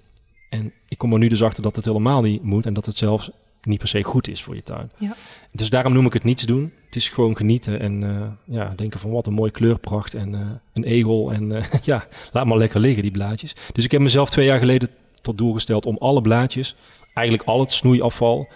En 0.48 0.72
ik 0.88 0.98
kom 0.98 1.12
er 1.12 1.18
nu 1.18 1.28
dus 1.28 1.42
achter 1.42 1.62
dat 1.62 1.76
het 1.76 1.84
helemaal 1.84 2.22
niet 2.22 2.42
moet. 2.42 2.66
En 2.66 2.74
dat 2.74 2.86
het 2.86 2.96
zelfs 2.96 3.30
niet 3.62 3.78
per 3.78 3.88
se 3.88 4.02
goed 4.02 4.28
is 4.28 4.42
voor 4.42 4.54
je 4.54 4.62
tuin. 4.62 4.90
Ja. 4.98 5.16
Dus 5.52 5.70
daarom 5.70 5.92
noem 5.92 6.06
ik 6.06 6.12
het 6.12 6.24
niets 6.24 6.42
doen. 6.42 6.72
Het 6.84 6.96
is 6.96 7.08
gewoon 7.08 7.36
genieten 7.36 7.80
en 7.80 8.02
eh, 8.02 8.54
ja, 8.56 8.72
denken 8.76 9.00
van 9.00 9.10
wat 9.10 9.26
een 9.26 9.32
mooie 9.32 9.50
kleurpracht 9.50 10.14
en 10.14 10.34
eh, 10.34 10.40
een 10.72 10.84
egel. 10.84 11.32
En 11.32 11.52
eh, 11.52 11.64
ja, 11.82 12.06
laat 12.32 12.46
maar 12.46 12.58
lekker 12.58 12.80
liggen 12.80 13.02
die 13.02 13.10
blaadjes. 13.10 13.54
Dus 13.72 13.84
ik 13.84 13.90
heb 13.90 14.00
mezelf 14.00 14.30
twee 14.30 14.46
jaar 14.46 14.58
geleden 14.58 14.88
tot 15.20 15.38
doel 15.38 15.52
gesteld 15.52 15.86
om 15.86 15.96
alle 15.98 16.20
blaadjes, 16.20 16.76
eigenlijk 17.14 17.48
al 17.48 17.60
het 17.60 17.70
snoeiafval, 17.70 18.48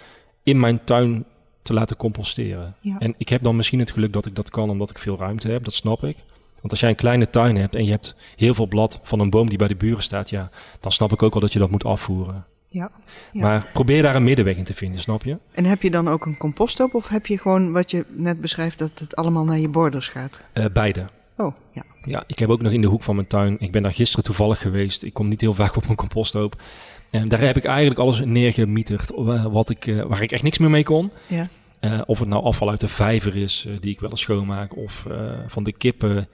in 0.42 0.60
mijn 0.60 0.84
tuin 0.84 1.24
te 1.62 1.72
laten 1.72 1.96
composteren. 1.96 2.76
Ja. 2.80 2.98
En 2.98 3.14
ik 3.18 3.28
heb 3.28 3.42
dan 3.42 3.56
misschien 3.56 3.78
het 3.78 3.90
geluk 3.90 4.12
dat 4.12 4.26
ik 4.26 4.34
dat 4.34 4.50
kan 4.50 4.70
omdat 4.70 4.90
ik 4.90 4.98
veel 4.98 5.18
ruimte 5.18 5.48
heb, 5.48 5.64
dat 5.64 5.74
snap 5.74 6.04
ik. 6.04 6.16
Want 6.54 6.70
als 6.70 6.80
jij 6.80 6.90
een 6.90 6.96
kleine 6.96 7.30
tuin 7.30 7.56
hebt 7.56 7.74
en 7.74 7.84
je 7.84 7.90
hebt 7.90 8.14
heel 8.36 8.54
veel 8.54 8.66
blad 8.66 9.00
van 9.02 9.20
een 9.20 9.30
boom 9.30 9.48
die 9.48 9.58
bij 9.58 9.68
de 9.68 9.76
buren 9.76 10.02
staat, 10.02 10.30
ja, 10.30 10.50
dan 10.80 10.92
snap 10.92 11.12
ik 11.12 11.22
ook 11.22 11.32
wel 11.32 11.42
dat 11.42 11.52
je 11.52 11.58
dat 11.58 11.70
moet 11.70 11.84
afvoeren. 11.84 12.46
Ja. 12.68 12.90
Ja. 13.32 13.42
Maar 13.42 13.66
probeer 13.72 14.02
daar 14.02 14.14
een 14.14 14.22
middenweg 14.22 14.56
in 14.56 14.64
te 14.64 14.74
vinden, 14.74 15.00
snap 15.00 15.24
je? 15.24 15.38
En 15.52 15.64
heb 15.64 15.82
je 15.82 15.90
dan 15.90 16.08
ook 16.08 16.26
een 16.26 16.36
composthoop 16.36 16.94
of 16.94 17.08
heb 17.08 17.26
je 17.26 17.38
gewoon 17.38 17.72
wat 17.72 17.90
je 17.90 18.04
net 18.08 18.40
beschrijft 18.40 18.78
dat 18.78 18.98
het 18.98 19.16
allemaal 19.16 19.44
naar 19.44 19.58
je 19.58 19.68
borders 19.68 20.08
gaat? 20.08 20.44
Eh, 20.52 20.64
beide. 20.72 21.08
Oh, 21.36 21.54
ja. 21.72 21.84
Ja, 22.02 22.24
ik 22.26 22.38
heb 22.38 22.48
ook 22.48 22.62
nog 22.62 22.72
in 22.72 22.80
de 22.80 22.86
hoek 22.86 23.02
van 23.02 23.14
mijn 23.14 23.26
tuin. 23.26 23.56
Ik 23.58 23.72
ben 23.72 23.82
daar 23.82 23.92
gisteren 23.92 24.24
toevallig 24.24 24.60
geweest. 24.60 25.02
Ik 25.02 25.12
kom 25.12 25.28
niet 25.28 25.40
heel 25.40 25.54
vaak 25.54 25.76
op 25.76 25.84
mijn 25.84 25.96
composthoop. 25.96 26.62
En 27.10 27.28
daar 27.28 27.40
heb 27.40 27.56
ik 27.56 27.64
eigenlijk 27.64 27.98
alles 27.98 28.20
neergemieterd 28.24 29.10
wat 29.50 29.70
ik, 29.70 29.86
eh, 29.86 30.02
waar 30.02 30.22
ik 30.22 30.32
echt 30.32 30.42
niks 30.42 30.58
meer 30.58 30.70
mee 30.70 30.84
kon. 30.84 31.10
Ja. 31.26 31.48
Eh, 31.80 32.00
of 32.06 32.18
het 32.18 32.28
nou 32.28 32.44
afval 32.44 32.70
uit 32.70 32.80
de 32.80 32.88
vijver 32.88 33.36
is, 33.36 33.68
die 33.80 33.92
ik 33.92 34.00
wel 34.00 34.10
eens 34.10 34.20
schoonmaak. 34.20 34.76
Of 34.76 35.06
van 35.46 35.64
de 35.64 35.72
kippen. 35.72 36.28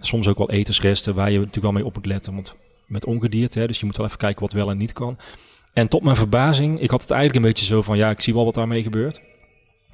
Soms 0.00 0.28
ook 0.28 0.38
wel 0.38 0.50
etensresten 0.50 1.14
waar 1.14 1.30
je 1.30 1.36
natuurlijk 1.36 1.64
wel 1.64 1.72
mee 1.72 1.84
op 1.84 1.94
moet 1.94 2.06
letten. 2.06 2.34
Want 2.34 2.54
met 2.86 3.04
ongedierte, 3.04 3.58
hè, 3.58 3.66
dus 3.66 3.80
je 3.80 3.86
moet 3.86 3.96
wel 3.96 4.06
even 4.06 4.18
kijken 4.18 4.40
wat 4.40 4.52
wel 4.52 4.70
en 4.70 4.76
niet 4.76 4.92
kan. 4.92 5.16
En 5.72 5.88
tot 5.88 6.02
mijn 6.02 6.16
verbazing, 6.16 6.80
ik 6.80 6.90
had 6.90 7.02
het 7.02 7.10
eigenlijk 7.10 7.44
een 7.44 7.50
beetje 7.52 7.66
zo 7.66 7.82
van... 7.82 7.96
ja, 7.96 8.10
ik 8.10 8.20
zie 8.20 8.34
wel 8.34 8.44
wat 8.44 8.54
daarmee 8.54 8.82
gebeurt. 8.82 9.20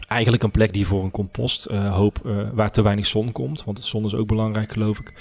Eigenlijk 0.09 0.43
een 0.43 0.51
plek 0.51 0.73
die 0.73 0.87
voor 0.87 1.05
een 1.05 1.11
composthoop 1.11 2.21
eh 2.27 2.49
waar 2.53 2.71
te 2.71 2.83
weinig 2.83 3.07
zon 3.07 3.33
komt. 3.33 3.65
Want 3.65 3.77
de 3.77 3.87
zon 3.87 4.05
is 4.05 4.15
ook 4.15 4.27
belangrijk, 4.27 4.73
geloof 4.73 4.99
ik. 4.99 5.13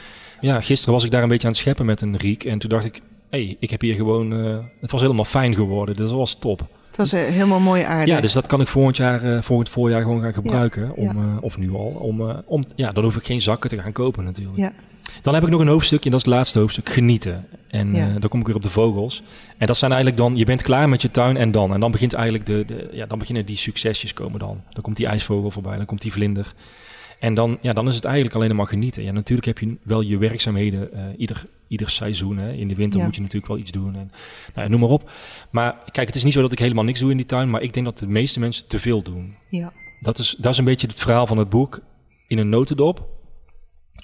Ja, 0.41 0.62
gisteren 0.62 0.93
was 0.93 1.03
ik 1.03 1.12
daar 1.12 1.23
een 1.23 1.29
beetje 1.29 1.47
aan 1.47 1.53
het 1.53 1.62
scheppen 1.62 1.86
met 1.86 2.01
een 2.01 2.17
riek. 2.17 2.43
En 2.43 2.60
toen 2.60 2.69
dacht 2.69 2.86
ik, 2.86 3.01
hé, 3.29 3.43
hey, 3.43 3.57
ik 3.60 3.69
heb 3.69 3.81
hier 3.81 3.95
gewoon... 3.95 4.34
eh, 4.34 4.57
het 4.81 4.91
was 4.91 5.01
helemaal 5.01 5.25
fijn 5.25 5.55
geworden, 5.55 5.95
dus 5.95 6.10
dat 6.10 6.17
was 6.17 6.39
top. 6.39 6.67
Het 6.88 6.97
was 6.97 7.13
eh, 7.13 7.23
helemaal 7.23 7.60
mooie 7.60 7.86
aarde. 7.86 8.12
Ja, 8.12 8.21
dus 8.21 8.34
dat 8.34 8.47
kan 8.47 8.62
ik 8.62 8.67
volgend 8.67 8.97
jaar, 8.97 9.36
eh, 9.36 9.41
volgend 9.41 9.69
voorjaar 9.69 10.01
gewoon 10.01 10.21
gaan 10.21 10.34
gebruiken. 10.34 10.95
om, 10.95 11.03
ja. 11.03 11.12
eh, 11.12 11.43
of 11.43 11.57
nu 11.57 11.73
al. 11.73 11.97
Om, 11.99 12.29
eh, 12.29 12.38
om, 12.45 12.63
ja, 12.75 12.91
dan 12.91 13.03
hoef 13.03 13.15
ik 13.15 13.25
geen 13.25 13.41
zakken 13.41 13.69
te 13.69 13.77
gaan 13.77 13.91
kopen 13.91 14.23
natuurlijk. 14.23 14.57
Ja. 14.57 14.71
Dan 15.21 15.34
heb 15.34 15.43
ik 15.43 15.49
nog 15.49 15.60
een 15.62 15.67
hoofdstukje, 15.67 16.05
en 16.05 16.12
dat 16.12 16.19
is 16.19 16.25
het 16.25 16.36
laatste 16.36 16.60
hoofdstuk, 16.60 16.89
genieten. 16.89 17.45
En 17.67 17.93
Ja. 17.93 18.07
eh, 18.07 18.13
dan 18.19 18.29
kom 18.29 18.39
ik 18.39 18.45
weer 18.45 18.55
op 18.55 18.63
de 18.63 18.69
vogels. 18.69 19.23
En 19.57 19.67
dat 19.67 19.77
zijn 19.77 19.91
eigenlijk 19.91 20.21
dan, 20.21 20.36
je 20.36 20.45
bent 20.45 20.62
klaar 20.62 20.89
met 20.89 21.01
je 21.01 21.12
tuin 21.12 21.38
en 21.38 21.51
dan. 21.51 21.73
En 21.73 21.79
dan 21.79 21.91
begint 21.91 22.13
eigenlijk 22.13 22.45
de, 22.45 22.63
de 22.67 22.89
ja, 22.91 23.05
dan 23.05 23.19
beginnen 23.19 23.45
die 23.45 23.57
succesjes 23.57 24.13
komen 24.13 24.39
dan. 24.39 24.62
Dan 24.69 24.84
komt 24.84 24.97
die 24.97 25.05
ijsvogel 25.07 25.51
voorbij, 25.51 25.77
dan 25.77 25.86
komt 25.86 26.01
die 26.01 26.12
vlinder. 26.12 26.53
En 27.19 27.34
dan, 27.34 27.57
ja, 27.62 27.73
dan 27.73 27.88
is 27.88 27.95
het 27.95 28.05
eigenlijk 28.05 28.36
alleen 28.36 28.55
maar 28.55 28.67
genieten. 28.67 29.03
Ja, 29.03 29.12
natuurlijk 29.12 29.47
heb 29.47 29.60
je 29.60 29.75
wel 29.84 30.01
je 30.01 30.17
werkzaamheden 30.17 30.93
eh, 30.93 31.03
ieder, 31.17 31.45
ieder 31.67 31.89
seizoen. 31.89 32.38
Hè. 32.38 32.51
In 32.53 32.67
de 32.67 32.75
winter 32.75 32.99
Ja. 32.99 33.05
moet 33.05 33.15
je 33.15 33.21
natuurlijk 33.21 33.47
wel 33.51 33.57
iets 33.62 33.71
doen. 33.71 33.95
En, 33.95 34.12
nou 34.55 34.69
noem 34.69 34.79
maar 34.79 34.89
op. 34.89 35.12
Maar 35.51 35.75
kijk, 35.91 36.07
het 36.07 36.15
is 36.15 36.23
niet 36.23 36.34
zo 36.34 36.41
dat 36.41 36.51
ik 36.51 36.60
helemaal 36.60 36.84
niks 36.84 36.99
doe 36.99 37.12
in 37.12 37.17
die 37.17 37.25
tuin. 37.25 37.49
Maar 37.49 37.62
ik 37.62 37.73
denk 37.73 37.86
dat 37.86 37.97
de 37.97 38.07
meeste 38.07 38.39
mensen 38.39 38.67
te 38.67 38.79
veel 38.79 39.01
doen. 39.03 39.36
Ja. 39.49 39.73
Dat 39.99 40.17
is, 40.17 40.36
dat 40.39 40.51
is 40.51 40.57
een 40.57 40.65
beetje 40.65 40.88
het 40.88 40.99
verhaal 40.99 41.27
van 41.27 41.38
het 41.38 41.49
boek 41.49 41.79
in 42.27 42.38
een 42.38 42.49
notendop. 42.49 43.07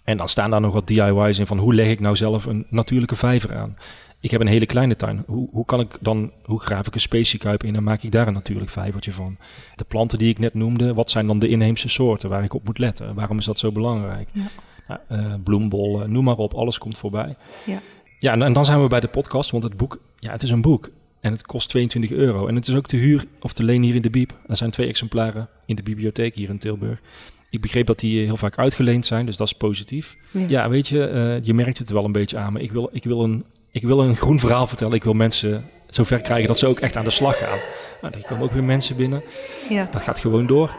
En 0.08 0.18
dan 0.18 0.28
staan 0.28 0.50
daar 0.50 0.62
nog 0.62 0.74
wat 0.74 0.88
DIY's 0.88 1.40
in 1.40 1.48
van 1.48 1.58
hoe 1.58 1.74
leg 1.74 1.88
ik 1.88 2.00
nou 2.00 2.16
zelf 2.16 2.46
een 2.46 2.66
natuurlijke 2.70 3.16
vijver 3.16 3.56
aan. 3.56 3.78
Ik 4.20 4.32
heb 4.32 4.42
een 4.42 4.48
hele 4.48 4.66
kleine 4.66 4.96
tuin. 4.96 5.24
Hoe, 5.26 5.50
hoe 5.52 5.66
kan 5.66 5.80
ik 5.80 5.98
dan, 6.02 6.32
hoe 6.44 6.60
graaf 6.60 6.88
ik 6.88 6.94
een 6.94 7.00
speciekuip 7.00 7.64
in 7.64 7.76
en 7.76 7.84
maak 7.84 8.04
ik 8.04 8.12
daar 8.12 8.28
een 8.28 8.34
natuurlijk 8.34 8.70
vijvertje 8.70 9.12
van? 9.12 9.38
De 9.76 9.84
planten 9.84 10.20
die 10.20 10.30
ik 10.30 10.40
net 10.40 10.54
noemde, 10.54 10.94
wat 10.94 11.10
zijn 11.10 11.28
dan 11.28 11.40
de 11.40 11.48
inheemse 11.48 11.90
soorten 11.90 12.30
waar 12.30 12.44
ik 12.44 12.54
op 12.54 12.66
moet 12.66 12.78
letten? 12.78 13.16
Waarom 13.16 13.38
is 13.38 13.46
dat 13.46 13.60
zo 13.60 13.72
belangrijk? 13.72 14.30
Ja. 14.34 14.42
Nou, 14.88 15.00
eh, 15.08 15.34
bloembollen, 15.44 16.12
noem 16.12 16.24
maar 16.24 16.38
op, 16.38 16.54
alles 16.54 16.78
komt 16.78 16.98
voorbij. 16.98 17.36
Ja. 17.66 17.80
Ja, 18.20 18.32
en, 18.32 18.42
en 18.42 18.54
dan 18.54 18.66
zijn 18.66 18.82
we 18.82 18.88
bij 18.88 19.00
de 19.00 19.08
podcast, 19.08 19.52
want 19.52 19.64
het 19.64 19.78
boek, 19.78 20.02
ja, 20.20 20.32
het 20.32 20.44
is 20.44 20.50
een 20.50 20.62
boek. 20.62 20.90
En 21.20 21.32
het 21.32 21.46
kost 21.46 21.70
22 21.70 22.12
euro. 22.12 22.48
En 22.48 22.56
het 22.56 22.68
is 22.68 22.76
ook 22.76 22.88
te 22.88 22.98
huur 22.98 23.24
of 23.42 23.54
te 23.54 23.64
leen 23.64 23.84
hier 23.84 23.96
in 23.96 24.02
de 24.02 24.10
Biep. 24.10 24.40
Er 24.48 24.58
zijn 24.58 24.72
twee 24.72 24.88
exemplaren 24.88 25.50
in 25.66 25.76
de 25.76 25.84
bibliotheek 25.84 26.36
hier 26.36 26.50
in 26.50 26.58
Tilburg. 26.58 27.02
Ik 27.50 27.62
begreep 27.62 27.88
dat 27.88 28.00
die 28.00 28.26
heel 28.26 28.38
vaak 28.38 28.58
uitgeleend 28.58 29.06
zijn, 29.06 29.26
dus 29.26 29.36
dat 29.36 29.48
is 29.48 29.54
positief. 29.54 30.16
Ja, 30.32 30.70
weet 30.70 30.88
je, 30.88 31.08
eh, 31.08 31.46
je 31.46 31.54
merkt 31.54 31.78
het 31.78 31.90
wel 31.90 32.06
een 32.06 32.12
beetje 32.12 32.38
aan 32.38 32.54
me. 32.54 32.62
Ik 32.62 32.72
wil, 32.72 32.90
ik, 32.92 33.04
wil 33.04 33.24
een, 33.24 33.46
ik 33.72 33.84
wil 33.84 34.02
een 34.02 34.16
groen 34.16 34.40
verhaal 34.40 34.68
vertellen. 34.68 34.94
Ik 34.94 35.04
wil 35.04 35.14
mensen 35.14 35.66
zover 35.88 36.22
krijgen 36.22 36.48
dat 36.48 36.60
ze 36.60 36.68
ook 36.68 36.80
echt 36.80 36.96
aan 36.96 37.04
de 37.04 37.10
slag 37.10 37.38
gaan. 37.38 37.60
Nou, 38.02 38.14
er 38.14 38.28
komen 38.28 38.44
ook 38.44 38.52
weer 38.52 38.64
mensen 38.64 38.96
binnen. 38.96 39.24
ja. 39.70 39.88
Dat 39.92 40.02
gaat 40.02 40.20
gewoon 40.20 40.46
door. 40.46 40.76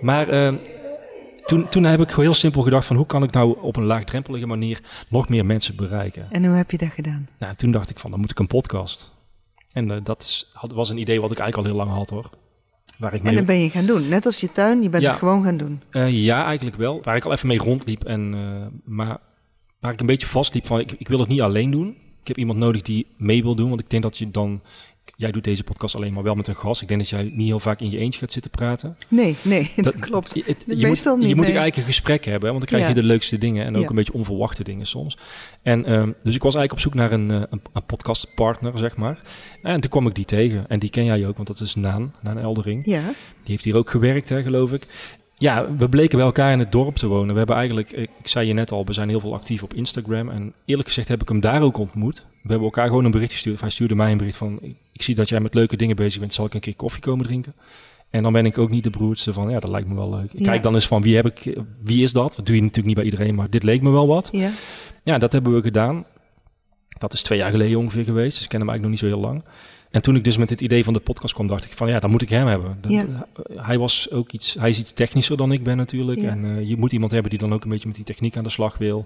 Maar 0.00 0.28
eh, 0.28 0.54
toen, 1.44 1.68
toen 1.68 1.84
heb 1.84 2.00
ik 2.00 2.08
gewoon 2.08 2.24
heel 2.24 2.34
simpel 2.34 2.62
gedacht 2.62 2.86
van... 2.86 2.96
hoe 2.96 3.06
kan 3.06 3.22
ik 3.22 3.30
nou 3.30 3.56
op 3.60 3.76
een 3.76 3.84
laagdrempelige 3.84 4.46
manier 4.46 4.80
nog 5.08 5.28
meer 5.28 5.46
mensen 5.46 5.76
bereiken? 5.76 6.26
En 6.30 6.44
hoe 6.44 6.56
heb 6.56 6.70
je 6.70 6.78
dat 6.78 6.92
gedaan? 6.94 7.28
Nou, 7.38 7.54
toen 7.54 7.70
dacht 7.70 7.90
ik 7.90 7.98
van, 7.98 8.10
dan 8.10 8.20
moet 8.20 8.30
ik 8.30 8.38
een 8.38 8.46
podcast. 8.46 9.12
En 9.72 9.90
eh, 9.90 9.96
dat 10.02 10.22
is, 10.22 10.50
had, 10.52 10.72
was 10.72 10.90
een 10.90 10.98
idee 10.98 11.20
wat 11.20 11.30
ik 11.30 11.38
eigenlijk 11.38 11.68
al 11.68 11.74
heel 11.76 11.86
lang 11.86 11.98
had 11.98 12.10
hoor. 12.10 12.30
Waar 12.98 13.14
ik 13.14 13.18
En 13.18 13.26
mee, 13.26 13.34
dat 13.36 13.46
ben 13.46 13.60
je 13.60 13.70
gaan 13.70 13.86
doen. 13.86 14.08
Net 14.08 14.26
als 14.26 14.40
je 14.40 14.52
tuin, 14.52 14.82
je 14.82 14.88
bent 14.88 15.02
Ja. 15.02 15.08
het 15.10 15.18
gewoon 15.18 15.44
gaan 15.44 15.56
doen. 15.56 15.80
Eh, 15.90 16.24
ja, 16.24 16.44
eigenlijk 16.44 16.76
wel. 16.76 17.00
Waar 17.02 17.16
ik 17.16 17.24
al 17.24 17.32
even 17.32 17.48
mee 17.48 17.58
rondliep. 17.58 18.04
En, 18.04 18.34
eh, 18.34 18.66
maar 18.84 19.18
waar 19.80 19.92
ik 19.92 20.00
een 20.00 20.06
beetje 20.06 20.26
vastliep 20.26 20.66
van, 20.66 20.80
ik, 20.80 20.92
ik 20.92 21.08
wil 21.08 21.18
het 21.18 21.28
niet 21.28 21.40
alleen 21.40 21.70
doen. 21.70 21.88
Ik 22.20 22.28
heb 22.28 22.38
iemand 22.38 22.58
nodig 22.58 22.82
die 22.82 23.06
mee 23.16 23.42
wil 23.42 23.54
doen. 23.54 23.68
Want 23.68 23.80
ik 23.80 23.90
denk 23.90 24.02
dat 24.02 24.18
je 24.18 24.30
dan... 24.30 24.60
Jij 25.16 25.30
doet 25.32 25.44
deze 25.44 25.64
podcast 25.64 25.94
alleen 25.94 26.12
maar 26.12 26.22
wel 26.22 26.34
met 26.34 26.46
een 26.46 26.56
gast. 26.56 26.82
Ik 26.82 26.88
denk 26.88 27.00
dat 27.00 27.08
jij 27.08 27.22
niet 27.34 27.46
heel 27.46 27.60
vaak 27.60 27.80
in 27.80 27.90
je 27.90 27.98
eentje 27.98 28.20
gaat 28.20 28.32
zitten 28.32 28.50
praten. 28.50 28.96
Nee, 29.08 29.36
nee, 29.42 29.70
dat, 29.76 29.98
klopt. 29.98 30.34
Je, 30.34 30.42
het- 30.46 30.64
je 30.66 30.86
Meestal 30.86 31.12
moet, 31.12 31.20
niet, 31.20 31.28
je 31.30 31.34
moet 31.36 31.46
nee. 31.46 31.56
eigenlijk 31.56 31.76
een 31.76 31.94
gesprek 31.94 32.24
hebben, 32.24 32.48
want 32.48 32.58
dan 32.60 32.68
krijg 32.68 32.82
je 32.82 32.94
Ja. 32.94 33.00
de 33.00 33.06
leukste 33.06 33.38
dingen 33.38 33.64
en 33.66 33.74
ook 33.76 33.82
Ja. 33.82 33.88
een 33.88 33.94
beetje 33.94 34.12
onverwachte 34.12 34.64
dingen 34.64 34.86
soms. 34.86 35.18
En 35.62 35.84
ehm, 35.84 36.10
dus 36.22 36.34
ik 36.34 36.42
was 36.42 36.54
eigenlijk 36.54 36.72
op 36.72 36.80
zoek 36.80 36.94
naar 36.94 37.12
een, 37.12 37.30
eh, 37.30 37.36
een, 37.50 37.60
een 37.72 37.84
podcastpartner, 37.86 38.78
zeg 38.78 38.96
maar. 38.96 39.20
En 39.62 39.80
toen 39.80 39.90
kwam 39.90 40.06
ik 40.06 40.14
die 40.14 40.24
tegen. 40.24 40.68
En 40.68 40.78
die 40.78 40.90
ken 40.90 41.04
jij 41.04 41.26
ook, 41.26 41.36
want 41.36 41.48
dat 41.48 41.60
is 41.60 41.74
Naan, 41.74 42.14
Naan 42.22 42.38
Eldering. 42.38 42.86
Ja, 42.86 43.02
Die 43.02 43.14
heeft 43.44 43.64
hier 43.64 43.76
ook 43.76 43.90
gewerkt, 43.90 44.28
hè, 44.28 44.42
geloof 44.42 44.72
ik. 44.72 44.86
Ja, 45.38 45.74
we 45.76 45.88
bleken 45.88 46.16
bij 46.16 46.26
elkaar 46.26 46.52
in 46.52 46.58
het 46.58 46.72
dorp 46.72 46.96
te 46.96 47.06
wonen. 47.06 47.32
We 47.32 47.38
hebben 47.38 47.56
eigenlijk, 47.56 47.92
ik 47.92 48.28
zei 48.28 48.46
je 48.46 48.52
net 48.52 48.72
al, 48.72 48.84
we 48.84 48.92
zijn 48.92 49.08
heel 49.08 49.20
veel 49.20 49.34
actief 49.34 49.62
op 49.62 49.74
Instagram. 49.74 50.28
En 50.28 50.52
eerlijk 50.64 50.88
gezegd 50.88 51.08
heb 51.08 51.22
ik 51.22 51.28
hem 51.28 51.40
daar 51.40 51.62
ook 51.62 51.78
ontmoet. 51.78 52.16
We 52.16 52.48
hebben 52.48 52.66
elkaar 52.66 52.86
gewoon 52.86 53.04
een 53.04 53.10
bericht 53.10 53.32
gestuurd. 53.32 53.54
Of 53.54 53.60
hij 53.60 53.70
stuurde 53.70 53.94
mij 53.94 54.12
een 54.12 54.18
bericht 54.18 54.36
van, 54.36 54.58
ik, 54.92 55.02
zie 55.02 55.14
dat 55.14 55.28
jij 55.28 55.40
met 55.40 55.54
leuke 55.54 55.76
dingen 55.76 55.96
bezig 55.96 56.20
bent. 56.20 56.32
Zal 56.32 56.46
ik 56.46 56.54
een 56.54 56.60
keer 56.60 56.76
koffie 56.76 57.02
komen 57.02 57.26
drinken? 57.26 57.54
En 58.10 58.22
dan 58.22 58.32
ben 58.32 58.46
ik 58.46 58.58
ook 58.58 58.70
niet 58.70 58.84
de 58.84 58.90
broertste 58.90 59.32
van, 59.32 59.50
ja, 59.50 59.60
dat 59.60 59.70
lijkt 59.70 59.88
me 59.88 59.94
wel 59.94 60.10
leuk. 60.10 60.32
Ik 60.32 60.38
Ja. 60.38 60.44
Kijk 60.46 60.62
dan 60.62 60.74
eens 60.74 60.86
van, 60.86 61.02
wie, 61.02 61.16
heb 61.16 61.26
ik, 61.26 61.58
wie 61.82 62.02
is 62.02 62.12
dat? 62.12 62.36
Dat 62.36 62.46
doe 62.46 62.54
je 62.54 62.60
natuurlijk 62.60 62.86
niet 62.86 62.96
bij 62.96 63.04
iedereen, 63.04 63.34
maar 63.34 63.50
dit 63.50 63.62
leek 63.62 63.82
me 63.82 63.90
wel 63.90 64.06
wat. 64.06 64.28
ja. 64.32 64.50
Ja, 65.04 65.18
dat 65.18 65.32
hebben 65.32 65.54
we 65.54 65.62
gedaan. 65.62 66.04
Dat 66.98 67.12
is 67.12 67.22
twee 67.22 67.38
jaar 67.38 67.50
geleden 67.50 67.78
ongeveer 67.78 68.04
geweest, 68.04 68.34
dus 68.34 68.42
ik 68.42 68.48
ken 68.48 68.60
hem 68.60 68.68
eigenlijk 68.68 68.80
nog 68.80 68.90
niet 68.90 69.12
zo 69.12 69.18
heel 69.18 69.30
lang. 69.30 69.44
En 69.94 70.02
toen 70.02 70.16
ik 70.16 70.24
dus 70.24 70.36
met 70.36 70.48
dit 70.48 70.60
idee 70.60 70.84
van 70.84 70.92
de 70.92 71.00
podcast 71.00 71.34
kwam, 71.34 71.46
dacht 71.46 71.64
ik 71.64 71.72
van 71.74 71.88
ja, 71.88 72.00
dan 72.00 72.10
moet 72.10 72.22
ik 72.22 72.28
hem 72.28 72.46
hebben. 72.46 72.78
Ja. 72.88 73.26
Hij 73.56 73.78
was 73.78 74.10
ook 74.10 74.32
iets, 74.32 74.54
hij 74.58 74.68
is 74.68 74.78
iets 74.78 74.92
technischer 74.92 75.36
dan 75.36 75.52
ik 75.52 75.62
ben 75.62 75.76
natuurlijk. 75.76 76.20
Ja. 76.20 76.28
En 76.28 76.44
eh, 76.44 76.68
je 76.68 76.76
moet 76.76 76.92
iemand 76.92 77.12
hebben 77.12 77.30
die 77.30 77.38
dan 77.38 77.52
ook 77.52 77.64
een 77.64 77.70
beetje 77.70 77.86
met 77.86 77.96
die 77.96 78.04
techniek 78.04 78.36
aan 78.36 78.44
de 78.44 78.50
slag 78.50 78.78
wil. 78.78 79.04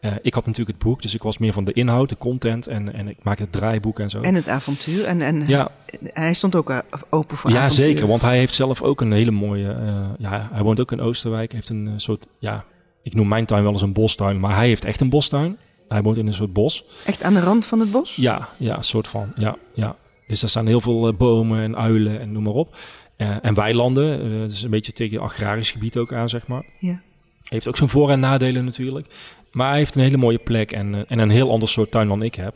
Eh, 0.00 0.12
ik 0.22 0.34
had 0.34 0.46
natuurlijk 0.46 0.78
het 0.78 0.86
boek, 0.86 1.02
dus 1.02 1.14
ik 1.14 1.22
was 1.22 1.38
meer 1.38 1.52
van 1.52 1.64
de 1.64 1.72
inhoud, 1.72 2.08
de 2.08 2.16
content 2.16 2.66
en, 2.66 2.94
en 2.94 3.08
ik 3.08 3.16
maak 3.22 3.38
het 3.38 3.52
draaiboek 3.52 3.98
en 3.98 4.10
zo. 4.10 4.20
En 4.20 4.34
het 4.34 4.48
avontuur. 4.48 5.04
En, 5.04 5.20
en 5.20 5.46
ja, 5.46 5.70
hij 6.02 6.34
stond 6.34 6.56
ook 6.56 6.70
eh, 6.70 6.78
open 7.10 7.36
voor 7.36 7.50
ja 7.50 7.56
avontuur. 7.56 7.84
zeker, 7.84 8.06
want 8.06 8.22
hij 8.22 8.38
heeft 8.38 8.54
zelf 8.54 8.82
ook 8.82 9.00
een 9.00 9.12
hele 9.12 9.30
mooie, 9.30 9.72
eh, 9.72 10.08
ja, 10.18 10.48
hij 10.52 10.62
woont 10.62 10.80
ook 10.80 10.92
in 10.92 11.00
Oosterwijk, 11.00 11.52
heeft 11.52 11.68
een 11.68 11.86
eh, 11.86 11.92
soort, 11.96 12.26
ja, 12.38 12.64
ik 13.02 13.14
noem 13.14 13.28
mijn 13.28 13.46
tuin 13.46 13.62
wel 13.62 13.72
eens 13.72 13.82
een 13.82 13.92
bostuin, 13.92 14.40
maar 14.40 14.56
hij 14.56 14.66
heeft 14.66 14.84
echt 14.84 15.00
een 15.00 15.08
bostuin. 15.08 15.58
Hij 15.88 16.02
woont 16.02 16.16
in 16.16 16.26
een 16.26 16.34
soort 16.34 16.52
bos. 16.52 16.84
Echt 17.04 17.22
aan 17.22 17.34
de 17.34 17.40
rand 17.40 17.64
van 17.64 17.80
het 17.80 17.90
bos? 17.90 18.16
Ja, 18.16 18.48
ja, 18.58 18.76
een 18.76 18.84
soort 18.84 19.08
van. 19.08 19.32
Ja, 19.36 19.56
ja. 19.74 19.96
Dus 20.30 20.42
er 20.42 20.48
staan 20.48 20.66
heel 20.66 20.80
veel 20.80 21.08
eh, 21.08 21.14
bomen 21.16 21.60
en 21.62 21.76
uilen 21.76 22.20
en 22.20 22.32
noem 22.32 22.42
maar 22.42 22.52
op. 22.52 22.76
Eh, 23.16 23.36
en 23.42 23.54
weilanden. 23.54 24.20
eh 24.34 24.40
het 24.40 24.52
is 24.52 24.62
een 24.62 24.70
beetje 24.70 24.92
tegen 24.92 25.20
agrarisch 25.20 25.70
gebied 25.70 25.96
ook 25.96 26.12
aan, 26.12 26.28
zeg 26.28 26.46
maar. 26.46 26.64
Ja. 26.78 27.00
Heeft 27.44 27.68
ook 27.68 27.76
zijn 27.76 27.88
voor- 27.88 28.10
en 28.10 28.20
nadelen 28.20 28.64
natuurlijk. 28.64 29.06
Maar 29.52 29.68
hij 29.68 29.78
heeft 29.78 29.94
een 29.94 30.02
hele 30.02 30.16
mooie 30.16 30.38
plek 30.38 30.72
en, 30.72 30.94
eh, 30.94 31.00
en 31.08 31.18
een 31.18 31.30
heel 31.30 31.50
ander 31.50 31.68
soort 31.68 31.90
tuin 31.90 32.08
dan 32.08 32.22
ik 32.22 32.34
heb. 32.34 32.54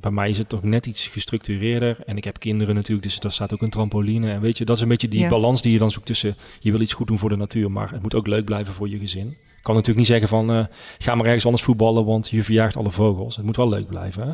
Bij 0.00 0.10
mij 0.10 0.30
is 0.30 0.38
het 0.38 0.48
toch 0.48 0.62
net 0.62 0.86
iets 0.86 1.08
gestructureerder. 1.08 1.96
En 2.06 2.16
ik 2.16 2.24
heb 2.24 2.38
kinderen 2.38 2.74
natuurlijk, 2.74 3.06
dus 3.06 3.18
daar 3.20 3.32
staat 3.32 3.52
ook 3.54 3.62
een 3.62 3.70
trampoline. 3.70 4.30
En 4.32 4.40
weet 4.40 4.58
je, 4.58 4.64
dat 4.64 4.76
is 4.76 4.82
een 4.82 4.88
beetje 4.88 5.08
die 5.08 5.20
Ja. 5.20 5.28
balans 5.28 5.62
die 5.62 5.72
je 5.72 5.78
dan 5.78 5.90
zoekt 5.90 6.06
tussen... 6.06 6.36
je 6.60 6.70
wil 6.70 6.80
iets 6.80 6.92
goed 6.92 7.06
doen 7.06 7.18
voor 7.18 7.28
de 7.28 7.36
natuur, 7.36 7.70
maar 7.70 7.90
het 7.90 8.02
moet 8.02 8.14
ook 8.14 8.26
leuk 8.26 8.44
blijven 8.44 8.74
voor 8.74 8.88
je 8.88 8.98
gezin. 8.98 9.28
Ik 9.28 9.62
kan 9.62 9.74
natuurlijk 9.74 9.98
niet 9.98 10.06
zeggen 10.18 10.28
van... 10.28 10.50
eh, 10.50 10.64
ga 10.98 11.14
maar 11.14 11.26
ergens 11.26 11.44
anders 11.44 11.62
voetballen, 11.64 12.04
want 12.04 12.28
je 12.28 12.42
verjaagt 12.42 12.76
alle 12.76 12.90
vogels. 12.90 13.36
Het 13.36 13.44
moet 13.44 13.56
wel 13.56 13.68
leuk 13.68 13.86
blijven, 13.86 14.26
hè? 14.26 14.32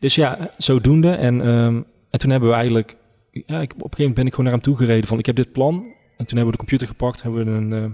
Dus 0.00 0.14
ja, 0.14 0.50
zodoende. 0.58 1.10
En, 1.10 1.40
ehm, 1.46 1.80
en 2.10 2.18
toen 2.18 2.30
hebben 2.30 2.48
we 2.48 2.54
eigenlijk... 2.54 2.96
Ja, 3.30 3.60
ik, 3.60 3.72
op 3.72 3.76
een 3.76 3.82
gegeven 3.82 3.98
moment 3.98 4.14
ben 4.14 4.26
ik 4.26 4.30
gewoon 4.30 4.44
naar 4.44 4.54
hem 4.54 4.62
toe 4.62 4.76
gereden 4.76 5.08
van... 5.08 5.18
ik 5.18 5.26
heb 5.26 5.36
dit 5.36 5.52
plan. 5.52 5.74
En 6.18 6.24
toen 6.24 6.36
hebben 6.36 6.44
we 6.44 6.50
de 6.50 6.56
computer 6.56 6.86
gepakt, 6.86 7.22
hebben 7.22 7.44
we 7.44 7.50
een 7.50 7.84
eh, 7.84 7.90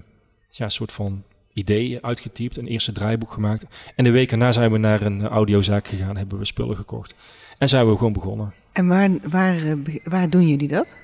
ja, 0.48 0.68
soort 0.68 0.92
van 0.92 1.22
idee 1.52 2.04
uitgetypt, 2.04 2.56
een 2.56 2.66
eerste 2.66 2.92
draaiboek 2.92 3.32
gemaakt. 3.32 3.66
En 3.96 4.04
de 4.04 4.10
week 4.10 4.30
erna 4.30 4.52
zijn 4.52 4.72
we 4.72 4.78
naar 4.78 5.02
een 5.02 5.20
eh, 5.20 5.26
audiozaak 5.26 5.86
gegaan, 5.86 6.16
hebben 6.16 6.38
we 6.38 6.44
spullen 6.44 6.76
gekocht. 6.76 7.14
En 7.58 7.68
zijn 7.68 7.88
we 7.88 7.96
gewoon 7.96 8.12
begonnen. 8.12 8.54
En 8.72 8.86
waar, 8.86 9.10
waar, 9.30 9.56
eh, 9.56 9.74
waar 10.04 10.30
doen 10.30 10.48
jullie 10.48 10.68
dat? 10.68 10.96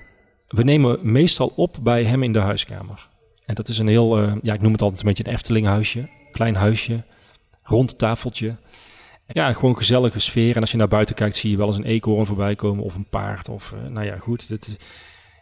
We 0.49 0.63
nemen 0.63 0.99
meestal 1.03 1.53
op 1.57 1.77
bij 1.83 2.05
hem 2.05 2.23
in 2.23 2.33
de 2.33 2.39
huiskamer. 2.39 3.09
En 3.47 3.55
dat 3.55 3.69
is 3.69 3.79
een 3.79 3.89
heel, 3.89 4.19
ja, 4.43 4.55
ik 4.55 4.61
noem 4.61 4.73
het 4.73 4.83
altijd 4.83 5.01
een 5.01 5.07
beetje 5.07 5.25
een 5.25 5.33
Eftelinghuisje. 5.33 6.09
Klein 6.33 6.55
huisje, 6.55 7.05
rond 7.63 7.99
tafeltje. 7.99 8.57
Ja, 9.33 9.53
gewoon 9.53 9.77
gezellige 9.77 10.21
sfeer. 10.21 10.55
En 10.55 10.61
als 10.61 10.71
je 10.71 10.77
naar 10.77 10.89
buiten 10.89 11.15
kijkt, 11.15 11.37
zie 11.37 11.51
je 11.51 11.57
wel 11.57 11.67
eens 11.67 11.77
een 11.77 11.85
eekhoorn 11.85 12.27
voorbij 12.27 12.55
komen 12.55 12.85
of 12.85 12.95
een 12.95 13.09
paard. 13.11 13.49
Of, 13.49 13.73
eh, 13.73 13.91
nou 13.91 14.07
ja, 14.07 14.19
goed. 14.19 14.49
Dit, 14.49 14.79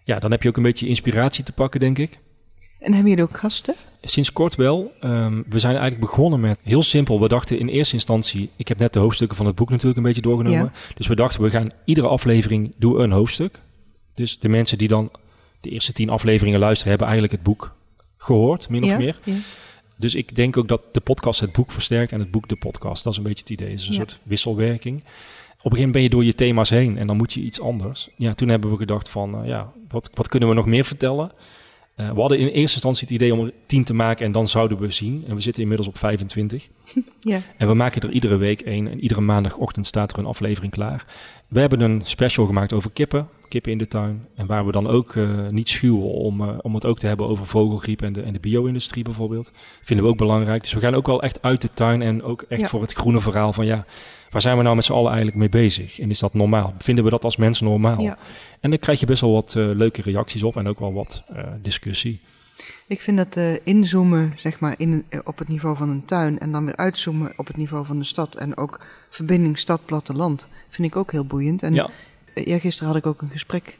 ja, 0.05 0.18
dan 0.18 0.31
heb 0.31 0.42
je 0.42 0.48
ook 0.48 0.57
een 0.57 0.62
beetje 0.62 0.87
inspiratie 0.87 1.44
te 1.44 1.53
pakken, 1.53 1.81
denk 1.81 1.98
ik. 1.98 2.18
En 2.79 2.92
hebben 2.92 3.11
jullie 3.11 3.24
ook 3.24 3.37
gasten? 3.37 3.74
Sinds 4.03 4.33
kort 4.33 4.55
wel. 4.55 4.92
Ehm, 5.01 5.42
we 5.48 5.59
zijn 5.59 5.77
eigenlijk 5.77 6.11
begonnen 6.11 6.40
met 6.40 6.59
heel 6.62 6.83
simpel. 6.83 7.20
We 7.20 7.29
dachten 7.29 7.59
in 7.59 7.68
eerste 7.68 7.94
instantie, 7.94 8.51
ik 8.57 8.68
heb 8.68 8.79
net 8.79 8.92
de 8.92 8.98
hoofdstukken 8.98 9.37
van 9.37 9.46
het 9.46 9.55
boek 9.55 9.70
natuurlijk 9.70 9.96
een 9.96 10.03
beetje 10.03 10.22
doorgenomen. 10.22 10.72
Dus 10.94 11.07
we 11.07 11.14
dachten, 11.14 11.42
we 11.42 11.51
gaan 11.51 11.70
iedere 11.85 12.07
aflevering 12.07 12.74
doen 12.77 13.01
een 13.01 13.12
hoofdstuk. 13.12 13.61
Dus 14.14 14.38
de 14.38 14.48
mensen 14.48 14.79
die 14.79 14.88
dan 14.88 15.11
de 15.61 15.70
eerste 15.70 15.92
tien 15.92 16.11
afleveringen 16.11 16.61
luisteren, 16.61 16.88
hebben 16.88 17.09
eigenlijk 17.09 17.37
het 17.37 17.53
boek 17.53 17.74
gehoord, 18.16 18.68
min 18.68 18.83
ja? 18.83 18.92
of 18.92 18.98
meer. 18.98 19.18
Ja. 19.24 19.35
Dus 19.98 20.14
ik 20.14 20.34
denk 20.34 20.56
ook 20.56 20.68
dat 20.68 20.82
de 20.92 21.00
podcast 21.00 21.40
het 21.40 21.52
boek 21.52 21.70
versterkt 21.72 22.12
en 22.12 22.18
het 22.20 22.30
boek 22.30 22.48
de 22.48 22.56
podcast. 22.56 23.04
Dat 23.04 23.12
is 23.12 23.18
een 23.18 23.24
beetje 23.24 23.40
het 23.40 23.50
idee. 23.50 23.70
Het 23.70 23.80
is 23.80 23.87
een 23.87 23.92
Ja. 23.92 23.98
soort 23.98 24.18
wisselwerking. 24.22 24.96
Op 24.96 25.04
een 25.72 25.76
gegeven 25.76 25.76
moment 25.76 25.92
ben 25.92 26.02
je 26.02 26.08
door 26.08 26.24
je 26.24 26.34
thema's 26.34 26.70
heen 26.70 26.98
en 26.98 27.06
dan 27.06 27.16
moet 27.16 27.32
je 27.32 27.40
iets 27.40 27.61
anders. 27.61 28.08
Ja, 28.16 28.34
toen 28.34 28.48
hebben 28.48 28.70
we 28.70 28.76
gedacht 28.76 29.08
van, 29.08 29.42
eh, 29.42 29.48
ja, 29.48 29.72
wat, 29.88 30.11
wat 30.14 30.28
kunnen 30.28 30.48
we 30.48 30.54
nog 30.54 30.66
meer 30.66 30.84
vertellen? 30.84 31.32
Eh, 31.94 32.11
we 32.11 32.20
hadden 32.20 32.38
in 32.38 32.46
eerste 32.46 32.74
instantie 32.74 33.02
het 33.04 33.11
idee 33.14 33.34
om 33.34 33.44
er 33.46 33.52
tien 33.66 33.84
te 33.84 33.94
maken 33.94 34.26
en 34.26 34.32
dan 34.32 34.48
zouden 34.48 34.78
we 34.78 34.90
zien. 34.90 35.24
En 35.28 35.34
we 35.34 35.40
zitten 35.40 35.62
inmiddels 35.62 35.88
op 35.88 35.98
25. 35.98 36.68
Ja. 37.20 37.40
En 37.56 37.68
we 37.68 37.74
maken 37.74 38.00
er 38.02 38.11
iedere 38.11 38.37
week 38.37 38.61
één. 38.61 38.88
En 38.88 39.00
iedere 39.00 39.20
maandagochtend 39.20 39.87
staat 39.87 40.12
er 40.12 40.18
een 40.18 40.24
aflevering 40.26 40.72
klaar. 40.72 41.04
We 41.48 41.61
hebben 41.61 41.80
een 41.80 42.02
special 42.02 42.46
gemaakt 42.46 42.72
over 42.72 42.90
kippen. 42.90 43.28
Kippen 43.48 43.72
in 43.72 43.78
de 43.78 43.88
tuin. 43.88 44.26
En 44.34 44.46
waar 44.46 44.66
we 44.66 44.72
dan 44.72 44.87
ook 44.87 45.14
uh, 45.14 45.48
niet 45.50 45.68
schuwen 45.68 46.11
om, 46.12 46.40
uh, 46.40 46.48
om 46.62 46.74
het 46.74 46.87
ook 46.87 46.98
te 46.98 47.06
hebben 47.06 47.26
over 47.28 47.46
vogelgriep 47.46 48.02
en 48.02 48.12
de, 48.12 48.22
en 48.22 48.32
de 48.32 48.40
bio-industrie 48.40 49.04
bijvoorbeeld. 49.04 49.50
Vinden 49.82 50.04
we 50.04 50.11
ook 50.11 50.18
belangrijk. 50.18 50.62
Dus 50.62 50.72
we 50.72 50.80
gaan 50.80 50.94
ook 50.94 51.06
wel 51.06 51.22
echt 51.22 51.42
uit 51.42 51.62
de 51.62 51.70
tuin 51.74 52.02
en 52.02 52.22
ook 52.22 52.42
echt 52.42 52.61
Ja. 52.61 52.68
voor 52.68 52.82
het 52.82 52.92
groene 52.92 53.20
verhaal 53.20 53.52
van 53.52 53.66
ja, 53.66 53.84
waar 54.30 54.40
zijn 54.40 54.56
we 54.56 54.62
nou 54.62 54.74
met 54.76 54.84
z'n 54.84 54.92
allen 54.92 55.08
eigenlijk 55.08 55.37
mee 55.38 55.48
bezig? 55.48 56.00
En 56.00 56.11
is 56.11 56.18
dat 56.18 56.34
normaal? 56.34 56.74
Vinden 56.78 57.04
we 57.04 57.11
dat 57.11 57.24
als 57.24 57.37
mensen 57.37 57.64
normaal? 57.64 58.00
Ja. 58.00 58.18
En 58.61 58.70
dan 58.70 58.78
krijg 58.78 59.00
je 59.00 59.06
best 59.06 59.20
wel 59.20 59.32
wat 59.32 59.54
eh, 59.56 59.64
leuke 59.74 60.02
reacties 60.02 60.42
op 60.42 60.56
en 60.56 60.68
ook 60.68 60.78
wel 60.78 60.92
wat 60.92 61.22
eh, 61.28 61.44
discussie. 61.62 62.20
Ik 62.87 63.00
vind 63.00 63.16
dat 63.16 63.37
eh, 63.37 63.52
inzoomen 63.64 64.32
zeg 64.37 64.61
maar, 64.61 64.74
in, 64.76 65.04
eh, 65.08 65.20
op 65.24 65.38
het 65.38 65.48
niveau 65.48 65.76
van 65.76 65.88
een 65.88 66.04
tuin 66.04 66.38
en 66.38 66.52
dan 66.52 66.64
weer 66.64 66.76
uitzoomen 66.76 67.32
op 67.37 67.46
het 67.46 67.56
niveau 67.56 67.87
van 67.87 67.98
de 67.98 68.04
stad 68.04 68.37
en 68.37 68.56
ook 68.56 68.80
verbinding 69.08 69.58
stad-platteland 69.58 70.48
vind 70.68 70.88
ik 70.88 70.96
ook 70.96 71.12
heel 71.12 71.24
boeiend. 71.24 71.62
En 71.62 71.74
ja, 71.74 71.90
eh, 72.38 72.46
ja, 72.46 72.59
gisteren 72.59 72.88
had 72.88 72.96
ik 72.96 73.07
ook 73.07 73.22
een 73.22 73.31
gesprek. 73.31 73.79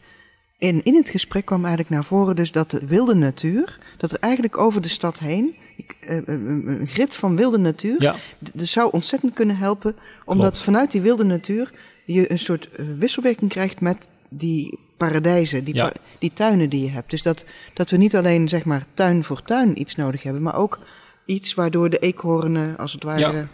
En 0.59 0.83
in 0.85 0.95
het 0.95 1.09
gesprek 1.09 1.45
kwam 1.45 1.61
eigenlijk 1.61 1.91
naar 1.95 2.05
voren 2.05 2.37
dus 2.37 2.53
dat 2.53 2.71
de 2.71 2.87
wilde 2.87 3.15
natuur, 3.15 3.79
dat 3.97 4.11
er 4.13 4.19
eigenlijk 4.21 4.59
over 4.59 4.81
de 4.83 4.89
stad 4.89 5.19
heen, 5.19 5.55
ik, 5.77 5.97
eh, 6.01 6.17
een, 6.25 6.87
grid 6.87 7.15
van 7.15 7.37
wilde 7.37 7.59
natuur, 7.59 8.03
ja, 8.03 8.13
d- 8.45 8.51
dat 8.55 8.67
zou 8.67 8.89
ontzettend 8.93 9.33
kunnen 9.35 9.57
helpen, 9.57 9.97
omdat 10.25 10.47
Klopt. 10.51 10.61
vanuit 10.65 10.91
die 10.91 11.01
wilde 11.01 11.25
natuur 11.25 11.71
je 12.05 12.31
een 12.31 12.39
soort 12.39 12.71
eh, 12.71 12.85
wisselwerking 12.99 13.51
krijgt 13.51 13.81
met 13.81 14.09
die 14.29 14.79
paradijzen, 14.97 15.65
die, 15.65 15.75
Ja. 15.75 15.89
pa- 15.89 16.01
die 16.19 16.33
tuinen 16.33 16.71
die 16.71 16.83
je 16.83 16.91
hebt. 16.91 17.11
Dus 17.11 17.23
dat, 17.23 17.45
dat 17.75 17.91
we 17.91 17.97
niet 17.97 18.17
alleen 18.17 18.49
zeg 18.49 18.65
maar 18.65 18.87
tuin 18.95 19.25
voor 19.25 19.43
tuin 19.43 19.81
iets 19.81 19.95
nodig 19.97 20.23
hebben, 20.23 20.43
maar 20.43 20.55
ook 20.57 20.79
iets 21.27 21.55
waardoor 21.55 21.91
de 21.91 21.99
eekhoornen 21.99 22.77
als 22.77 22.93
het 22.93 23.03
ware... 23.03 23.21
Ja. 23.21 23.49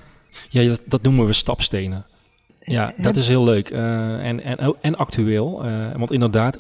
ja 0.49 0.69
dat, 0.69 0.81
dat 0.85 1.03
noemen 1.03 1.27
we 1.27 1.33
stapstenen. 1.33 2.07
Ja, 2.65 2.93
Hè? 2.97 3.03
dat 3.03 3.17
is 3.17 3.29
heel 3.29 3.45
leuk 3.45 3.71
eh, 3.71 4.27
en, 4.27 4.43
en, 4.45 4.67
oh, 4.69 4.77
en 4.81 4.97
actueel. 4.97 5.65
eh, 5.65 5.97
want 5.97 6.13
inderdaad, 6.13 6.57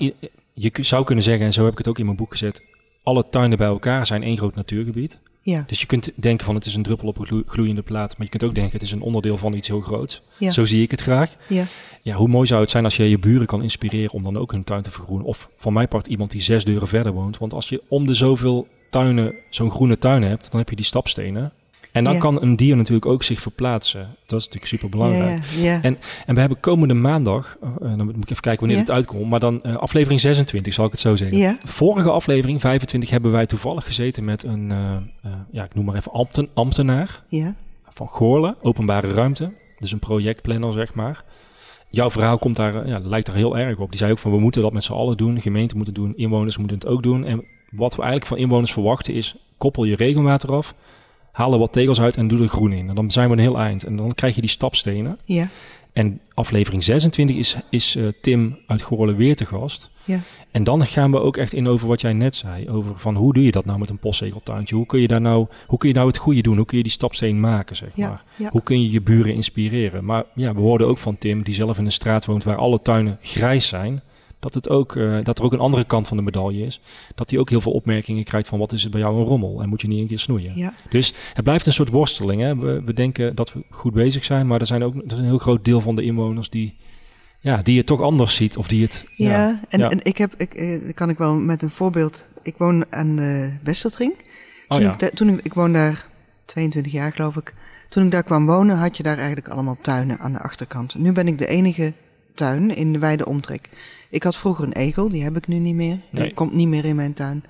je 0.54 0.72
zou 0.80 1.04
kunnen 1.04 1.24
zeggen, 1.24 1.46
en 1.46 1.52
zo 1.52 1.62
heb 1.64 1.72
ik 1.72 1.78
het 1.78 1.88
ook 1.88 1.98
in 1.98 2.04
mijn 2.04 2.16
boek 2.16 2.30
gezet, 2.30 2.62
alle 3.02 3.24
tuinen 3.30 3.58
bij 3.58 3.66
elkaar 3.66 4.06
zijn 4.06 4.22
één 4.22 4.36
groot 4.36 4.54
natuurgebied. 4.54 5.18
Ja, 5.42 5.64
Dus 5.66 5.80
je 5.80 5.86
kunt 5.86 6.10
denken 6.14 6.46
van 6.46 6.54
het 6.54 6.64
is 6.66 6.74
een 6.74 6.82
druppel 6.82 7.08
op 7.08 7.18
een 7.18 7.26
glo- 7.26 7.42
gloeiende 7.46 7.82
plaat, 7.82 8.08
maar 8.16 8.24
je 8.26 8.28
kunt 8.38 8.44
ook 8.44 8.54
denken 8.54 8.72
het 8.72 8.82
is 8.82 8.92
een 8.92 9.00
onderdeel 9.00 9.38
van 9.38 9.52
iets 9.54 9.68
heel 9.68 9.80
groots. 9.80 10.22
Ja. 10.38 10.50
Zo 10.50 10.64
zie 10.64 10.82
ik 10.82 10.90
het 10.90 11.00
graag. 11.00 11.36
ja, 11.48 11.64
Ja, 12.02 12.14
hoe 12.16 12.28
mooi 12.28 12.46
zou 12.46 12.60
het 12.60 12.70
zijn 12.70 12.84
als 12.84 12.96
je 12.96 13.08
je 13.10 13.18
buren 13.18 13.46
kan 13.46 13.62
inspireren 13.62 14.12
om 14.12 14.22
dan 14.22 14.36
ook 14.38 14.52
hun 14.52 14.64
tuin 14.64 14.82
te 14.82 14.90
vergroenen. 14.90 15.26
Of 15.26 15.48
van 15.56 15.72
mijn 15.72 15.88
part 15.88 16.06
iemand 16.06 16.30
die 16.30 16.40
zes 16.42 16.64
deuren 16.64 16.88
verder 16.88 17.12
woont. 17.12 17.38
Want 17.38 17.52
als 17.52 17.68
je 17.68 17.82
om 17.88 18.06
de 18.06 18.14
zoveel 18.14 18.66
tuinen 18.90 19.34
zo'n 19.50 19.70
groene 19.70 19.98
tuin 19.98 20.22
hebt, 20.22 20.50
dan 20.50 20.60
heb 20.60 20.70
je 20.70 20.76
die 20.76 20.84
stapstenen. 20.84 21.52
En 21.94 22.04
dan 22.04 22.12
Ja. 22.12 22.18
kan 22.18 22.42
een 22.42 22.56
dier 22.56 22.76
natuurlijk 22.76 23.06
ook 23.06 23.22
zich 23.22 23.40
verplaatsen. 23.40 24.00
Dat 24.26 24.38
is 24.40 24.44
natuurlijk 24.46 24.66
super 24.66 24.88
belangrijk. 24.88 25.44
ja, 25.44 25.62
ja, 25.62 25.72
ja. 25.72 25.82
En- 25.82 25.98
En 26.26 26.34
we 26.34 26.40
hebben 26.40 26.60
komende 26.60 26.94
maandag, 26.94 27.56
eh, 27.62 27.68
dan 27.80 28.04
moet 28.04 28.16
ik 28.16 28.30
even 28.30 28.40
kijken 28.42 28.60
wanneer 28.60 28.78
het 28.78 28.90
uitkomt, 28.90 29.30
maar 29.30 29.40
dan 29.40 29.62
eh, 29.62 29.76
aflevering 29.76 30.20
26 30.20 30.72
zal 30.74 30.84
ik 30.84 30.90
het 30.90 31.00
zo 31.00 31.16
zeggen. 31.16 31.58
Vorige 31.66 32.10
aflevering, 32.10 32.60
25, 32.60 33.10
hebben 33.10 33.32
wij 33.32 33.46
toevallig 33.46 33.84
gezeten 33.84 34.24
met 34.24 34.42
een, 34.44 34.70
eh, 34.72 35.30
ja, 35.50 35.64
ik 35.64 35.74
noem 35.74 35.84
maar 35.84 35.94
even 35.96 36.12
ambten, 36.12 36.48
ambtenaar 36.54 37.22
ja. 37.28 37.54
van 37.88 38.08
Goorlen, 38.08 38.56
openbare 38.62 39.12
ruimte. 39.12 39.52
Dus 39.78 39.92
een 39.92 39.98
projectplanner, 39.98 40.72
zeg 40.72 40.94
maar. 40.94 41.24
Jouw 41.90 42.10
verhaal 42.10 42.38
komt 42.38 42.56
daar, 42.56 42.86
ja, 42.88 42.98
lijkt 43.02 43.28
er 43.28 43.34
heel 43.34 43.58
erg 43.58 43.78
op. 43.78 43.90
Die 43.90 43.98
zei 43.98 44.12
ook 44.12 44.18
van, 44.18 44.30
we 44.30 44.38
moeten 44.38 44.62
dat 44.62 44.72
met 44.72 44.84
z'n 44.84 44.92
allen 44.92 45.16
doen. 45.16 45.40
Gemeenten 45.40 45.76
moeten 45.76 45.94
het 45.94 46.02
doen, 46.04 46.16
inwoners 46.16 46.56
moeten 46.56 46.76
het 46.78 46.86
ook 46.86 47.02
doen. 47.02 47.24
En 47.24 47.44
wat 47.70 47.90
we 47.94 47.96
eigenlijk 48.02 48.26
van 48.30 48.38
inwoners 48.38 48.72
verwachten 48.72 49.14
is, 49.14 49.36
koppel 49.58 49.84
je 49.84 49.96
regenwater 49.96 50.52
af, 50.52 50.74
haal 51.34 51.52
er 51.52 51.58
wat 51.58 51.72
tegels 51.72 52.00
uit 52.00 52.16
en 52.16 52.28
doe 52.28 52.42
er 52.42 52.48
groen 52.48 52.72
in. 52.72 52.88
En 52.88 52.94
dan 52.94 53.10
zijn 53.10 53.28
we 53.28 53.34
een 53.34 53.40
heel 53.42 53.58
eind. 53.58 53.84
En 53.84 53.96
dan 53.96 54.14
krijg 54.14 54.34
je 54.34 54.40
die 54.40 54.50
stapstenen. 54.50 55.18
ja. 55.24 55.48
En 55.92 56.20
aflevering 56.34 56.84
26 56.84 57.36
is, 57.36 57.56
is 57.70 57.96
eh, 57.96 58.04
Tim 58.20 58.58
uit 58.66 58.82
Goorlen 58.82 59.16
weer 59.16 59.36
te 59.36 59.44
gast. 59.44 59.90
Ja. 60.04 60.20
En 60.50 60.64
dan 60.64 60.86
gaan 60.86 61.10
we 61.10 61.20
ook 61.20 61.36
echt 61.36 61.52
in 61.52 61.68
over 61.68 61.88
wat 61.88 62.00
jij 62.00 62.12
net 62.12 62.36
zei. 62.36 62.68
Over 62.68 62.92
van 62.98 63.14
hoe 63.16 63.32
doe 63.32 63.44
je 63.44 63.50
dat 63.50 63.64
nou 63.64 63.78
met 63.78 63.90
een 63.90 63.98
postzegeltuintje? 63.98 64.74
Hoe 64.74 64.86
kun 64.86 65.00
je 65.00 65.08
daar 65.08 65.20
nou, 65.20 65.46
hoe 65.66 65.78
kun 65.78 65.88
je 65.88 65.94
nou 65.94 66.06
het 66.06 66.16
goede 66.16 66.40
doen? 66.42 66.56
Hoe 66.56 66.66
kun 66.66 66.76
je 66.76 66.82
die 66.82 66.92
stapsteen 66.92 67.40
maken, 67.40 67.76
zeg 67.76 67.88
Ja, 67.94 68.08
maar? 68.08 68.24
ja. 68.36 68.48
Hoe 68.50 68.62
kun 68.62 68.82
je 68.82 68.90
je 68.90 69.00
buren 69.02 69.34
inspireren? 69.34 70.04
Maar 70.04 70.24
ja, 70.34 70.54
we 70.54 70.60
hoorden 70.60 70.86
ook 70.86 70.98
van 70.98 71.18
Tim, 71.18 71.42
die 71.42 71.54
zelf 71.54 71.78
in 71.78 71.84
een 71.84 71.92
straat 71.92 72.24
woont 72.24 72.44
waar 72.44 72.56
alle 72.56 72.82
tuinen 72.82 73.18
grijs 73.22 73.66
zijn. 73.68 74.02
Dat, 74.44 74.54
het 74.54 74.68
ook, 74.68 74.96
eh, 74.96 75.18
dat 75.22 75.38
er 75.38 75.44
ook 75.44 75.52
een 75.52 75.58
andere 75.58 75.84
kant 75.84 76.08
van 76.08 76.16
de 76.16 76.22
medaille 76.22 76.66
is. 76.66 76.80
Dat 77.14 77.30
hij 77.30 77.38
ook 77.38 77.50
heel 77.50 77.60
veel 77.60 77.72
opmerkingen 77.72 78.24
krijgt 78.24 78.48
van 78.48 78.58
wat 78.58 78.72
is 78.72 78.82
het 78.82 78.90
bij 78.90 79.00
jou 79.00 79.18
een 79.18 79.24
rommel? 79.24 79.62
En 79.62 79.68
moet 79.68 79.80
je 79.80 79.88
niet 79.88 80.00
een 80.00 80.06
keer 80.06 80.18
snoeien? 80.18 80.52
ja. 80.54 80.74
Dus 80.90 81.14
het 81.34 81.44
blijft 81.44 81.66
een 81.66 81.72
soort 81.72 81.88
worsteling. 81.88 82.40
Hè? 82.40 82.56
We, 82.56 82.82
we 82.84 82.94
denken 82.94 83.34
dat 83.34 83.52
we 83.52 83.64
goed 83.70 83.92
bezig 83.92 84.24
zijn, 84.24 84.46
maar 84.46 84.60
er 84.60 84.66
zijn 84.66 84.82
ook 84.84 84.94
er 84.94 85.12
is 85.12 85.18
een 85.18 85.24
heel 85.24 85.38
groot 85.38 85.64
deel 85.64 85.80
van 85.80 85.96
de 85.96 86.02
inwoners 86.02 86.50
die, 86.50 86.76
ja, 87.40 87.62
die 87.62 87.76
het 87.76 87.86
toch 87.86 88.00
anders 88.00 88.34
ziet. 88.34 88.56
Of 88.56 88.68
die 88.68 88.82
het. 88.82 89.06
Ja, 89.14 89.60
en, 89.68 89.78
ja. 89.78 89.90
en 89.90 89.98
ik 90.02 90.18
heb, 90.18 90.34
ik, 90.36 90.54
eh, 90.54 90.94
kan 90.94 91.08
ik 91.08 91.18
wel 91.18 91.34
met 91.34 91.62
een 91.62 91.70
voorbeeld. 91.70 92.24
Ik 92.42 92.54
woon 92.56 92.84
aan 92.90 93.16
de 93.16 93.52
Westertring. 93.62 94.12
Oh 94.68 94.76
Toen, 94.76 94.86
ja. 94.86 95.00
ik, 95.00 95.14
toen 95.14 95.28
ik, 95.28 95.40
ik 95.42 95.54
woon 95.54 95.72
daar 95.72 96.08
22 96.44 96.92
jaar 96.92 97.12
geloof 97.12 97.36
ik. 97.36 97.54
Toen 97.88 98.04
ik 98.04 98.10
daar 98.10 98.22
kwam 98.22 98.46
wonen, 98.46 98.76
had 98.76 98.96
je 98.96 99.02
daar 99.02 99.16
eigenlijk 99.18 99.48
allemaal 99.48 99.78
tuinen 99.80 100.18
aan 100.18 100.32
de 100.32 100.40
achterkant. 100.40 100.98
Nu 100.98 101.12
ben 101.12 101.26
ik 101.26 101.38
de 101.38 101.46
enige 101.46 101.92
tuin 102.34 102.76
in 102.76 102.92
de 102.92 102.98
wijde 102.98 103.26
omtrek. 103.26 103.68
Ik 104.14 104.22
had 104.22 104.36
vroeger 104.36 104.64
een 104.64 104.72
egel, 104.72 105.08
die 105.08 105.22
heb 105.22 105.36
ik 105.36 105.46
nu 105.46 105.58
niet 105.58 105.74
meer. 105.74 105.98
Die 106.10 106.34
komt 106.34 106.52
niet 106.52 106.68
meer 106.68 106.84
in 106.84 106.96
mijn 106.96 107.12
tuin. 107.12 107.44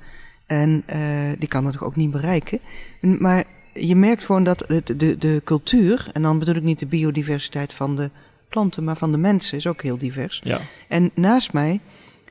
En 0.47 0.83
eh, 0.87 1.01
die 1.39 1.49
kan 1.49 1.65
het 1.67 1.81
ook 1.81 1.97
niet 1.97 2.11
bereiken. 2.11 2.59
En- 3.01 3.17
Maar 3.21 3.45
je 3.73 3.97
merkt 3.97 4.25
gewoon 4.25 4.45
dat 4.45 4.65
het, 4.69 4.87
de, 4.97 5.19
de 5.19 5.41
cultuur, 5.45 6.09
en 6.13 6.23
dan 6.23 6.39
bedoel 6.39 6.55
ik 6.55 6.63
niet 6.63 6.79
de 6.79 6.87
biodiversiteit 6.87 7.73
van 7.75 7.97
de 7.97 8.11
planten, 8.49 8.85
maar 8.85 8.97
van 8.97 9.13
de 9.13 9.19
mensen, 9.19 9.57
is 9.59 9.67
ook 9.67 9.83
heel 9.83 9.99
divers. 9.99 10.41
Ja, 10.45 10.61
En 10.89 11.11
naast 11.15 11.53
mij 11.53 11.81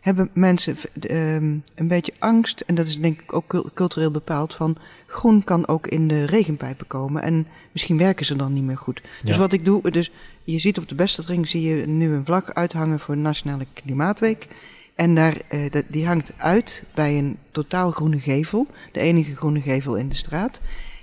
hebben 0.04 0.30
mensen 0.34 0.76
ehm, 1.00 1.58
een 1.76 1.88
beetje 1.88 2.14
angst, 2.20 2.62
en 2.62 2.76
dat 2.76 2.88
is 2.88 3.00
denk 3.00 3.22
ik 3.22 3.34
ook 3.34 3.48
cul- 3.48 3.70
cultureel 3.74 4.12
bepaald, 4.12 4.54
van 4.54 4.78
groen 5.08 5.44
kan 5.44 5.68
ook 5.68 5.88
in 5.88 6.08
de 6.08 6.26
regenpijpen 6.26 6.88
komen. 6.88 7.22
En 7.22 7.48
misschien 7.72 7.98
werken 7.98 8.26
ze 8.26 8.36
dan 8.36 8.54
niet 8.54 8.64
meer 8.64 8.78
goed. 8.78 9.02
Dus 9.24 9.38
wat 9.38 9.54
ik 9.54 9.66
doe, 9.66 9.92
dus 9.92 10.12
je 10.44 10.60
ziet 10.60 10.78
op 10.78 10.88
de 10.88 10.96
Besterdring 10.96 11.48
zie 11.48 11.62
je 11.62 11.88
nu 11.88 12.14
een 12.14 12.26
vlag 12.26 12.54
uithangen 12.54 13.00
voor 13.00 13.18
Nationale 13.18 13.66
Klimaatweek. 13.74 14.48
En 14.96 15.16
daar, 15.16 15.38
eh, 15.48 15.72
die 15.88 16.06
hangt 16.06 16.32
uit 16.38 16.84
bij 16.94 17.18
een 17.18 17.38
totaal 17.52 17.92
groene 17.92 18.20
gevel, 18.20 18.68
de 18.92 19.00
enige 19.00 19.36
groene 19.36 19.62
gevel 19.62 19.96
in 19.96 20.10
de 20.10 20.16
straat. 20.16 20.62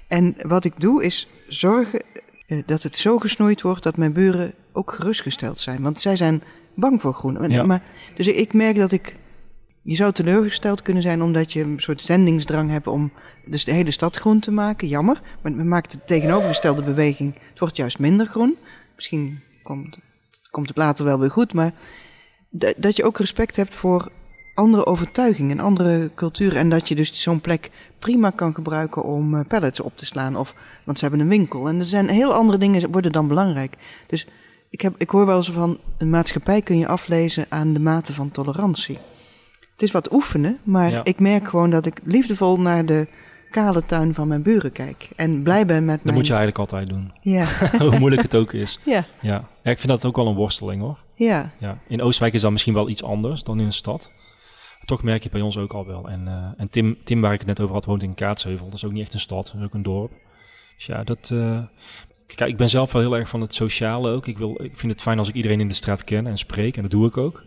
En 0.08 0.34
wat 0.46 0.64
ik 0.64 0.80
doe 0.80 1.04
is 1.04 1.28
zorgen 1.48 2.00
eh, 2.46 2.58
dat 2.66 2.82
het 2.82 2.96
zo 2.96 3.18
gesnoeid 3.18 3.62
wordt 3.62 3.82
dat 3.82 3.96
mijn 3.96 4.12
buren 4.12 4.52
ook 4.72 4.92
gerustgesteld 4.92 5.60
zijn. 5.60 5.82
Want 5.82 6.00
zij 6.00 6.16
zijn 6.16 6.42
bang 6.80 7.00
voor 7.00 7.14
groen. 7.14 7.50
Ja. 7.50 7.62
Maar, 7.62 7.82
dus 8.14 8.26
ik, 8.26 8.52
merk 8.52 8.76
dat 8.76 8.92
ik. 8.92 9.16
Je 9.82 9.96
zou 9.96 10.12
teleurgesteld 10.12 10.82
kunnen 10.82 11.02
zijn 11.02 11.22
omdat 11.22 11.52
je 11.52 11.62
een 11.62 11.80
soort 11.80 12.02
zendingsdrang 12.02 12.70
hebt 12.70 12.86
om 12.86 13.12
dus 13.44 13.64
de 13.64 13.72
hele 13.72 13.90
stad 13.90 14.16
groen 14.16 14.40
te 14.40 14.50
maken. 14.50 14.88
Jammer. 14.88 15.20
Maar 15.42 15.52
het 15.52 15.64
maakt 15.64 15.92
de 15.92 15.98
tegenovergestelde 16.04 16.82
beweging. 16.82 17.34
Het 17.50 17.58
wordt 17.58 17.76
juist 17.76 17.98
minder 17.98 18.26
groen. 18.26 18.56
Misschien 18.94 19.40
komt, 19.62 20.04
komt 20.50 20.68
het 20.68 20.76
later 20.76 21.04
wel 21.04 21.18
weer 21.18 21.30
goed. 21.30 21.54
Maar 21.54 21.72
dat 22.76 22.96
je 22.96 23.04
ook 23.04 23.18
respect 23.18 23.56
hebt 23.56 23.74
voor 23.74 24.10
andere 24.54 24.86
overtuigingen 24.86 25.58
en 25.58 25.64
andere 25.64 26.10
culturen. 26.14 26.58
En 26.58 26.68
dat 26.68 26.88
je 26.88 26.94
dus 26.94 27.22
zo'n 27.22 27.40
plek 27.40 27.70
prima 27.98 28.30
kan 28.30 28.54
gebruiken 28.54 29.02
om 29.02 29.34
eh, 29.34 29.44
pallets 29.48 29.80
op 29.80 29.96
te 29.96 30.04
slaan. 30.04 30.36
Of, 30.36 30.54
want 30.84 30.98
ze 30.98 31.04
hebben 31.04 31.22
een 31.22 31.28
winkel. 31.28 31.68
En 31.68 31.78
er 31.78 31.84
zijn 31.84 32.08
heel 32.08 32.34
andere 32.34 32.58
dingen 32.58 32.90
worden 32.90 33.12
dan 33.12 33.28
belangrijk. 33.28 33.76
Dus 34.06 34.26
ik, 34.70 34.80
heb, 34.80 34.94
ik 34.98 35.10
hoor 35.10 35.26
wel 35.26 35.36
eens 35.36 35.50
van, 35.50 35.78
een 35.98 36.10
maatschappij 36.10 36.62
kun 36.62 36.78
je 36.78 36.86
aflezen 36.86 37.46
aan 37.48 37.72
de 37.72 37.80
mate 37.80 38.12
van 38.12 38.30
tolerantie. 38.30 38.98
Het 39.72 39.82
is 39.82 39.90
wat 39.90 40.12
oefenen, 40.12 40.58
maar 40.62 40.90
Ja. 40.90 41.04
ik 41.04 41.20
merk 41.20 41.48
gewoon 41.48 41.70
dat 41.70 41.86
ik 41.86 42.00
liefdevol 42.04 42.60
naar 42.60 42.86
de 42.86 43.08
kale 43.50 43.84
tuin 43.84 44.14
van 44.14 44.28
mijn 44.28 44.42
buren 44.42 44.72
kijk. 44.72 45.08
En 45.16 45.42
blij 45.42 45.66
ben 45.66 45.84
met 45.84 45.94
dat 45.94 46.04
mijn... 46.04 46.16
moet 46.16 46.26
je 46.26 46.34
eigenlijk 46.34 46.72
altijd 46.72 46.88
doen. 46.88 47.12
Ja, 47.20 47.44
Hoe 47.78 47.98
moeilijk 47.98 48.22
het 48.22 48.36
ook 48.36 48.52
is. 48.52 48.78
ja, 48.84 49.04
Ja. 49.20 49.48
ja, 49.62 49.70
ik 49.70 49.78
vind 49.78 49.88
dat 49.88 50.04
ook 50.04 50.16
wel 50.16 50.26
een 50.26 50.34
worsteling 50.34 50.82
hoor. 50.82 50.98
ja, 51.14 51.50
Ja. 51.58 51.78
In 51.88 52.02
Oostwijk 52.02 52.34
is 52.34 52.40
dat 52.40 52.50
misschien 52.50 52.74
wel 52.74 52.88
iets 52.88 53.02
anders 53.02 53.42
dan 53.42 53.58
in 53.60 53.64
een 53.64 53.72
stad. 53.72 54.10
Toch 54.84 55.02
merk 55.02 55.22
je 55.22 55.28
bij 55.28 55.40
ons 55.40 55.56
ook 55.58 55.72
al 55.72 55.86
wel. 55.86 56.08
En, 56.08 56.28
eh, 56.28 56.48
en 56.56 56.68
Tim, 56.68 56.96
Tim, 57.04 57.20
waar 57.20 57.32
ik 57.32 57.38
het 57.38 57.46
net 57.48 57.60
over 57.60 57.74
had, 57.74 57.84
woont 57.84 58.02
in 58.02 58.14
Kaatsheuvel. 58.14 58.64
Dat 58.66 58.74
is 58.74 58.84
ook 58.84 58.92
niet 58.92 59.02
echt 59.02 59.14
een 59.14 59.20
stad, 59.20 59.46
dat 59.46 59.54
is 59.60 59.66
ook 59.66 59.74
een 59.74 59.82
dorp. 59.82 60.12
Dus 60.76 60.86
ja, 60.86 61.04
dat... 61.04 61.30
eh, 61.32 61.58
kijk, 62.34 62.50
ik 62.50 62.56
ben 62.56 62.68
zelf 62.68 62.92
wel 62.92 63.02
heel 63.02 63.16
erg 63.16 63.28
van 63.28 63.40
het 63.40 63.54
sociale 63.54 64.10
ook. 64.10 64.26
Ik, 64.26 64.38
wil, 64.38 64.60
ik 64.62 64.72
vind 64.74 64.92
het 64.92 65.02
fijn 65.02 65.18
als 65.18 65.28
ik 65.28 65.34
iedereen 65.34 65.60
in 65.60 65.68
de 65.68 65.74
straat 65.74 66.04
ken 66.04 66.26
en 66.26 66.38
spreek. 66.38 66.76
En 66.76 66.82
dat 66.82 66.90
doe 66.90 67.06
ik 67.06 67.16
ook. 67.16 67.42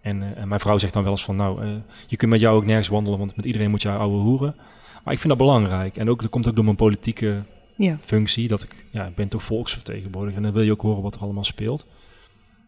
En, 0.00 0.22
eh, 0.22 0.42
en 0.42 0.48
mijn 0.48 0.60
vrouw 0.60 0.78
zegt 0.78 0.92
dan 0.92 1.02
wel 1.02 1.12
eens 1.12 1.24
van... 1.24 1.36
Nou, 1.36 1.62
eh, 1.62 1.68
je 2.06 2.16
kunt 2.16 2.30
met 2.30 2.40
jou 2.40 2.56
ook 2.56 2.64
nergens 2.64 2.88
wandelen, 2.88 3.18
want 3.18 3.36
met 3.36 3.44
iedereen 3.44 3.70
moet 3.70 3.82
je 3.82 3.90
ouwe 3.90 4.18
hoeren. 4.18 4.54
Maar 5.04 5.12
ik 5.12 5.20
vind 5.20 5.28
dat 5.28 5.46
belangrijk. 5.46 5.96
En 5.96 6.10
ook, 6.10 6.20
dat 6.20 6.30
komt 6.30 6.48
ook 6.48 6.54
door 6.54 6.64
mijn 6.64 6.76
politieke 6.76 7.42
ja. 7.76 7.98
functie. 8.04 8.48
Dat 8.48 8.62
ik, 8.62 8.86
ja, 8.90 9.06
ik 9.06 9.14
ben 9.14 9.28
toch 9.28 9.44
volksvertegenwoordiger 9.44 10.36
en 10.36 10.42
dan 10.42 10.52
wil 10.52 10.62
je 10.62 10.70
ook 10.70 10.80
horen 10.80 11.02
wat 11.02 11.14
er 11.14 11.20
allemaal 11.20 11.44
speelt. 11.44 11.86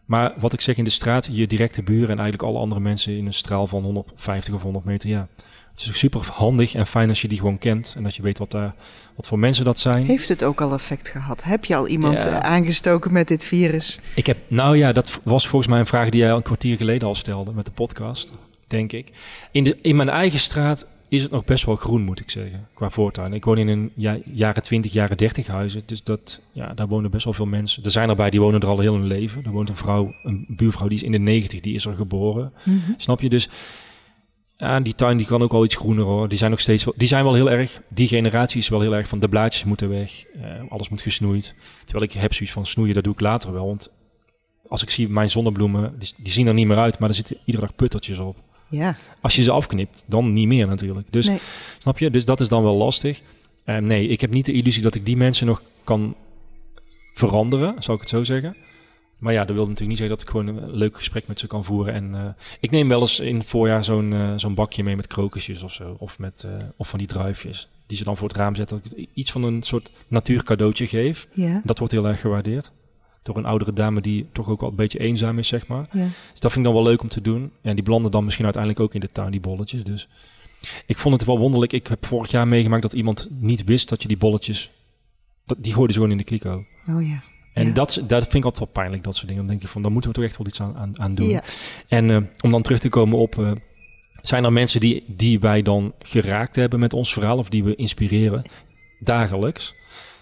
Maar 0.04 0.34
wat 0.38 0.52
ik 0.52 0.60
zeg 0.60 0.76
in 0.76 0.84
de 0.84 0.90
straat, 0.90 1.28
je 1.32 1.46
directe 1.46 1.82
buren 1.82 2.10
en 2.10 2.18
eigenlijk 2.18 2.42
alle 2.42 2.58
andere 2.58 2.80
mensen 2.80 3.16
in 3.16 3.26
een 3.26 3.34
straal 3.34 3.66
van 3.66 3.82
150 3.82 4.54
of 4.54 4.62
100 4.62 4.84
meter, 4.84 5.08
ja. 5.08 5.28
Het 5.74 5.80
is 5.90 5.98
super 5.98 6.20
handig 6.32 6.74
en 6.74 6.86
fijn 6.86 7.08
als 7.08 7.22
je 7.22 7.28
die 7.28 7.38
gewoon 7.38 7.58
kent 7.58 7.94
en 7.96 8.02
dat 8.02 8.16
je 8.16 8.22
weet 8.22 8.38
wat, 8.38 8.50
daar, 8.50 8.74
wat 9.16 9.26
voor 9.28 9.38
mensen 9.38 9.64
dat 9.64 9.78
zijn. 9.78 10.06
Heeft 10.06 10.28
het 10.28 10.44
ook 10.44 10.60
al 10.60 10.72
effect 10.72 11.08
gehad? 11.08 11.42
Heb 11.42 11.64
je 11.64 11.76
al 11.76 11.88
iemand 11.88 12.22
Ja. 12.22 12.28
eh, 12.28 12.38
aangestoken 12.38 13.12
met 13.12 13.28
dit 13.28 13.44
virus? 13.44 14.00
Ik 14.14 14.26
heb, 14.26 14.38
nou 14.48 14.76
ja, 14.76 14.92
dat 14.92 15.20
was 15.22 15.48
volgens 15.48 15.70
mij 15.70 15.80
een 15.80 15.86
vraag 15.86 16.08
die 16.08 16.20
jij 16.20 16.30
al 16.30 16.36
een 16.36 16.42
kwartier 16.42 16.76
geleden 16.76 17.08
al 17.08 17.14
stelde 17.14 17.52
met 17.52 17.64
de 17.64 17.70
podcast, 17.72 18.32
denk 18.66 18.92
ik. 18.92 19.10
In, 19.50 19.64
de, 19.64 19.78
in 19.82 19.96
mijn 19.96 20.08
eigen 20.08 20.38
straat 20.40 20.86
is 21.08 21.22
het 21.22 21.30
nog 21.30 21.44
best 21.44 21.64
wel 21.64 21.76
groen, 21.76 22.02
moet 22.02 22.20
ik 22.20 22.30
zeggen, 22.30 22.66
qua 22.74 22.90
voortuin. 22.90 23.32
Ik 23.32 23.44
woon 23.44 23.58
in 23.58 23.68
een 23.68 23.90
ja, 23.94 24.18
jaren 24.24 24.62
20, 24.62 24.92
jaren 24.92 25.16
30 25.16 25.46
huizen, 25.46 25.82
dus 25.86 26.02
dat, 26.02 26.40
ja, 26.52 26.74
daar 26.74 26.88
wonen 26.88 27.10
best 27.10 27.24
wel 27.24 27.32
veel 27.34 27.46
mensen. 27.46 27.84
Er 27.84 27.90
zijn 27.90 28.08
erbij 28.08 28.30
die 28.30 28.40
wonen 28.40 28.60
er 28.60 28.68
al 28.68 28.78
heel 28.78 28.94
hun 28.94 29.06
leven. 29.06 29.44
Er 29.44 29.50
woont 29.50 29.68
een 29.68 29.76
vrouw, 29.76 30.14
een 30.22 30.44
buurvrouw, 30.48 30.88
die 30.88 30.98
is 30.98 31.04
in 31.04 31.12
de 31.12 31.18
90, 31.18 31.60
die 31.60 31.74
is 31.74 31.84
er 31.84 31.94
geboren. 31.94 32.52
Snap 32.96 33.20
je? 33.20 33.28
Dus 33.28 33.48
ja, 34.62 34.80
die 34.80 34.94
tuin 34.94 35.16
die 35.16 35.26
kan 35.26 35.42
ook 35.42 35.52
wel 35.52 35.64
iets 35.64 35.76
groener 35.76 36.04
hoor. 36.04 36.28
Die 36.28 36.38
zijn 36.38 36.50
nog 36.50 36.60
steeds 36.60 36.84
wel, 36.84 36.94
die 36.96 37.08
zijn 37.08 37.24
wel 37.24 37.34
heel 37.34 37.50
erg, 37.50 37.80
die 37.88 38.08
generatie 38.08 38.58
is 38.60 38.68
wel 38.68 38.80
heel 38.80 38.94
erg 38.94 39.08
van 39.08 39.18
de 39.18 39.28
blaadjes 39.28 39.64
moeten 39.64 39.88
weg, 39.88 40.24
eh, 40.42 40.42
alles 40.68 40.88
moet 40.88 41.02
gesnoeid. 41.02 41.54
Terwijl 41.84 42.04
ik 42.04 42.12
heb 42.12 42.34
zoiets 42.34 42.54
van 42.54 42.66
snoeien, 42.66 42.94
dat 42.94 43.04
doe 43.04 43.12
ik 43.12 43.20
later 43.20 43.52
wel. 43.52 43.66
Want 43.66 43.90
als 44.68 44.82
ik 44.82 44.90
zie 44.90 45.08
mijn 45.08 45.30
zonnebloemen, 45.30 45.94
die, 45.98 46.14
die 46.16 46.32
zien 46.32 46.46
er 46.46 46.54
niet 46.54 46.66
meer 46.66 46.78
uit, 46.78 46.98
maar 46.98 47.08
er 47.08 47.14
zitten 47.14 47.36
iedere 47.44 47.66
dag 47.66 47.74
puttertjes 47.74 48.18
op. 48.18 48.36
Ja, 48.70 48.96
Als 49.20 49.36
je 49.36 49.42
ze 49.42 49.50
afknipt, 49.50 50.04
dan 50.06 50.32
niet 50.32 50.46
meer 50.46 50.66
natuurlijk. 50.66 51.06
Dus 51.10 51.26
nee. 51.26 51.38
snap 51.78 51.98
je? 51.98 52.10
Dus 52.10 52.24
dat 52.24 52.40
is 52.40 52.48
dan 52.48 52.62
wel 52.62 52.74
lastig. 52.74 53.22
Eh, 53.64 53.76
nee, 53.76 54.08
ik 54.08 54.20
heb 54.20 54.30
niet 54.30 54.46
de 54.46 54.52
illusie 54.52 54.82
dat 54.82 54.94
ik 54.94 55.06
die 55.06 55.16
mensen 55.16 55.46
nog 55.46 55.62
kan 55.84 56.14
veranderen, 57.14 57.74
zou 57.78 57.96
ik 57.96 58.00
het 58.00 58.10
zo 58.10 58.24
zeggen. 58.24 58.56
Maar 59.22 59.32
ja, 59.32 59.44
dat 59.44 59.56
wil 59.56 59.68
natuurlijk 59.68 59.88
niet 59.88 59.98
zeggen 59.98 60.16
dat 60.16 60.26
ik 60.26 60.30
gewoon 60.30 60.46
een 60.46 60.76
leuk 60.76 60.96
gesprek 60.96 61.26
met 61.26 61.40
ze 61.40 61.46
kan 61.46 61.64
voeren. 61.64 61.94
En 61.94 62.14
eh, 62.14 62.44
ik 62.60 62.70
neem 62.70 62.88
wel 62.88 63.00
eens 63.00 63.20
in 63.20 63.36
het 63.36 63.48
voorjaar 63.48 63.84
zo'n 63.84 64.12
eh, 64.12 64.32
zo'n 64.36 64.54
bakje 64.54 64.82
mee 64.82 64.96
met 64.96 65.06
krokusjes 65.06 65.62
of 65.62 65.72
zo. 65.72 65.96
Of, 65.98 66.18
met, 66.18 66.44
eh, 66.44 66.66
of 66.76 66.88
van 66.88 66.98
die 66.98 67.08
druifjes. 67.08 67.68
Die 67.86 67.96
ze 67.96 68.04
dan 68.04 68.16
voor 68.16 68.28
het 68.28 68.36
raam 68.36 68.54
zetten. 68.54 68.80
Dat 68.82 68.92
ik 68.98 69.08
iets 69.14 69.32
van 69.32 69.42
een 69.42 69.62
soort 69.62 69.90
natuurcadeautje 70.08 70.86
geef. 70.86 71.26
Ja, 71.32 71.60
Dat 71.64 71.78
wordt 71.78 71.92
heel 71.92 72.06
erg 72.06 72.20
gewaardeerd. 72.20 72.72
Door 73.22 73.36
een 73.36 73.44
oudere 73.44 73.72
dame 73.72 74.00
die 74.00 74.26
toch 74.32 74.48
ook 74.48 74.60
wel 74.60 74.70
een 74.70 74.76
beetje 74.76 74.98
eenzaam 74.98 75.38
is, 75.38 75.48
zeg 75.48 75.66
maar. 75.66 75.88
ja. 75.92 76.06
Dus 76.30 76.40
dat 76.40 76.52
vind 76.52 76.66
ik 76.66 76.72
dan 76.72 76.82
wel 76.82 76.90
leuk 76.90 77.02
om 77.02 77.08
te 77.08 77.20
doen. 77.20 77.52
En 77.62 77.74
die 77.74 77.84
belanden 77.84 78.10
dan 78.10 78.24
misschien 78.24 78.44
uiteindelijk 78.44 78.82
ook 78.84 78.94
in 78.94 79.00
de 79.00 79.10
tuin, 79.10 79.30
die 79.30 79.40
bolletjes. 79.40 79.84
Dus 79.84 80.08
ik 80.86 80.98
vond 80.98 81.14
het 81.14 81.24
wel 81.24 81.38
wonderlijk. 81.38 81.72
Ik 81.72 81.86
heb 81.86 82.06
vorig 82.06 82.30
jaar 82.30 82.48
meegemaakt 82.48 82.82
dat 82.82 82.92
iemand 82.92 83.28
niet 83.30 83.64
wist 83.64 83.88
dat 83.88 84.02
je 84.02 84.08
die 84.08 84.16
bolletjes... 84.16 84.70
Dat, 85.46 85.56
die 85.60 85.72
gooiden 85.72 85.94
ze 85.94 86.00
gewoon 86.00 86.18
in 86.18 86.24
de 86.24 86.30
kliko. 86.30 86.64
Oh 86.88 87.06
ja. 87.06 87.22
En 87.52 87.66
Ja. 87.66 87.72
dat, 87.72 88.00
dat 88.06 88.20
vind 88.22 88.34
ik 88.34 88.44
altijd 88.44 88.58
wel 88.58 88.72
pijnlijk, 88.72 89.04
dat 89.04 89.14
soort 89.14 89.26
dingen. 89.26 89.42
Dan 89.42 89.50
denk 89.50 89.62
ik 89.62 89.68
van, 89.68 89.82
daar 89.82 89.92
moeten 89.92 90.10
we 90.10 90.16
toch 90.16 90.24
echt 90.26 90.36
wel 90.38 90.46
iets 90.46 90.60
aan, 90.60 90.76
aan, 90.76 91.00
aan 91.00 91.14
doen. 91.14 91.28
Ja. 91.28 91.42
En 91.88 92.10
eh, 92.10 92.16
om 92.40 92.50
dan 92.50 92.62
terug 92.62 92.78
te 92.78 92.88
komen 92.88 93.18
op... 93.18 93.38
eh, 93.38 93.50
zijn 94.22 94.44
er 94.44 94.52
mensen 94.52 94.80
die, 94.80 95.04
die 95.06 95.40
wij 95.40 95.62
dan 95.62 95.92
geraakt 95.98 96.56
hebben 96.56 96.78
met 96.80 96.92
ons 96.94 97.12
verhaal... 97.12 97.38
of 97.38 97.48
die 97.48 97.64
we 97.64 97.74
inspireren 97.74 98.42
dagelijks? 99.00 99.74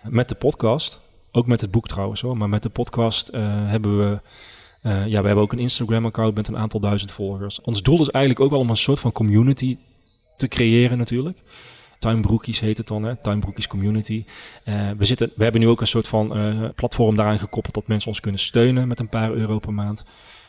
Met 0.09 0.29
de 0.29 0.35
podcast. 0.35 1.01
Ook 1.33 1.47
met 1.47 1.61
het 1.61 1.71
boek 1.71 1.89
trouwens 1.89 2.21
hoor. 2.21 2.37
Maar 2.37 2.49
met 2.49 2.63
de 2.63 2.69
podcast 2.69 3.29
eh, 3.29 3.41
hebben 3.47 3.99
we... 3.99 4.21
ja, 4.83 5.21
we 5.21 5.27
hebben 5.27 5.37
ook 5.37 5.53
een 5.53 5.59
Instagram-account 5.59 6.35
met 6.35 6.49
een 6.49 6.57
aantal 6.57 6.81
duizend 6.81 7.13
volgers. 7.13 7.61
Ons 7.61 7.83
doel 7.83 8.01
is 8.01 8.09
eigenlijk 8.09 8.45
ook 8.45 8.51
wel 8.51 8.61
om 8.61 8.71
een 8.71 8.77
soort 8.77 9.01
van 9.01 9.13
community 9.13 9.77
te 10.37 10.49
creëren 10.49 10.99
natuurlijk. 10.99 11.39
Tuinbroekies 12.01 12.61
heet 12.61 12.77
het 12.77 12.89
dan, 12.89 13.03
hè? 13.03 13.17
Tuinbroekies 13.17 13.67
Community. 13.67 14.25
Eh, 14.65 14.91
we, 14.99 15.05
zitten, 15.05 15.33
we 15.37 15.43
hebben 15.43 15.61
nu 15.61 15.69
ook 15.69 15.81
een 15.81 15.87
soort 15.87 16.09
van 16.09 16.37
eh, 16.37 16.69
platform 16.75 17.17
daaraan 17.17 17.39
gekoppeld 17.39 17.75
dat 17.75 17.87
mensen 17.87 18.09
ons 18.09 18.21
kunnen 18.21 18.41
steunen 18.41 18.89
met 18.89 19.01
een 19.01 19.09
paar 19.09 19.33
euro 19.33 19.59
per 19.59 19.73
maand. 19.73 20.05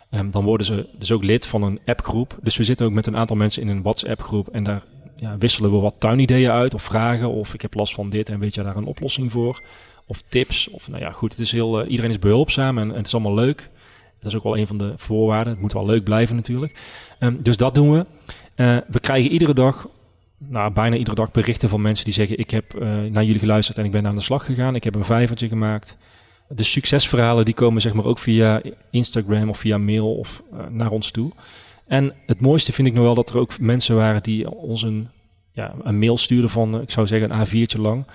Ehm, 0.09 0.29
dan 0.29 0.43
worden 0.43 0.65
ze 0.65 0.87
dus 0.97 1.11
ook 1.11 1.23
lid 1.23 1.45
van 1.45 1.63
een 1.63 1.79
appgroep. 1.85 2.37
Dus 2.41 2.57
we 2.57 2.63
zitten 2.63 2.85
ook 2.85 2.91
met 2.91 3.07
een 3.07 3.15
aantal 3.15 3.35
mensen 3.35 3.61
in 3.61 3.67
een 3.67 3.81
WhatsApp-groep 3.81 4.47
en 4.47 4.63
daar 4.63 4.83
ja, 5.15 5.37
wisselen 5.37 5.71
we 5.71 5.77
wat 5.77 5.95
tuinideeën 5.97 6.51
uit 6.51 6.73
of 6.73 6.83
vragen. 6.83 7.29
Of 7.29 7.53
ik 7.53 7.61
heb 7.61 7.73
last 7.73 7.93
van 7.93 8.09
dit 8.09 8.29
en 8.29 8.39
weet 8.39 8.55
je 8.55 8.63
daar 8.63 8.75
een 8.75 8.85
oplossing 8.85 9.31
voor? 9.31 9.61
Of 10.05 10.23
tips. 10.27 10.69
Of 10.69 10.87
nou 10.87 11.01
ja, 11.01 11.11
goed, 11.11 11.31
het 11.31 11.41
is 11.41 11.51
heel, 11.51 11.81
eh, 11.81 11.89
iedereen 11.89 12.11
is 12.11 12.19
behulpzaam 12.19 12.77
en, 12.77 12.89
het 12.89 13.07
is 13.07 13.13
allemaal 13.13 13.33
leuk. 13.33 13.69
Dat 14.19 14.31
is 14.31 14.37
ook 14.37 14.43
wel 14.43 14.57
een 14.57 14.67
van 14.67 14.77
de 14.77 14.93
voorwaarden. 14.95 15.53
Het 15.53 15.61
moet 15.61 15.73
wel 15.73 15.85
leuk 15.85 16.03
blijven 16.03 16.35
natuurlijk. 16.35 16.79
Ehm, 17.19 17.35
dus 17.39 17.57
dat 17.57 17.75
doen 17.75 17.91
we. 17.91 18.05
We 18.87 18.99
krijgen 18.99 19.31
iedere 19.31 19.53
dag, 19.53 19.87
nou, 20.47 20.73
bijna 20.73 20.95
iedere 20.95 21.15
dag 21.15 21.31
berichten 21.31 21.69
van 21.69 21.81
mensen 21.81 22.05
die 22.05 22.13
zeggen... 22.13 22.37
ik 22.37 22.51
heb 22.51 22.73
eh, 22.73 22.87
naar 22.87 23.23
jullie 23.23 23.39
geluisterd 23.39 23.77
en 23.77 23.85
ik 23.85 23.91
ben 23.91 24.07
aan 24.07 24.15
de 24.15 24.21
slag 24.21 24.45
gegaan. 24.45 24.75
Ik 24.75 24.83
heb 24.83 24.95
een 24.95 25.05
vijvertje 25.05 25.47
gemaakt. 25.47 25.97
De 26.47 26.63
succesverhalen 26.63 27.45
die 27.45 27.53
komen 27.53 27.81
zeg 27.81 27.93
maar 27.93 28.05
ook 28.05 28.19
via 28.19 28.61
Instagram 28.91 29.49
of 29.49 29.57
via 29.57 29.77
mail 29.77 30.15
of 30.15 30.43
eh, 30.51 30.59
naar 30.69 30.91
ons 30.91 31.11
toe. 31.11 31.31
En 31.87 32.13
het 32.25 32.41
mooiste 32.41 32.73
vind 32.73 32.87
ik 32.87 32.93
nog 32.93 33.03
wel 33.03 33.15
dat 33.15 33.29
er 33.29 33.37
ook 33.37 33.59
mensen 33.59 33.95
waren 33.95 34.23
die 34.23 34.49
ons 34.49 34.81
een, 34.81 35.09
ja, 35.51 35.73
een 35.83 35.99
mail 35.99 36.17
stuurden 36.17 36.49
van, 36.49 36.75
eh, 36.75 36.81
ik 36.81 36.91
zou 36.91 37.07
zeggen, 37.07 37.31
een 37.31 37.47
A4'tje 37.47 37.79
lang. 37.79 38.05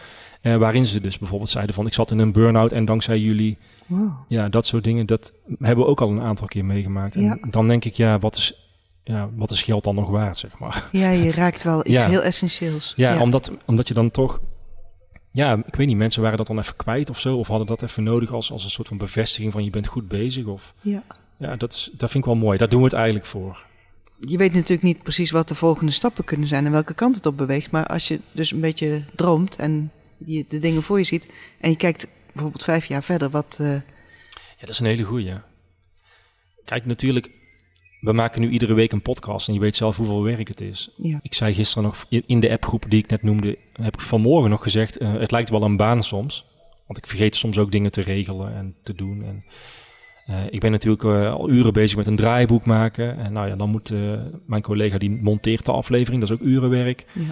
Waarin 0.58 0.86
ze 0.86 1.00
dus 1.00 1.18
bijvoorbeeld 1.18 1.50
zeiden 1.50 1.74
van, 1.74 1.86
ik 1.86 1.94
zat 1.94 2.10
in 2.10 2.18
een 2.18 2.32
burn-out 2.32 2.72
en 2.72 2.84
dankzij 2.84 3.18
jullie 3.18 3.58
Wow. 3.86 4.10
ja, 4.28 4.48
dat 4.48 4.66
soort 4.66 4.84
dingen, 4.84 5.06
dat 5.06 5.32
hebben 5.58 5.84
we 5.84 5.90
ook 5.90 6.00
al 6.00 6.10
een 6.10 6.20
aantal 6.20 6.46
keer 6.46 6.64
meegemaakt. 6.64 7.16
En 7.16 7.40
dan 7.50 7.68
denk 7.68 7.84
ik, 7.84 7.94
ja 7.94 8.18
wat, 8.18 8.36
is, 8.36 8.65
ja, 9.08 9.30
wat 9.36 9.50
is 9.50 9.62
geld 9.62 9.84
dan 9.84 9.94
nog 9.94 10.08
waard, 10.10 10.36
zeg 10.38 10.58
maar. 10.58 10.88
Ja, 10.92 11.10
je 11.10 11.30
raakt 11.30 11.62
wel 11.62 11.80
iets 11.80 11.90
Ja. 12.02 12.08
heel 12.08 12.22
essentieels. 12.22 12.92
Ja, 12.96 13.20
Omdat, 13.20 13.50
omdat 13.64 13.88
je 13.88 13.94
dan 13.94 14.10
toch, 14.10 14.40
ja, 15.32 15.62
ik 15.66 15.74
weet 15.74 15.86
niet, 15.86 15.96
mensen 15.96 16.22
waren 16.22 16.36
dat 16.36 16.46
dan 16.46 16.58
even 16.58 16.76
kwijt 16.76 17.10
of 17.10 17.20
zo, 17.20 17.36
of 17.36 17.48
hadden 17.48 17.66
dat 17.66 17.82
even 17.82 18.02
nodig 18.02 18.32
als, 18.32 18.50
als 18.52 18.64
een 18.64 18.70
soort 18.70 18.88
van 18.88 18.98
bevestiging 18.98 19.52
van 19.52 19.64
je 19.64 19.70
bent 19.70 19.86
goed 19.86 20.08
bezig. 20.08 20.44
Of, 20.46 20.74
ja. 20.80 21.02
ja, 21.38 21.56
dat, 21.56 21.72
is, 21.72 21.90
dat 21.92 22.10
vind 22.10 22.24
ik 22.24 22.30
wel 22.30 22.38
mooi. 22.40 22.58
Daar 22.58 22.68
doen 22.68 22.78
we 22.80 22.84
het 22.86 22.94
eigenlijk 22.94 23.26
voor. 23.26 23.64
Je 24.20 24.36
weet 24.36 24.52
natuurlijk 24.52 24.82
niet 24.82 25.02
precies 25.02 25.30
wat 25.30 25.48
de 25.48 25.54
volgende 25.54 25.92
stappen 25.92 26.24
kunnen 26.24 26.48
zijn 26.48 26.66
en 26.66 26.72
welke 26.72 26.94
kant 26.94 27.16
het 27.16 27.26
op 27.26 27.36
beweegt. 27.36 27.70
Maar 27.70 27.86
als 27.86 28.08
je 28.08 28.20
dus 28.32 28.50
een 28.50 28.60
beetje 28.60 29.04
droomt 29.14 29.56
en 29.56 29.90
je 30.18 30.44
de 30.48 30.58
dingen 30.58 30.82
voor 30.82 30.98
je 30.98 31.04
ziet 31.04 31.28
en 31.60 31.70
je 31.70 31.76
kijkt 31.76 32.06
bijvoorbeeld 32.32 32.64
vijf 32.64 32.86
jaar 32.86 33.02
verder, 33.02 33.30
wat... 33.30 33.56
eh, 33.60 33.72
Ja, 33.72 33.80
dat 34.60 34.68
is 34.68 34.78
een 34.78 34.86
hele 34.86 35.02
goeie. 35.02 35.32
Kijk, 36.64 36.86
natuurlijk, 36.86 37.30
we 38.00 38.12
maken 38.12 38.40
nu 38.40 38.48
iedere 38.48 38.74
week 38.74 38.92
een 38.92 39.02
podcast 39.02 39.48
en 39.48 39.54
je 39.54 39.60
weet 39.60 39.76
zelf 39.76 39.96
hoeveel 39.96 40.22
werk 40.22 40.48
het 40.48 40.60
is. 40.60 40.90
ja. 40.96 41.18
Ik 41.22 41.34
zei 41.34 41.54
gisteren 41.54 41.84
nog 41.84 42.06
in 42.08 42.40
de 42.40 42.50
appgroep 42.50 42.84
die 42.88 42.98
ik 42.98 43.10
net 43.10 43.22
noemde, 43.22 43.58
heb 43.72 43.94
ik 43.94 44.00
vanmorgen 44.00 44.50
nog 44.50 44.62
gezegd, 44.62 44.96
eh, 44.96 45.12
het 45.12 45.30
lijkt 45.30 45.50
wel 45.50 45.62
een 45.62 45.76
baan 45.76 46.02
soms. 46.02 46.46
Want 46.86 46.98
ik 46.98 47.06
vergeet 47.06 47.36
soms 47.36 47.58
ook 47.58 47.72
dingen 47.72 47.90
te 47.90 48.00
regelen 48.00 48.54
en 48.54 48.74
te 48.82 48.94
doen. 48.94 49.24
En, 49.24 49.44
eh, 50.26 50.44
ik 50.50 50.60
ben 50.60 50.70
natuurlijk 50.70 51.04
eh, 51.04 51.32
al 51.32 51.50
uren 51.50 51.72
bezig 51.72 51.96
met 51.96 52.06
een 52.06 52.16
draaiboek 52.16 52.66
maken. 52.66 53.18
En 53.18 53.32
nou 53.32 53.48
ja, 53.48 53.56
dan 53.56 53.70
moet 53.70 53.92
mijn 54.46 54.62
collega 54.62 54.98
die 54.98 55.10
monteert 55.10 55.64
de 55.64 55.72
aflevering, 55.72 56.20
dat 56.20 56.30
is 56.30 56.36
ook 56.36 56.46
urenwerk. 56.48 57.06
Ja. 57.12 57.22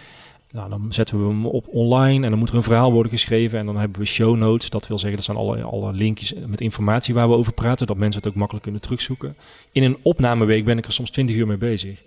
Nou, 0.55 0.69
dan 0.69 0.93
zetten 0.93 1.21
we 1.21 1.29
hem 1.29 1.47
op 1.47 1.67
online 1.69 2.25
en 2.25 2.31
dan 2.31 2.39
moet 2.39 2.49
er 2.49 2.57
een 2.57 2.63
verhaal 2.63 2.93
worden 2.93 3.13
geschreven. 3.13 3.59
En 3.59 3.67
dan 3.67 3.77
hebben 3.77 4.01
we 4.01 4.07
show 4.07 4.37
notes. 4.37 4.71
Dat 4.71 4.87
wil 4.87 4.99
zeggen, 4.99 5.17
dat 5.17 5.25
zijn 5.25 5.37
alle, 5.37 5.63
alle 5.63 5.93
linkjes 5.93 6.35
met 6.47 6.61
informatie 6.61 7.15
waar 7.15 7.29
we 7.29 7.35
over 7.35 7.53
praten. 7.53 7.87
Dat 7.87 7.97
mensen 7.97 8.21
het 8.21 8.31
ook 8.31 8.37
makkelijk 8.37 8.65
kunnen 8.65 8.81
terugzoeken. 8.81 9.37
In 9.73 9.83
een 9.83 9.99
opnameweek 10.03 10.65
ben 10.65 10.79
ik 10.79 10.87
er 10.87 10.93
soms 10.93 11.11
20 11.11 11.37
uur 11.37 11.47
mee 11.47 11.57
bezig. 11.57 12.03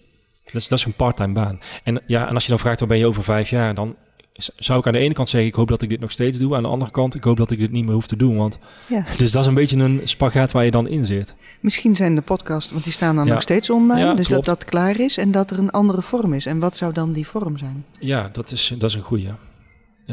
Dat 0.46 0.56
is, 0.56 0.68
dat 0.68 0.80
is 0.80 0.86
een 0.86 0.94
parttime 0.94 1.34
baan. 1.34 1.60
En, 1.84 2.02
ja, 2.06 2.28
en 2.28 2.34
als 2.34 2.44
je 2.44 2.50
dan 2.50 2.60
vraagt, 2.60 2.80
waar 2.80 2.90
ben 2.90 2.98
je 2.98 3.06
over 3.06 3.24
vijf 3.24 3.50
jaar? 3.50 3.74
Dan 3.74 3.96
zou 4.38 4.80
ik 4.80 4.88
aan 4.88 4.94
de 4.94 5.00
ene 5.00 5.14
kant 5.14 5.30
zeggen, 5.30 5.50
ik 5.50 5.56
hoop 5.56 5.68
dat 5.68 5.82
ik 5.82 5.90
dit 5.90 6.00
nog 6.00 6.12
steeds 6.12 6.38
doe. 6.38 6.56
Aan 6.56 6.62
de 6.64 6.70
andere 6.70 6.92
kant, 6.92 7.16
ik 7.16 7.24
hoop 7.24 7.38
dat 7.38 7.52
ik 7.52 7.58
dit 7.60 7.72
niet 7.72 7.86
meer 7.86 7.94
hoef 7.94 8.08
te 8.08 8.16
doen. 8.18 8.38
Want, 8.38 8.60
Ja. 8.88 9.04
dus 9.18 9.32
dat 9.32 9.42
is 9.42 9.48
een 9.48 9.54
beetje 9.54 9.78
een 9.78 10.02
spagaat 10.04 10.52
waar 10.52 10.66
je 10.66 10.72
dan 10.72 10.88
in 10.88 11.06
zit. 11.06 11.36
Misschien 11.60 11.96
zijn 11.96 12.16
de 12.16 12.22
podcasts, 12.22 12.72
want 12.72 12.84
die 12.84 12.94
staan 12.94 13.16
dan 13.16 13.26
Ja. 13.26 13.34
nog 13.34 13.42
steeds 13.42 13.70
online, 13.70 14.00
Ja, 14.00 14.14
dus 14.14 14.28
klopt. 14.28 14.46
dat 14.46 14.60
dat 14.60 14.70
klaar 14.70 15.00
is 15.00 15.18
en 15.18 15.32
dat 15.32 15.52
er 15.52 15.60
een 15.60 15.70
andere 15.72 16.02
vorm 16.02 16.34
is. 16.34 16.46
En 16.46 16.60
wat 16.60 16.76
zou 16.78 16.94
dan 16.94 17.14
die 17.14 17.28
vorm 17.28 17.58
zijn? 17.58 17.86
Ja, 18.00 18.30
dat 18.32 18.52
is, 18.52 18.74
dat 18.78 18.90
is 18.90 18.96
een 18.96 19.02
goeie. 19.02 19.24
Ja, 19.26 19.38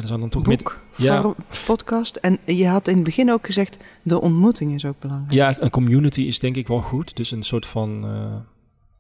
dat 0.01 0.07
zou 0.09 0.20
dan 0.20 0.29
toch 0.29 0.43
Boek, 0.43 0.81
Ja. 0.97 1.20
vorm, 1.22 1.35
podcast. 1.66 2.16
En 2.16 2.39
je 2.45 2.66
had 2.66 2.89
in 2.89 2.95
het 2.95 3.05
begin 3.05 3.33
ook 3.33 3.47
gezegd, 3.47 3.77
de 4.03 4.20
ontmoeting 4.20 4.75
is 4.75 4.85
ook 4.85 4.99
belangrijk. 4.99 5.33
Ja, 5.33 5.57
een 5.61 5.70
community 5.70 6.20
is 6.22 6.39
denk 6.39 6.57
ik 6.57 6.66
wel 6.68 6.81
goed. 6.81 7.16
Dus 7.16 7.31
een 7.31 7.43
soort 7.43 7.66
van 7.66 8.05
eh, 8.05 8.35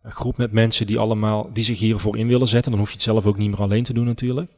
een 0.02 0.10
groep 0.12 0.36
met 0.36 0.52
mensen 0.52 0.86
die 0.86 0.98
allemaal 0.98 1.50
die 1.52 1.64
zich 1.64 1.78
hiervoor 1.78 2.16
in 2.16 2.26
willen 2.26 2.48
zetten. 2.48 2.70
Dan 2.70 2.80
hoef 2.80 2.88
je 2.90 2.94
het 2.94 3.04
zelf 3.04 3.26
ook 3.26 3.36
niet 3.38 3.50
meer 3.50 3.58
alleen 3.60 3.82
te 3.82 3.92
doen 3.92 4.04
natuurlijk. 4.04 4.50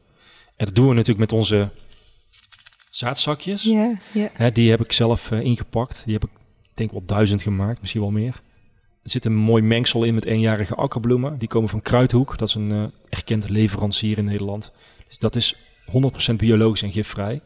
En 0.57 0.65
dat 0.65 0.75
doen 0.75 0.87
we 0.87 0.93
natuurlijk 0.93 1.31
met 1.31 1.39
onze 1.39 1.69
zaadzakjes. 2.89 3.63
Ja, 3.63 3.99
ja. 4.13 4.29
Hè, 4.33 4.51
die 4.51 4.69
heb 4.69 4.83
ik 4.83 4.91
zelf 4.91 5.31
eh, 5.31 5.39
ingepakt. 5.39 6.01
Die 6.05 6.13
heb 6.13 6.23
ik 6.23 6.29
denk 6.73 6.91
wel 6.91 7.03
duizend 7.05 7.41
gemaakt, 7.41 7.79
misschien 7.79 8.01
wel 8.01 8.11
meer. 8.11 8.41
Er 9.03 9.09
zit 9.09 9.25
een 9.25 9.35
mooi 9.35 9.63
mengsel 9.63 10.03
in 10.03 10.13
met 10.13 10.25
eenjarige 10.25 10.75
akkerbloemen. 10.75 11.37
Die 11.37 11.47
komen 11.47 11.69
van 11.69 11.81
Kruidhoek. 11.81 12.37
Dat 12.37 12.47
is 12.47 12.55
een 12.55 12.71
eh 12.71 12.83
erkend 13.09 13.49
leverancier 13.49 14.17
in 14.17 14.25
Nederland. 14.25 14.71
Dus 15.07 15.17
dat 15.17 15.35
is 15.35 15.55
100% 16.31 16.35
biologisch 16.35 16.81
en 16.81 16.91
gifvrij. 16.91 17.41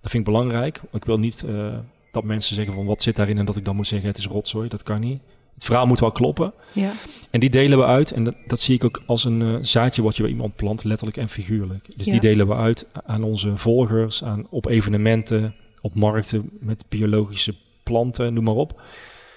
Dat 0.00 0.10
vind 0.10 0.26
ik 0.26 0.32
belangrijk. 0.32 0.80
Ik 0.92 1.04
wil 1.04 1.18
niet 1.18 1.42
eh, 1.42 1.78
dat 2.12 2.24
mensen 2.24 2.54
zeggen 2.54 2.74
van 2.74 2.86
wat 2.86 3.02
zit 3.02 3.16
daarin 3.16 3.38
en 3.38 3.44
dat 3.44 3.56
ik 3.56 3.64
dan 3.64 3.76
moet 3.76 3.86
zeggen 3.86 4.08
het 4.08 4.18
is 4.18 4.26
rotzooi. 4.26 4.68
Dat 4.68 4.82
kan 4.82 5.00
niet. 5.00 5.20
Het 5.56 5.64
verhaal 5.64 5.86
moet 5.86 6.00
wel 6.00 6.12
kloppen. 6.12 6.52
ja. 6.72 6.92
En 7.30 7.40
die 7.40 7.50
delen 7.50 7.78
we 7.78 7.84
uit. 7.84 8.10
En 8.10 8.24
dat, 8.24 8.34
dat 8.46 8.60
zie 8.60 8.74
ik 8.74 8.84
ook 8.84 9.02
als 9.06 9.24
een 9.24 9.42
eh, 9.42 9.54
zaadje 9.60 10.02
wat 10.02 10.16
je 10.16 10.22
bij 10.22 10.30
iemand 10.30 10.56
plant, 10.56 10.84
letterlijk 10.84 11.16
en 11.16 11.28
figuurlijk. 11.28 11.96
Dus 11.96 12.06
Ja. 12.06 12.12
die 12.12 12.20
delen 12.20 12.46
we 12.48 12.54
uit 12.54 12.86
aan 13.06 13.22
onze 13.22 13.56
volgers, 13.56 14.24
aan, 14.24 14.46
op 14.50 14.66
evenementen, 14.66 15.54
op 15.80 15.94
markten 15.94 16.50
met 16.60 16.84
biologische 16.88 17.54
planten, 17.82 18.34
noem 18.34 18.44
maar 18.44 18.54
op. 18.54 18.82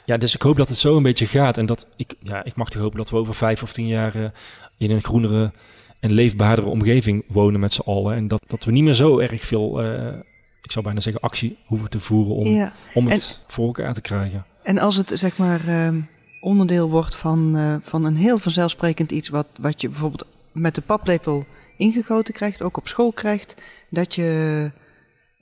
Ja, 0.06 0.18
dus 0.18 0.34
ik 0.36 0.42
hoop 0.42 0.58
dat 0.58 0.70
het 0.70 0.78
zo 0.78 0.98
een 0.98 1.04
beetje 1.04 1.26
gaat. 1.26 1.58
En 1.58 1.66
dat 1.66 1.88
ik, 1.96 2.16
ja, 2.24 2.44
ik 2.44 2.56
mag 2.56 2.70
toch 2.70 2.82
hopen 2.82 2.98
dat 2.98 3.10
we 3.10 3.18
over 3.18 3.34
vijf 3.36 3.64
of 3.64 3.72
tien 3.74 3.88
jaar 3.88 4.16
eh, 4.16 4.30
in 4.78 4.92
een 4.92 5.04
groenere 5.04 5.52
een 6.00 6.12
leefbaardere 6.12 6.68
omgeving 6.68 7.24
wonen 7.28 7.60
met 7.60 7.74
z'n 7.74 7.82
allen. 7.82 8.16
En 8.16 8.28
dat, 8.28 8.42
dat 8.48 8.64
we 8.64 8.72
niet 8.72 8.84
meer 8.84 8.94
zo 8.94 9.20
erg 9.20 9.42
veel, 9.42 9.82
eh, 9.82 10.14
ik 10.62 10.72
zou 10.72 10.86
bijna 10.86 11.00
zeggen, 11.00 11.22
actie 11.22 11.58
hoeven 11.66 11.90
te 11.90 12.00
voeren 12.00 12.36
om, 12.36 12.48
Ja. 12.48 12.74
om 12.94 13.08
het 13.08 13.42
voor 13.48 13.66
elkaar 13.66 13.94
te 13.94 14.02
krijgen. 14.02 14.46
En 14.70 14.78
als 14.78 14.96
het 14.96 15.12
zeg 15.14 15.38
maar 15.38 15.68
ehm, 15.68 16.00
onderdeel 16.42 16.90
wordt 16.90 17.16
van, 17.16 17.58
eh, 17.58 17.76
van 17.82 18.04
een 18.04 18.16
heel 18.16 18.38
vanzelfsprekend 18.38 19.12
iets 19.12 19.30
wat, 19.30 19.48
wat 19.60 19.82
je 19.82 19.90
bijvoorbeeld 19.90 20.26
met 20.52 20.76
de 20.76 20.82
paplepel 20.82 21.46
ingegoten 21.78 22.34
krijgt, 22.34 22.62
ook 22.62 22.78
op 22.78 22.88
school 22.88 23.12
krijgt, 23.12 23.56
dat 23.90 24.16
je, 24.16 24.72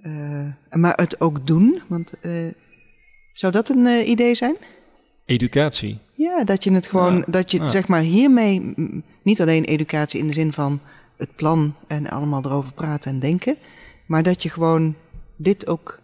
eh, 0.01 0.79
maar 0.79 0.93
het 0.95 1.21
ook 1.21 1.47
doen, 1.47 1.81
want 1.87 2.19
eh, 2.19 2.31
zou 3.33 3.51
dat 3.51 3.69
een 3.69 4.09
idee 4.09 4.35
zijn? 4.35 4.55
Educatie. 5.25 5.99
Ja, 6.13 6.43
dat 6.43 6.63
je 6.63 6.71
het 6.73 6.87
gewoon, 6.87 7.17
Ja, 7.17 7.23
dat 7.27 7.51
je 7.51 7.57
ja. 7.57 7.69
zeg 7.69 7.87
maar 7.87 8.01
hiermee, 8.01 8.73
niet 9.23 9.41
alleen 9.41 9.63
educatie 9.63 10.19
in 10.19 10.27
de 10.27 10.33
zin 10.33 10.53
van 10.53 10.79
het 11.17 11.35
plan 11.35 11.75
en 11.87 12.09
allemaal 12.09 12.45
erover 12.45 12.73
praten 12.73 13.11
en 13.11 13.19
denken, 13.19 13.57
maar 14.05 14.23
dat 14.23 14.43
je 14.43 14.49
gewoon 14.49 14.95
dit 15.37 15.67
ook, 15.67 15.99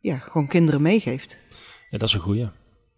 ja, 0.00 0.18
gewoon 0.18 0.46
kinderen 0.46 0.82
meegeeft. 0.82 1.42
Ja, 1.94 2.00
dat 2.00 2.08
is 2.08 2.14
een 2.14 2.20
goeie. 2.20 2.48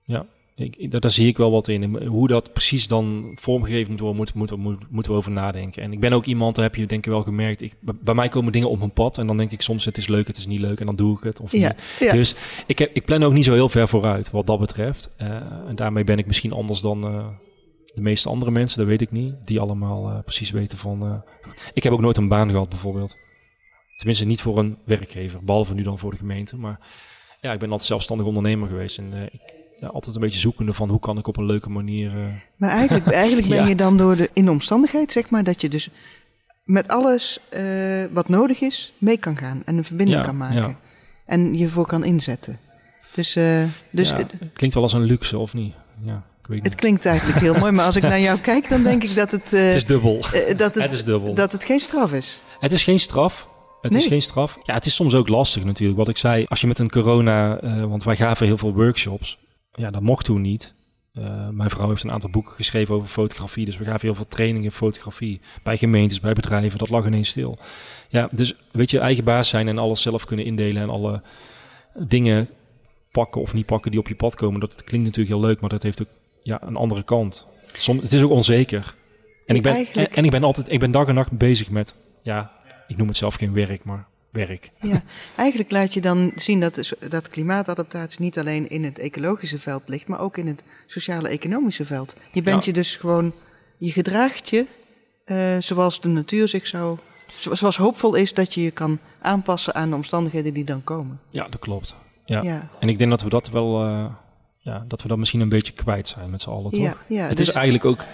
Ja, 0.04 0.26
ik, 0.54 0.90
daar, 0.90 1.00
daar 1.00 1.10
zie 1.10 1.26
ik 1.26 1.36
wel 1.36 1.50
wat 1.50 1.68
in. 1.68 2.06
Hoe 2.06 2.28
dat 2.28 2.52
precies 2.52 2.88
dan 2.88 3.32
vormgegeven 3.34 3.90
moet 3.90 4.00
worden, 4.00 4.16
moeten 4.16 4.36
moet, 4.38 4.56
moet, 4.56 4.90
moeten 4.90 5.12
we 5.12 5.18
over 5.18 5.32
nadenken. 5.32 5.82
En 5.82 5.92
ik 5.92 6.00
ben 6.00 6.12
ook 6.12 6.24
iemand, 6.24 6.54
daar 6.54 6.64
heb 6.64 6.74
je 6.74 6.86
denk 6.86 7.04
ik 7.06 7.10
wel 7.12 7.22
gemerkt. 7.22 7.60
Ik, 7.62 7.74
bij- 8.00 8.14
mij 8.14 8.28
komen 8.28 8.52
dingen 8.52 8.70
op 8.70 8.78
mijn 8.78 8.92
pad 8.92 9.18
en 9.18 9.26
dan 9.26 9.36
denk 9.36 9.52
ik 9.52 9.60
soms 9.60 9.84
het 9.84 9.96
is 9.96 10.06
leuk, 10.06 10.26
het 10.26 10.36
is 10.36 10.46
niet 10.46 10.60
leuk 10.60 10.80
en 10.80 10.86
dan 10.86 10.96
doe 10.96 11.16
ik 11.16 11.22
het. 11.22 11.40
Of 11.40 11.52
Ja. 11.98 12.12
Dus 12.12 12.34
ik, 12.66 12.78
heb, 12.78 12.90
ik 12.94 13.04
plan 13.04 13.22
ook 13.22 13.32
niet 13.32 13.44
zo 13.44 13.52
heel 13.52 13.68
ver 13.68 13.88
vooruit 13.88 14.30
wat 14.30 14.46
dat 14.46 14.58
betreft. 14.58 15.10
Eh, 15.16 15.28
en 15.68 15.74
daarmee 15.76 16.04
ben 16.04 16.18
ik 16.18 16.26
misschien 16.26 16.52
anders 16.52 16.80
dan 16.80 17.04
eh, 17.06 17.26
de 17.94 18.00
meeste 18.00 18.28
andere 18.28 18.50
mensen, 18.50 18.78
dat 18.78 18.86
weet 18.88 19.00
ik 19.00 19.10
niet. 19.10 19.34
Die 19.44 19.60
allemaal 19.60 20.10
eh, 20.10 20.18
precies 20.22 20.50
weten 20.50 20.78
van... 20.78 21.22
ik 21.72 21.82
heb 21.82 21.92
ook 21.92 22.00
nooit 22.00 22.16
een 22.16 22.28
baan 22.28 22.50
gehad 22.50 22.68
bijvoorbeeld. 22.68 23.16
Tenminste 23.96 24.24
niet 24.24 24.40
voor 24.40 24.58
een 24.58 24.76
werkgever, 24.84 25.44
behalve 25.44 25.74
nu 25.74 25.82
dan 25.82 25.98
voor 25.98 26.10
de 26.10 26.16
gemeente. 26.16 26.56
Maar 26.56 26.80
ja, 27.40 27.52
ik 27.52 27.58
ben 27.58 27.70
altijd 27.70 27.88
zelfstandig 27.88 28.26
ondernemer 28.26 28.68
geweest. 28.68 28.98
En 28.98 29.10
eh, 29.14 29.22
ik 29.22 29.40
ja, 29.80 29.86
altijd 29.86 30.14
een 30.14 30.20
beetje 30.20 30.38
zoekende 30.38 30.72
van 30.72 30.88
hoe 30.90 31.00
kan 31.00 31.18
ik 31.18 31.26
op 31.26 31.36
een 31.36 31.46
leuke 31.46 31.70
manier... 31.70 32.10
eh, 32.10 32.26
Maar 32.56 32.70
eigenlijk, 32.70 33.06
eigenlijk 33.24 33.48
ben 33.48 33.56
Ja. 33.58 33.66
je 33.66 33.74
dan 33.76 33.96
door 33.96 34.16
de 34.16 34.30
in 34.32 34.44
de 34.44 34.50
omstandigheid, 34.50 35.12
zeg 35.12 35.30
maar, 35.30 35.44
dat 35.44 35.60
je 35.60 35.68
dus 35.68 35.88
met 36.64 36.88
alles 36.88 37.38
eh, 37.48 37.62
wat 38.12 38.28
nodig 38.28 38.60
is 38.60 38.92
mee 38.98 39.16
kan 39.16 39.36
gaan 39.36 39.62
en 39.64 39.76
een 39.76 39.84
verbinding 39.84 40.22
kan 40.22 40.36
maken. 40.36 40.76
En 41.26 41.54
je 41.58 41.68
voor 41.68 41.86
kan 41.86 42.04
inzetten. 42.04 42.58
Dus, 43.14 43.32
dus 43.90 44.08
ja, 44.10 44.16
het, 44.16 44.32
klinkt 44.52 44.74
wel 44.74 44.82
als 44.84 44.92
een 44.92 45.02
luxe, 45.02 45.38
of 45.38 45.54
niet? 45.54 45.74
Ja, 46.04 46.22
ik 46.40 46.46
weet 46.46 46.56
niet. 46.62 46.64
het 46.72 46.74
klinkt 46.74 47.04
eigenlijk 47.06 47.38
heel 47.40 47.54
mooi, 47.58 47.72
maar 47.72 47.84
als 47.84 47.96
ik 47.96 48.02
naar 48.12 48.20
jou 48.20 48.38
kijk, 48.40 48.68
dan 48.68 48.82
denk 48.82 49.02
ik 49.02 49.14
dat 49.14 49.30
het, 49.30 49.50
Het 49.50 49.74
is 49.74 49.84
dubbel. 49.84 50.20
dat 50.20 50.30
het 50.74 50.74
het, 50.74 50.92
is 50.92 51.04
dubbel. 51.04 51.34
dat 51.34 51.52
het 51.52 51.64
geen 51.64 51.78
straf 51.80 52.12
is. 52.12 52.42
Het 52.60 52.72
is 52.72 52.82
geen 52.84 52.98
straf. 52.98 53.48
Het 53.92 54.02
is 54.02 54.06
geen 54.06 54.22
straf. 54.22 54.58
Ja, 54.62 54.74
het 54.74 54.86
is 54.86 54.94
soms 54.94 55.14
ook 55.14 55.28
lastig 55.28 55.64
natuurlijk. 55.64 55.98
Wat 55.98 56.08
ik 56.08 56.16
zei, 56.16 56.44
als 56.48 56.60
je 56.60 56.66
met 56.66 56.78
een 56.78 56.90
corona... 56.90 57.58
eh, 57.58 57.84
want 57.84 58.04
wij 58.04 58.16
gaven 58.16 58.46
heel 58.46 58.58
veel 58.58 58.74
workshops. 58.74 59.38
Ja, 59.72 59.90
dat 59.90 60.02
mocht 60.02 60.24
toen 60.24 60.40
niet. 60.40 60.74
Eh, 61.12 61.48
mijn 61.48 61.70
vrouw 61.70 61.88
heeft 61.88 62.04
een 62.04 62.12
aantal 62.12 62.30
boeken 62.30 62.54
geschreven 62.54 62.94
over 62.94 63.08
fotografie. 63.08 63.64
Dus 63.64 63.76
we 63.76 63.84
gaven 63.84 64.00
heel 64.00 64.14
veel 64.14 64.26
trainingen 64.28 64.72
fotografie. 64.72 65.40
Bij 65.62 65.76
gemeentes, 65.76 66.20
bij 66.20 66.32
bedrijven. 66.32 66.78
Dat 66.78 66.88
lag 66.88 67.06
ineens 67.06 67.28
stil. 67.28 67.58
Ja, 68.08 68.28
dus 68.32 68.54
weet 68.70 68.90
je, 68.90 68.98
eigen 68.98 69.24
baas 69.24 69.48
zijn 69.48 69.68
en 69.68 69.78
alles 69.78 70.02
zelf 70.02 70.24
kunnen 70.24 70.44
indelen... 70.44 70.82
en 70.82 70.90
alle 70.90 71.22
dingen 71.98 72.48
pakken 73.10 73.40
of 73.40 73.54
niet 73.54 73.66
pakken 73.66 73.90
die 73.90 74.00
op 74.00 74.08
je 74.08 74.14
pad 74.14 74.34
komen. 74.34 74.60
Dat 74.60 74.84
klinkt 74.84 75.06
natuurlijk 75.06 75.36
heel 75.36 75.46
leuk, 75.46 75.60
maar 75.60 75.70
dat 75.70 75.82
heeft 75.82 76.02
ook 76.02 76.08
ja, 76.42 76.62
een 76.62 76.76
andere 76.76 77.02
kant. 77.02 77.46
Som, 77.72 77.98
het 77.98 78.12
is 78.12 78.22
ook 78.22 78.30
onzeker. 78.30 78.94
En 79.46 79.56
ik 79.56 79.62
ben, 79.62 79.86
en 80.10 80.24
ik 80.24 80.30
ben 80.30 80.44
altijd, 80.44 80.72
ik 80.72 80.80
ben 80.80 80.90
dag 80.90 81.08
en 81.08 81.14
nacht 81.14 81.30
bezig 81.30 81.70
met, 81.70 81.94
ja, 82.22 82.52
ik 82.88 82.96
noem 82.96 83.08
het 83.08 83.16
zelf 83.16 83.34
geen 83.34 83.52
werk, 83.52 83.84
maar 83.84 84.06
werk. 84.30 84.70
Ja, 84.80 85.02
eigenlijk 85.36 85.70
laat 85.70 85.94
je 85.94 86.00
dan 86.00 86.32
zien 86.34 86.60
dat, 86.60 86.92
dat 87.08 87.28
klimaatadaptatie 87.28 88.20
niet 88.20 88.38
alleen 88.38 88.68
in 88.70 88.84
het 88.84 88.98
ecologische 88.98 89.58
veld 89.58 89.82
ligt, 89.88 90.08
maar 90.08 90.20
ook 90.20 90.36
in 90.36 90.46
het 90.46 90.64
sociale-economische 90.86 91.84
veld. 91.84 92.16
Je 92.32 92.42
bent 92.42 92.64
Ja. 92.64 92.70
je 92.70 92.72
dus 92.72 92.96
gewoon, 92.96 93.32
je 93.78 93.90
gedraagt 93.92 94.50
je 94.50 94.66
eh, 95.24 95.56
zoals 95.58 96.00
de 96.00 96.08
natuur 96.08 96.48
zich 96.48 96.66
zou, 96.66 96.98
zo- 97.26 97.54
zoals 97.54 97.76
hoopvol 97.76 98.14
is 98.14 98.34
dat 98.34 98.54
je 98.54 98.62
je 98.62 98.70
kan 98.70 98.98
aanpassen 99.20 99.74
aan 99.74 99.90
de 99.90 99.96
omstandigheden 99.96 100.54
die 100.54 100.64
dan 100.64 100.84
komen. 100.84 101.20
Ja, 101.30 101.48
dat 101.48 101.60
klopt. 101.60 101.96
Ja. 102.24 102.42
ja, 102.42 102.68
En 102.80 102.88
ik 102.88 102.98
denk 102.98 103.10
dat 103.10 103.22
we 103.22 103.28
dat 103.28 103.50
wel, 103.50 103.84
eh, 103.84 104.04
ja, 104.58 104.84
dat 104.88 105.02
we 105.02 105.08
dat 105.08 105.18
misschien 105.18 105.40
een 105.40 105.48
beetje 105.48 105.72
kwijt 105.72 106.08
zijn 106.08 106.30
met 106.30 106.42
z'n 106.42 106.50
allen, 106.50 106.70
toch? 106.70 106.80
ja, 106.80 106.96
ja. 107.08 107.26
het 107.28 107.36
dus- 107.36 107.48
is 107.48 107.54
eigenlijk 107.54 107.84
ook, 107.84 108.04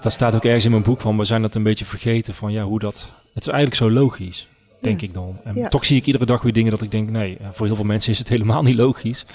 dat 0.00 0.12
staat 0.12 0.34
ook 0.34 0.44
ergens 0.44 0.64
in 0.64 0.70
mijn 0.70 0.82
boek 0.82 1.00
van, 1.00 1.16
we 1.16 1.24
zijn 1.24 1.42
dat 1.42 1.54
een 1.54 1.62
beetje 1.62 1.84
vergeten 1.84 2.34
van, 2.34 2.52
ja, 2.52 2.62
hoe 2.64 2.78
dat, 2.78 3.12
het 3.38 3.46
is 3.46 3.52
eigenlijk 3.52 3.82
zo 3.82 3.90
logisch, 4.00 4.48
denk 4.80 5.00
Ja. 5.00 5.06
ik 5.06 5.14
dan. 5.14 5.36
En 5.44 5.54
Ja. 5.54 5.68
toch 5.68 5.84
zie 5.84 5.96
ik 5.96 6.06
iedere 6.06 6.26
dag 6.26 6.42
weer 6.42 6.52
dingen 6.52 6.70
dat 6.70 6.82
ik 6.82 6.90
denk, 6.90 7.10
nee, 7.10 7.36
eh, 7.36 7.48
voor 7.52 7.66
heel 7.66 7.74
veel 7.76 7.84
mensen 7.84 8.12
is 8.12 8.18
het 8.18 8.28
helemaal 8.34 8.62
niet 8.62 8.76
logisch. 8.76 9.26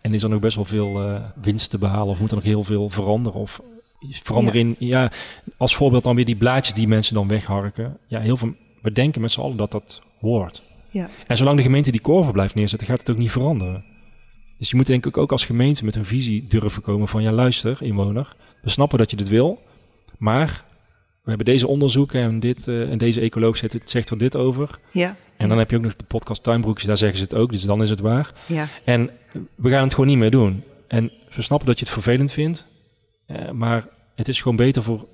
En 0.00 0.14
is 0.14 0.22
er 0.22 0.28
nog 0.28 0.40
best 0.40 0.56
wel 0.56 0.64
veel 0.64 1.02
eh, 1.02 1.20
winst 1.42 1.70
te 1.70 1.78
behalen 1.78 2.08
of 2.08 2.20
moet 2.20 2.30
er 2.30 2.36
nog 2.36 2.44
heel 2.44 2.64
veel 2.64 2.88
veranderen 2.90 3.40
of 3.40 3.60
veranderen 4.22 4.60
in, 4.60 4.76
ja, 4.78 5.10
als 5.56 5.76
voorbeeld 5.76 6.02
dan 6.04 6.16
weer 6.16 6.24
die 6.24 6.36
blaadjes 6.36 6.74
die 6.74 6.88
mensen 6.88 7.14
dan 7.14 7.28
wegharken. 7.28 7.96
Ja, 8.06 8.20
heel 8.20 8.36
veel, 8.36 8.54
we 8.82 8.92
denken 8.92 9.20
met 9.20 9.32
z'n 9.32 9.40
allen 9.40 9.56
dat 9.56 9.70
dat 9.70 10.02
hoort. 10.20 10.62
Ja. 10.90 11.08
En 11.26 11.36
zolang 11.36 11.56
de 11.56 11.62
gemeente 11.62 11.90
die 11.90 12.00
korven 12.00 12.32
blijft 12.32 12.54
neerzetten, 12.54 12.88
gaat 12.88 12.98
het 13.00 13.10
ook 13.10 13.16
niet 13.18 13.30
veranderen. 13.30 13.84
Dus 14.58 14.70
je 14.70 14.76
moet 14.76 14.86
denk 14.86 15.06
ik 15.06 15.16
ook 15.16 15.32
als 15.32 15.44
gemeente 15.44 15.84
met 15.84 15.94
een 15.96 16.04
visie 16.04 16.46
durven 16.46 16.82
komen 16.82 17.08
van, 17.08 17.22
ja 17.22 17.32
luister 17.32 17.82
inwoner, 17.82 18.36
we 18.62 18.70
snappen 18.70 18.98
dat 18.98 19.10
je 19.10 19.16
dit 19.16 19.28
wil, 19.28 19.62
maar 20.18 20.64
we 21.28 21.34
hebben 21.34 21.54
deze 21.54 21.66
onderzoeken 21.66 22.20
en, 22.20 22.40
dit, 22.40 22.68
eh, 22.68 22.90
en 22.90 22.98
deze 22.98 23.20
ecoloog 23.20 23.56
zegt, 23.56 23.76
zegt 23.84 24.10
er 24.10 24.18
dit 24.18 24.36
over. 24.36 24.78
ja, 24.90 25.16
En 25.36 25.48
dan 25.48 25.58
heb 25.58 25.70
je 25.70 25.76
ook 25.76 25.82
nog 25.82 25.96
de 25.96 26.04
podcast 26.04 26.42
Tuinbroekjes, 26.42 26.86
daar 26.86 26.96
zeggen 26.96 27.18
ze 27.18 27.24
het 27.24 27.34
ook, 27.34 27.52
dus 27.52 27.62
dan 27.62 27.82
is 27.82 27.90
het 27.90 28.00
waar. 28.00 28.32
ja, 28.46 28.66
En 28.84 29.10
we 29.54 29.68
gaan 29.70 29.82
het 29.82 29.94
gewoon 29.94 30.08
niet 30.08 30.18
meer 30.18 30.30
doen. 30.30 30.62
En 30.86 31.12
we 31.34 31.42
snappen 31.42 31.66
dat 31.66 31.78
je 31.78 31.84
het 31.84 31.92
vervelend 31.94 32.32
vindt, 32.32 32.66
eh, 33.26 33.50
maar 33.50 33.88
het 34.14 34.28
is 34.28 34.40
gewoon 34.40 34.56
beter 34.56 34.82
voor 34.82 35.06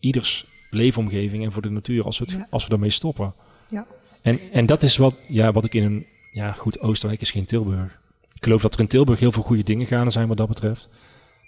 ieders 0.00 0.46
leefomgeving 0.70 1.44
en 1.44 1.52
voor 1.52 1.62
de 1.62 1.70
natuur 1.70 2.04
als 2.04 2.18
we, 2.18 2.24
het, 2.24 2.34
Ja. 2.34 2.46
als 2.50 2.62
we 2.64 2.68
daarmee 2.70 2.90
stoppen. 2.90 3.34
Ja. 3.68 3.86
En, 4.22 4.40
en 4.52 4.66
dat 4.66 4.82
is 4.82 4.96
wat, 4.96 5.14
ja, 5.28 5.52
wat 5.52 5.64
ik 5.64 5.74
in 5.74 5.82
een, 5.82 6.06
ja 6.30 6.52
goed, 6.52 6.80
Oostenrijk 6.80 7.20
is 7.20 7.30
geen 7.30 7.44
Tilburg. 7.44 7.98
Ik 8.34 8.44
geloof 8.44 8.62
dat 8.62 8.74
er 8.74 8.80
in 8.80 8.86
Tilburg 8.86 9.20
heel 9.20 9.32
veel 9.32 9.42
goede 9.42 9.62
dingen 9.62 9.86
gaande 9.86 10.10
zijn 10.10 10.28
wat 10.28 10.36
dat 10.36 10.48
betreft, 10.48 10.88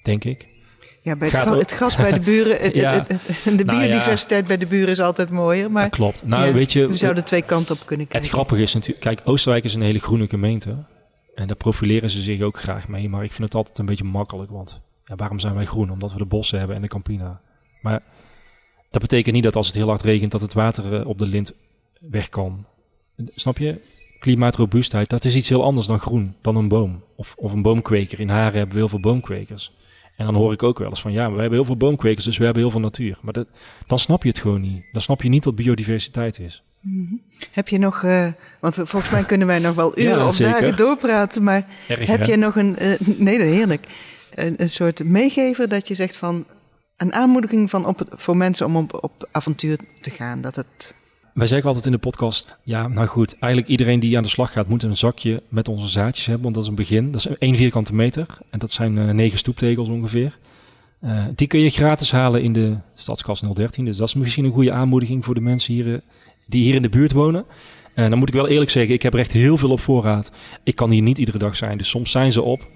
denk 0.03 0.25
ik. 0.25 0.49
Ja 1.01 1.17
bij 1.17 1.29
het, 1.29 1.37
Gaat 1.37 1.55
het 1.59 1.71
gras 1.73 1.97
bij 1.97 2.13
de 2.13 2.21
buren, 2.21 2.57
het- 2.63 2.75
Ja. 2.75 2.93
het- 2.93 3.09
het- 3.09 3.59
de 3.59 3.65
Nou 3.65 3.79
ja. 3.81 3.87
biodiversiteit 3.87 4.47
bij 4.47 4.57
de 4.57 4.67
buren 4.67 4.89
is 4.89 5.01
altijd 5.01 5.31
mooier, 5.31 5.71
maar 5.71 5.83
dat 5.83 5.93
klopt. 5.93 6.27
Nou, 6.27 6.47
ja, 6.47 6.53
weet 6.53 6.73
je, 6.73 6.87
we 6.89 6.97
zouden 6.97 7.25
twee 7.25 7.43
kanten 7.43 7.75
op 7.75 7.87
kunnen 7.87 8.05
Het 8.07 8.15
kijken. 8.15 8.31
grappige 8.31 8.63
is 8.63 8.75
natuurlijk, 8.75 9.01
kijk, 9.01 9.21
Oostenrijk 9.25 9.65
is 9.65 9.75
een 9.75 9.83
hele 9.83 9.99
groene 9.99 10.29
gemeente. 10.29 10.77
En 11.35 11.47
daar 11.47 11.57
profileren 11.57 12.11
ze 12.11 12.21
zich 12.21 12.41
ook 12.41 12.59
graag 12.61 12.89
mee. 12.89 13.09
Maar 13.09 13.25
ik 13.25 13.31
vind 13.33 13.43
het 13.43 13.55
altijd 13.55 13.79
een 13.79 13.87
beetje 13.87 14.05
makkelijk. 14.05 14.51
Want 14.51 14.81
ja, 15.05 15.15
waarom 15.17 15.39
zijn 15.39 15.55
wij 15.55 15.65
groen? 15.67 15.91
Omdat 15.91 16.13
we 16.13 16.19
de 16.19 16.25
bossen 16.25 16.59
hebben 16.59 16.77
en 16.77 16.83
de 16.83 16.89
Campina. 16.89 17.41
Maar 17.83 18.03
dat 18.91 19.01
betekent 19.01 19.35
niet 19.35 19.45
dat 19.45 19.57
als 19.57 19.67
het 19.67 19.77
heel 19.77 19.89
hard 19.89 20.03
regent, 20.03 20.31
dat 20.33 20.41
het 20.41 20.53
water 20.53 21.01
eh, 21.01 21.07
op 21.07 21.19
de 21.19 21.27
lint 21.27 21.53
weg 22.01 22.29
kan. 22.29 22.67
Snap 23.27 23.59
je? 23.59 23.81
Klimaatrobuustheid, 24.19 25.09
dat 25.09 25.25
is 25.25 25.35
iets 25.35 25.49
heel 25.49 25.65
anders 25.65 25.87
dan 25.87 25.99
groen, 26.01 26.35
dan 26.43 26.57
een 26.57 26.69
boom. 26.69 27.03
Of, 27.17 27.35
of 27.37 27.53
een 27.53 27.63
boomkweker. 27.63 28.21
In 28.21 28.29
Haren 28.29 28.53
hebben 28.55 28.73
we 28.75 28.79
heel 28.81 28.89
veel 28.89 29.01
boomkwekers. 29.01 29.73
En 30.21 30.27
dan 30.27 30.35
hoor 30.35 30.53
ik 30.53 30.63
ook 30.63 30.79
wel 30.79 30.89
eens 30.89 31.01
van, 31.01 31.13
ja, 31.13 31.33
we 31.33 31.41
hebben 31.41 31.53
heel 31.59 31.65
veel 31.65 31.77
boomkwekers, 31.77 32.25
dus 32.25 32.39
we 32.39 32.45
hebben 32.45 32.63
heel 32.63 32.71
veel 32.71 32.81
natuur. 32.81 33.19
Maar 33.23 33.33
dat, 33.33 33.47
dan 33.87 33.99
snap 33.99 34.23
je 34.23 34.29
het 34.29 34.39
gewoon 34.39 34.61
niet. 34.61 34.83
Dan 34.93 35.01
snap 35.01 35.23
je 35.23 35.29
niet 35.29 35.45
wat 35.45 35.55
biodiversiteit 35.55 36.39
is. 36.39 36.63
Mhm. 36.81 37.15
Heb 37.51 37.69
je 37.69 37.79
nog, 37.79 38.03
eh, 38.03 38.27
want 38.61 38.75
we- 38.77 38.87
volgens 38.87 39.13
mij 39.13 39.25
kunnen 39.25 39.47
wij 39.47 39.59
nog 39.59 39.75
wel 39.75 40.01
Ja, 40.01 40.11
uren 40.13 40.27
of 40.27 40.35
zeker. 40.35 40.53
dagen 40.53 40.77
doorpraten, 40.77 41.43
maar 41.43 41.67
Erg, 41.89 42.07
heb 42.07 42.21
hè? 42.21 42.27
je 42.27 42.37
nog 42.37 42.57
een, 42.57 42.77
eh, 42.79 43.01
nee, 43.01 43.39
dat 43.39 43.47
heerlijk, 43.47 43.87
een, 44.35 44.55
een 44.57 44.71
soort 44.71 45.05
meegever 45.05 45.69
dat 45.69 45.89
je 45.89 45.95
zegt 45.95 46.17
van 46.17 46.45
een 46.97 47.13
aanmoediging 47.13 47.71
van 47.71 47.87
op, 47.87 48.01
voor 48.11 48.37
mensen 48.37 48.67
om 48.67 48.77
op, 48.77 48.99
op 49.05 49.29
avontuur 49.33 49.79
te 50.01 50.11
gaan, 50.11 50.41
dat 50.41 50.57
het, 50.57 50.95
Wij 51.35 51.47
zeggen 51.47 51.67
altijd 51.67 51.87
in 51.87 51.93
de 51.93 51.99
podcast, 51.99 52.59
ja, 52.65 52.89
nou 52.89 53.07
goed, 53.07 53.39
eigenlijk 53.39 53.73
iedereen 53.73 54.01
die 54.01 54.17
aan 54.17 54.23
de 54.23 54.29
slag 54.29 54.53
gaat 54.53 54.69
moet 54.69 54.83
een 54.83 54.97
zakje 54.97 55.43
met 55.49 55.69
onze 55.69 55.87
zaadjes 55.87 56.27
hebben, 56.27 56.43
want 56.43 56.55
dat 56.55 56.63
is 56.65 56.71
een 56.71 56.75
begin. 56.77 57.13
Dat 57.13 57.21
is 57.21 57.37
één 57.39 57.57
vierkante 57.57 57.95
meter 57.95 58.27
en 58.51 58.59
dat 58.59 58.71
zijn 58.71 58.99
eh, 58.99 59.09
negen 59.09 59.39
stoeptegels 59.39 59.89
ongeveer. 59.89 60.39
Eh, 61.01 61.25
die 61.35 61.47
kun 61.47 61.61
je 61.61 61.71
gratis 61.71 62.13
halen 62.13 62.43
in 62.43 62.53
de 62.53 62.77
Stadskas 62.95 63.41
013, 63.41 63.85
dus 63.85 63.97
dat 63.97 64.09
is 64.09 64.15
misschien 64.15 64.45
een 64.45 64.53
goede 64.53 64.73
aanmoediging 64.73 65.25
voor 65.25 65.35
de 65.35 65.41
mensen 65.41 65.75
hier, 65.75 65.95
eh, 65.95 66.01
die 66.47 66.65
hier 66.65 66.75
in 66.75 66.83
de 66.83 66.89
buurt 66.89 67.13
wonen. 67.13 67.45
En 67.95 68.11
dan 68.11 68.19
moet 68.19 68.29
ik 68.29 68.35
wel 68.35 68.49
eerlijk 68.49 68.71
zeggen, 68.71 68.95
ik 68.95 69.03
heb 69.03 69.15
echt 69.15 69.33
heel 69.33 69.57
veel 69.57 69.71
op 69.71 69.81
voorraad. 69.81 70.31
Ik 70.65 70.77
kan 70.77 70.91
hier 70.91 71.03
niet 71.03 71.19
iedere 71.19 71.39
dag 71.39 71.57
zijn, 71.57 71.79
dus 71.79 71.89
soms 71.89 72.11
zijn 72.11 72.33
ze 72.33 72.43
op. 72.43 72.67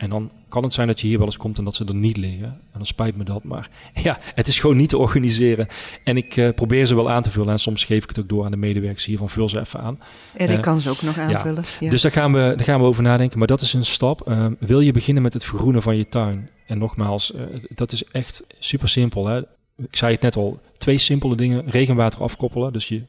En 0.00 0.10
dan 0.10 0.30
kan 0.48 0.62
het 0.62 0.72
zijn 0.72 0.86
dat 0.86 1.00
je 1.00 1.06
hier 1.06 1.18
wel 1.18 1.26
eens 1.26 1.36
komt 1.36 1.58
en 1.58 1.64
dat 1.64 1.74
ze 1.74 1.84
er 1.84 1.94
niet 1.94 2.16
liggen. 2.16 2.46
En 2.46 2.60
dan 2.72 2.86
spijt 2.86 3.16
me 3.16 3.24
dat, 3.24 3.44
maar 3.44 3.68
ja, 4.02 4.18
het 4.34 4.48
is 4.48 4.58
gewoon 4.60 4.76
niet 4.76 4.88
te 4.88 4.98
organiseren. 4.98 5.66
En 6.04 6.16
ik 6.16 6.36
eh, 6.36 6.48
probeer 6.54 6.86
ze 6.86 6.94
wel 6.94 7.10
aan 7.10 7.22
te 7.22 7.30
vullen. 7.30 7.52
En 7.52 7.58
soms 7.58 7.84
geef 7.84 8.02
ik 8.02 8.08
het 8.08 8.20
ook 8.20 8.28
door 8.28 8.44
aan 8.44 8.50
de 8.50 8.56
medewerkers 8.56 9.04
hier 9.04 9.18
van 9.18 9.30
vul 9.30 9.48
ze 9.48 9.60
even 9.60 9.80
aan. 9.80 10.00
en 10.34 10.48
ik 10.48 10.56
Eh, 10.56 10.62
kan 10.62 10.80
ze 10.80 10.90
ook 10.90 11.02
nog 11.02 11.18
aanvullen. 11.18 11.64
Ja. 11.80 11.90
Dus 11.90 12.02
daar 12.02 12.12
gaan, 12.12 12.32
we, 12.32 12.38
daar 12.38 12.64
gaan 12.64 12.80
we 12.80 12.86
over 12.86 13.02
nadenken. 13.02 13.38
Maar 13.38 13.46
dat 13.46 13.60
is 13.60 13.72
een 13.72 13.84
stap. 13.84 14.28
Ehm, 14.28 14.54
wil 14.58 14.80
je 14.80 14.92
beginnen 14.92 15.22
met 15.22 15.32
het 15.32 15.44
vergroenen 15.44 15.82
van 15.82 15.96
je 15.96 16.08
tuin? 16.08 16.48
En 16.66 16.78
nogmaals, 16.78 17.32
eh, 17.32 17.42
dat 17.68 17.92
is 17.92 18.04
echt 18.04 18.44
super 18.58 18.88
simpel. 18.88 19.26
Hè? 19.26 19.38
Ik 19.76 19.96
zei 19.96 20.12
het 20.12 20.22
net 20.22 20.36
al, 20.36 20.60
twee 20.78 20.98
simpele 20.98 21.36
dingen. 21.36 21.70
Regenwater 21.70 22.20
afkoppelen, 22.22 22.72
dus 22.72 22.88
je 22.88 23.02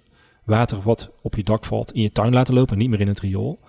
water 0.43 0.81
wat 0.81 1.09
op 1.21 1.35
je 1.35 1.43
dak 1.43 1.65
valt 1.65 1.91
in 1.93 2.01
je 2.01 2.11
tuin 2.11 2.33
laten 2.33 2.53
lopen, 2.53 2.77
niet 2.77 2.89
meer 2.89 3.01
in 3.01 3.07
het 3.07 3.19
riool. 3.19 3.59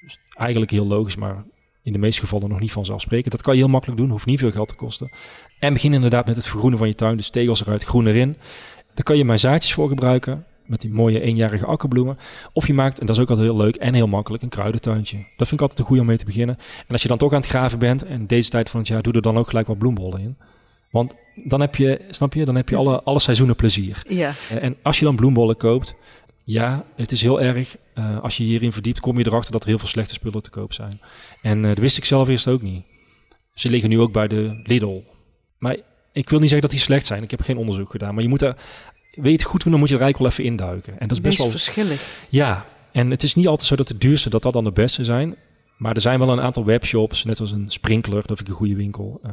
Dus 0.00 0.18
eigenlijk 0.34 0.70
heel 0.70 0.86
logisch, 0.86 1.16
maar 1.16 1.44
in 1.88 1.94
de 1.94 1.98
meeste 2.06 2.20
gevallen 2.20 2.48
nog 2.48 2.60
niet 2.60 2.72
vanzelfsprekend. 2.72 3.32
Dat 3.32 3.42
kan 3.42 3.54
je 3.54 3.60
heel 3.60 3.70
makkelijk 3.70 4.00
doen, 4.00 4.10
hoeft 4.10 4.26
niet 4.26 4.38
veel 4.38 4.50
geld 4.50 4.68
te 4.68 4.74
kosten. 4.74 5.10
En 5.58 5.72
begin 5.72 5.92
inderdaad 5.92 6.26
met 6.26 6.36
het 6.36 6.46
vergroenen 6.46 6.78
van 6.78 6.88
je 6.88 6.94
tuin, 6.94 7.16
dus 7.16 7.30
tegels 7.30 7.60
eruit, 7.60 7.84
groen 7.84 8.06
erin. 8.06 8.36
Daar 8.94 9.04
kan 9.04 9.16
je 9.16 9.24
mijn 9.24 9.38
zaadjes 9.38 9.74
voor 9.74 9.88
gebruiken, 9.88 10.44
met 10.66 10.80
die 10.80 10.90
mooie 10.90 11.20
eenjarige 11.20 11.66
akkerbloemen. 11.66 12.18
Of 12.52 12.66
je 12.66 12.74
maakt, 12.74 12.98
en 12.98 13.06
dat 13.06 13.16
is 13.16 13.22
ook 13.22 13.30
altijd 13.30 13.48
heel 13.48 13.56
leuk 13.56 13.76
en 13.76 13.94
heel 13.94 14.06
makkelijk, 14.06 14.42
een 14.42 14.48
kruidentuintje. 14.48 15.16
Dat 15.16 15.48
vind 15.48 15.52
ik 15.52 15.60
altijd 15.60 15.78
een 15.78 15.84
goede 15.84 16.00
om 16.00 16.06
mee 16.08 16.16
te 16.16 16.24
beginnen. 16.24 16.56
En 16.58 16.92
als 16.92 17.02
je 17.02 17.08
dan 17.08 17.18
toch 17.18 17.32
aan 17.32 17.40
het 17.40 17.48
graven 17.48 17.78
bent, 17.78 18.04
en 18.04 18.26
deze 18.26 18.50
tijd 18.50 18.70
van 18.70 18.80
het 18.80 18.88
jaar, 18.88 19.02
doe 19.02 19.12
er 19.12 19.22
dan 19.22 19.38
ook 19.38 19.48
gelijk 19.48 19.66
wat 19.66 19.78
bloembollen 19.78 20.20
in. 20.20 20.36
Want 20.90 21.14
dan 21.34 21.60
heb 21.60 21.76
je, 21.76 22.00
snap 22.10 22.34
je, 22.34 22.44
dan 22.44 22.54
heb 22.54 22.68
je 22.68 22.76
alle, 22.76 23.02
alle 23.02 23.18
seizoenen 23.18 23.56
plezier. 23.56 24.02
Ja. 24.08 24.32
Eh, 24.50 24.62
En 24.62 24.76
als 24.82 24.98
je 24.98 25.04
dan 25.04 25.16
bloembollen 25.16 25.56
koopt, 25.56 25.94
ja, 26.50 26.84
het 26.96 27.12
is 27.12 27.22
heel 27.22 27.40
erg. 27.40 27.76
eh, 27.94 28.20
als 28.20 28.36
je 28.36 28.44
hierin 28.44 28.72
verdiept, 28.72 29.00
kom 29.00 29.18
je 29.18 29.26
erachter 29.26 29.52
dat 29.52 29.62
er 29.62 29.68
heel 29.68 29.78
veel 29.78 29.88
slechte 29.88 30.14
spullen 30.14 30.42
te 30.42 30.50
koop 30.50 30.72
zijn. 30.72 31.00
En 31.42 31.62
eh, 31.62 31.68
dat 31.68 31.78
wist 31.78 31.96
ik 31.96 32.04
zelf 32.04 32.28
eerst 32.28 32.48
ook 32.48 32.62
niet. 32.62 32.84
Ze 33.54 33.70
liggen 33.70 33.90
nu 33.90 34.00
ook 34.00 34.12
bij 34.12 34.28
de 34.28 34.60
Lidl. 34.64 35.02
Maar 35.58 35.76
ik 36.12 36.28
wil 36.28 36.38
niet 36.38 36.48
zeggen 36.48 36.68
dat 36.68 36.70
die 36.76 36.86
slecht 36.86 37.06
zijn. 37.06 37.22
Ik 37.22 37.30
heb 37.30 37.40
geen 37.40 37.56
onderzoek 37.56 37.90
gedaan. 37.90 38.14
Maar 38.14 38.22
je 38.22 38.28
moet 38.28 38.42
er, 38.42 38.56
je 39.10 39.30
het 39.30 39.42
goed 39.42 39.62
doen, 39.62 39.70
dan 39.70 39.80
moet 39.80 39.88
je 39.88 39.94
er 39.94 40.00
eigenlijk 40.00 40.34
wel 40.36 40.44
even 40.44 40.52
induiken. 40.52 40.92
En 41.00 41.08
dat 41.08 41.16
is 41.16 41.22
best 41.22 41.36
Best 41.36 41.38
wel 41.38 41.50
verschillig. 41.50 42.26
ja, 42.28 42.66
en 42.92 43.10
het 43.10 43.22
is 43.22 43.34
niet 43.34 43.46
altijd 43.46 43.68
zo 43.68 43.76
dat 43.76 43.88
de 43.88 43.98
duurste 43.98 44.30
dat 44.30 44.42
dat 44.42 44.52
dan 44.52 44.64
de 44.64 44.72
beste 44.72 45.04
zijn. 45.04 45.36
Maar 45.76 45.94
er 45.94 46.00
zijn 46.00 46.18
wel 46.18 46.30
een 46.30 46.40
aantal 46.40 46.64
webshops, 46.64 47.24
net 47.24 47.40
als 47.40 47.50
een 47.50 47.70
Sprinkler, 47.70 48.26
dat 48.26 48.26
vind 48.26 48.40
ik 48.40 48.48
een 48.48 48.54
goede 48.54 48.76
winkel. 48.76 49.20
Eh, 49.22 49.30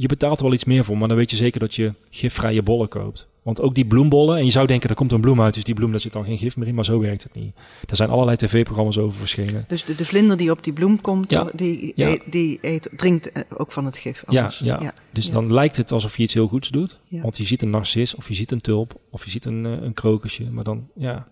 je 0.00 0.06
betaalt 0.06 0.38
er 0.38 0.44
wel 0.44 0.54
iets 0.54 0.64
meer 0.64 0.84
voor, 0.84 0.98
maar 0.98 1.08
dan 1.08 1.16
weet 1.16 1.30
je 1.30 1.36
zeker 1.36 1.60
dat 1.60 1.74
je 1.74 1.94
gifvrije 2.10 2.62
bollen 2.62 2.88
koopt. 2.88 3.28
Want 3.46 3.60
ook 3.60 3.74
die 3.74 3.86
bloembollen, 3.86 4.36
en 4.38 4.44
je 4.44 4.50
zou 4.50 4.66
denken, 4.66 4.88
er 4.88 4.94
komt 4.94 5.12
een 5.12 5.20
bloem 5.20 5.40
uit, 5.42 5.54
dus 5.54 5.64
die 5.64 5.74
bloem, 5.74 5.90
daar 5.90 6.00
zit 6.00 6.12
dan 6.12 6.24
geen 6.24 6.38
gif 6.38 6.56
meer 6.56 6.66
in, 6.68 6.74
maar 6.74 6.84
zo 6.84 6.98
werkt 6.98 7.22
het 7.22 7.34
niet. 7.34 7.54
Er 7.86 7.96
zijn 7.96 8.10
allerlei 8.10 8.36
tv-programma's 8.36 8.98
over 8.98 9.18
verschenen. 9.18 9.64
Dus 9.68 9.84
de, 9.84 9.94
de 9.94 10.04
vlinder 10.04 10.36
die 10.36 10.50
op 10.50 10.64
die 10.64 10.72
bloem 10.72 11.00
komt, 11.00 11.30
Ja. 11.30 11.50
die, 11.54 11.92
Ja. 11.94 12.06
eet, 12.08 12.22
die 12.30 12.58
eet, 12.60 12.88
drinkt 12.96 13.32
eh, 13.32 13.42
ook 13.56 13.72
van 13.72 13.84
het 13.84 13.96
gif. 13.96 14.24
Ja, 14.28 14.50
ja. 14.62 14.92
Dus 15.12 15.30
dan 15.30 15.52
lijkt 15.52 15.76
het 15.76 15.92
alsof 15.92 16.16
je 16.16 16.22
iets 16.22 16.34
heel 16.34 16.48
goeds 16.48 16.68
doet. 16.68 16.98
Want 17.08 17.36
je 17.36 17.44
ziet 17.44 17.62
een 17.62 17.70
narcis, 17.70 18.14
of 18.14 18.28
je 18.28 18.34
ziet 18.34 18.50
een 18.50 18.60
tulp, 18.60 18.94
of 19.10 19.24
je 19.24 19.30
ziet 19.30 19.44
een, 19.44 19.66
eh, 19.66 19.72
een 19.80 19.94
krokusje. 19.94 20.50
Maar 20.50 20.64
dan, 20.64 20.88
ja, 20.94 21.26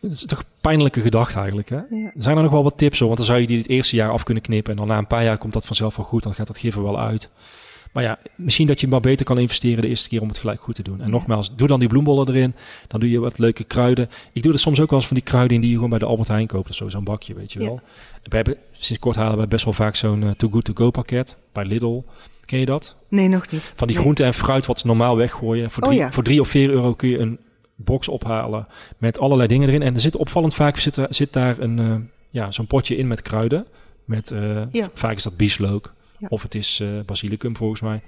het 0.00 0.12
is 0.12 0.24
toch 0.26 0.38
een 0.38 0.44
pijnlijke 0.60 1.00
gedachte 1.00 1.38
eigenlijk, 1.38 1.68
hè? 1.68 1.76
Ja. 1.76 1.86
Er 1.90 2.22
zijn 2.22 2.36
er 2.36 2.42
nog 2.42 2.52
wel 2.52 2.62
wat 2.62 2.78
tips 2.78 2.98
hoor, 2.98 3.06
want 3.06 3.18
dan 3.18 3.28
zou 3.28 3.40
je 3.40 3.46
die 3.46 3.58
het 3.58 3.68
eerste 3.68 3.96
jaar 3.96 4.10
af 4.10 4.22
kunnen 4.22 4.42
knippen. 4.42 4.70
En 4.72 4.78
dan 4.78 4.86
na 4.86 4.98
een 4.98 5.06
paar 5.06 5.24
jaar 5.24 5.38
komt 5.38 5.52
dat 5.52 5.66
vanzelf 5.66 5.96
wel 5.96 6.06
goed, 6.06 6.22
dan 6.22 6.34
gaat 6.34 6.46
dat 6.46 6.58
gif 6.58 6.76
er 6.76 6.82
wel 6.82 7.00
uit. 7.00 7.30
Maar 7.94 8.02
ja, 8.02 8.18
misschien 8.36 8.66
dat 8.66 8.80
je 8.80 8.88
maar 8.88 9.00
beter 9.00 9.24
kan 9.24 9.38
investeren 9.38 9.82
de 9.82 9.88
eerste 9.88 10.08
keer 10.08 10.20
om 10.20 10.28
het 10.28 10.38
gelijk 10.38 10.60
goed 10.60 10.74
te 10.74 10.82
doen. 10.82 11.00
En 11.00 11.10
nogmaals, 11.10 11.54
doe 11.56 11.68
dan 11.68 11.78
die 11.78 11.88
bloembollen 11.88 12.28
erin. 12.28 12.54
Dan 12.88 13.00
doe 13.00 13.10
je 13.10 13.18
wat 13.18 13.38
leuke 13.38 13.64
kruiden. 13.64 14.08
Ik 14.32 14.42
doe 14.42 14.52
er 14.52 14.58
soms 14.58 14.80
ook 14.80 14.90
wel 14.90 14.98
eens 14.98 15.08
van 15.08 15.16
die 15.16 15.24
kruiden 15.26 15.54
in 15.54 15.60
die 15.60 15.68
je 15.70 15.74
gewoon 15.76 15.90
bij 15.90 15.98
de 15.98 16.04
Albert 16.04 16.28
Heijn 16.28 16.46
koopt. 16.46 16.68
of 16.70 16.74
zo, 16.76 16.88
zo'n 16.88 17.04
bakje, 17.04 17.34
weet 17.34 17.52
je 17.52 17.58
Ja. 17.60 17.64
wel. 17.66 17.80
We 18.22 18.36
hebben, 18.36 18.56
sinds 18.72 19.02
kort 19.02 19.16
halen 19.16 19.38
we 19.38 19.46
best 19.46 19.64
wel 19.64 19.74
vaak 19.74 19.96
zo'n 19.96 20.22
eh, 20.22 20.30
Too 20.30 20.50
Good 20.50 20.64
To 20.64 20.72
Go 20.74 20.90
pakket 20.90 21.36
bij 21.52 21.64
Lidl. 21.64 22.02
Ken 22.44 22.58
je 22.58 22.66
dat? 22.66 22.96
Nee, 23.08 23.28
nog 23.28 23.50
niet. 23.50 23.72
Van 23.74 23.86
die 23.86 23.96
Nee. 23.96 24.04
groente 24.04 24.24
en 24.24 24.34
fruit 24.34 24.66
wat 24.66 24.78
ze 24.78 24.86
normaal 24.86 25.16
weggooien. 25.16 25.70
Voor 25.70 25.82
Oh 25.82 25.88
drie, 25.88 26.00
ja. 26.00 26.12
voor 26.12 26.22
drie 26.22 26.40
of 26.40 26.48
vier 26.48 26.70
euro 26.70 26.94
kun 26.94 27.08
je 27.08 27.18
een 27.18 27.38
box 27.76 28.08
ophalen 28.08 28.66
met 28.98 29.18
allerlei 29.18 29.48
dingen 29.48 29.68
erin. 29.68 29.82
En 29.82 29.94
er 29.94 30.00
zit 30.00 30.16
opvallend 30.16 30.54
vaak 30.54 30.76
zit, 30.78 30.96
er- 30.96 31.06
zit 31.10 31.32
daar 31.32 31.58
een, 31.58 31.78
eh, 31.78 31.94
ja, 32.30 32.50
zo'n 32.50 32.66
potje 32.66 32.96
in 32.96 33.06
met 33.08 33.22
kruiden. 33.22 33.66
Met, 34.04 34.30
eh, 34.30 34.62
Ja. 34.72 34.88
Vaak 34.94 35.16
is 35.16 35.22
dat 35.22 35.36
bieslook. 35.36 35.94
Ja. 36.18 36.26
Of 36.30 36.42
het 36.42 36.54
is 36.54 36.80
eh, 36.80 36.88
basilicum 37.06 37.56
volgens 37.56 37.80
mij. 37.80 38.02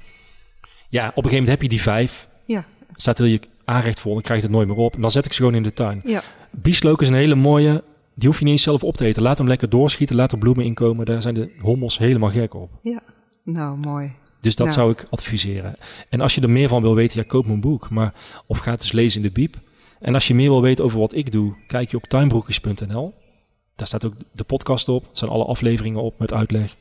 Ja, 0.88 1.02
op 1.02 1.06
een 1.06 1.12
gegeven 1.14 1.30
moment 1.32 1.48
heb 1.48 1.62
je 1.62 1.68
die 1.68 1.82
vijf. 1.82 2.28
Ja. 2.46 2.64
Staat 2.96 3.18
er 3.18 3.26
je 3.26 3.40
aanrecht 3.64 4.00
vol, 4.00 4.12
dan 4.12 4.22
krijg 4.22 4.40
je 4.40 4.46
het 4.46 4.54
nooit 4.56 4.68
meer 4.68 4.76
op. 4.76 4.94
En 4.94 5.00
dan 5.00 5.10
zet 5.10 5.24
ik 5.26 5.32
ze 5.32 5.38
gewoon 5.38 5.54
in 5.54 5.62
de 5.62 5.72
tuin. 5.72 6.00
Ja. 6.04 6.22
Bieslook 6.50 7.02
is 7.02 7.08
een 7.08 7.14
hele 7.14 7.34
mooie. 7.34 7.84
Die 8.14 8.28
hoef 8.28 8.38
je 8.38 8.44
niet 8.44 8.52
eens 8.52 8.62
zelf 8.62 8.82
op 8.84 8.96
te 8.96 9.04
eten. 9.04 9.22
Laat 9.22 9.38
hem 9.38 9.46
lekker 9.46 9.68
doorschieten, 9.68 10.16
laat 10.16 10.32
er 10.32 10.38
bloemen 10.38 10.64
inkomen. 10.64 11.06
Daar 11.06 11.22
zijn 11.22 11.34
de 11.34 11.52
hommels 11.60 11.98
helemaal 11.98 12.30
gek 12.30 12.54
op. 12.54 12.70
Nou, 13.44 13.76
mooi. 13.78 14.12
Dus 14.40 14.54
dat 14.54 14.66
Nou. 14.66 14.78
zou 14.78 14.90
ik 14.92 15.06
adviseren. 15.10 15.76
En 16.08 16.20
als 16.20 16.34
je 16.34 16.40
er 16.40 16.50
meer 16.50 16.68
van 16.68 16.82
wil 16.82 16.94
weten, 16.94 17.20
ja, 17.20 17.26
koop 17.26 17.46
mijn 17.46 17.60
boek. 17.60 17.90
Maar, 17.90 18.14
of 18.46 18.58
ga 18.58 18.70
het 18.70 18.82
eens 18.82 18.92
lezen 18.92 19.20
in 19.22 19.26
de 19.26 19.32
bieb. 19.32 19.56
En 20.00 20.14
als 20.14 20.26
je 20.28 20.34
meer 20.34 20.48
wil 20.48 20.62
weten 20.62 20.84
over 20.84 20.98
wat 20.98 21.14
ik 21.14 21.32
doe, 21.32 21.54
kijk 21.66 21.90
je 21.90 21.96
op 21.96 22.02
tuinbroekjes.nl. 22.04 23.14
Daar 23.76 23.86
staat 23.86 24.06
ook 24.06 24.14
de 24.32 24.44
podcast 24.44 24.88
op. 24.88 25.02
Er 25.02 25.08
zijn 25.12 25.30
alle 25.30 25.44
afleveringen 25.44 26.02
op 26.02 26.18
met 26.18 26.32
uitleg. 26.32 26.76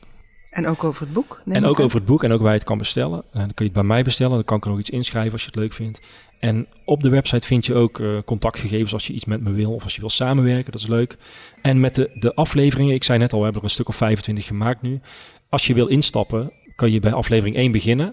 En 0.56 0.66
ook 0.66 0.84
over 0.84 1.02
het 1.02 1.12
boek. 1.12 1.40
en 1.44 1.64
ook 1.64 1.78
aan. 1.78 1.84
over 1.84 1.96
het 1.96 2.06
boek 2.06 2.24
en 2.24 2.32
ook 2.32 2.40
waar 2.40 2.50
je 2.50 2.58
het 2.58 2.66
kan 2.66 2.78
bestellen. 2.78 3.18
En 3.18 3.40
dan 3.40 3.54
kun 3.54 3.64
je 3.64 3.64
het 3.64 3.72
bij 3.72 3.82
mij 3.82 4.02
bestellen. 4.02 4.34
Dan 4.34 4.44
kan 4.44 4.56
ik 4.56 4.64
er 4.64 4.70
nog 4.70 4.78
iets 4.78 4.90
inschrijven 4.90 5.32
als 5.32 5.40
je 5.40 5.46
het 5.46 5.56
leuk 5.56 5.72
vindt. 5.72 6.00
En 6.38 6.66
op 6.84 7.02
de 7.02 7.08
website 7.08 7.46
vind 7.46 7.66
je 7.66 7.74
ook 7.74 8.00
eh, 8.00 8.08
contactgegevens 8.24 8.92
als 8.92 9.06
je 9.06 9.12
iets 9.12 9.24
met 9.24 9.40
me 9.40 9.50
wil. 9.50 9.72
Of 9.72 9.82
als 9.82 9.94
je 9.94 10.00
wil 10.00 10.10
samenwerken, 10.10 10.72
dat 10.72 10.80
is 10.80 10.86
leuk. 10.86 11.16
En 11.62 11.80
met 11.80 11.94
de, 11.94 12.10
de 12.14 12.34
afleveringen, 12.34 12.94
ik 12.94 13.04
zei 13.04 13.18
net 13.18 13.32
al, 13.32 13.38
we 13.38 13.44
hebben 13.44 13.62
er 13.62 13.68
een 13.68 13.74
stuk 13.74 13.88
of 13.88 13.96
25 13.96 14.46
gemaakt 14.46 14.82
nu. 14.82 15.00
Als 15.48 15.66
je 15.66 15.74
wil 15.74 15.86
instappen, 15.86 16.52
kan 16.76 16.90
je 16.90 17.00
bij 17.00 17.12
aflevering 17.12 17.56
1 17.56 17.72
beginnen. 17.72 18.12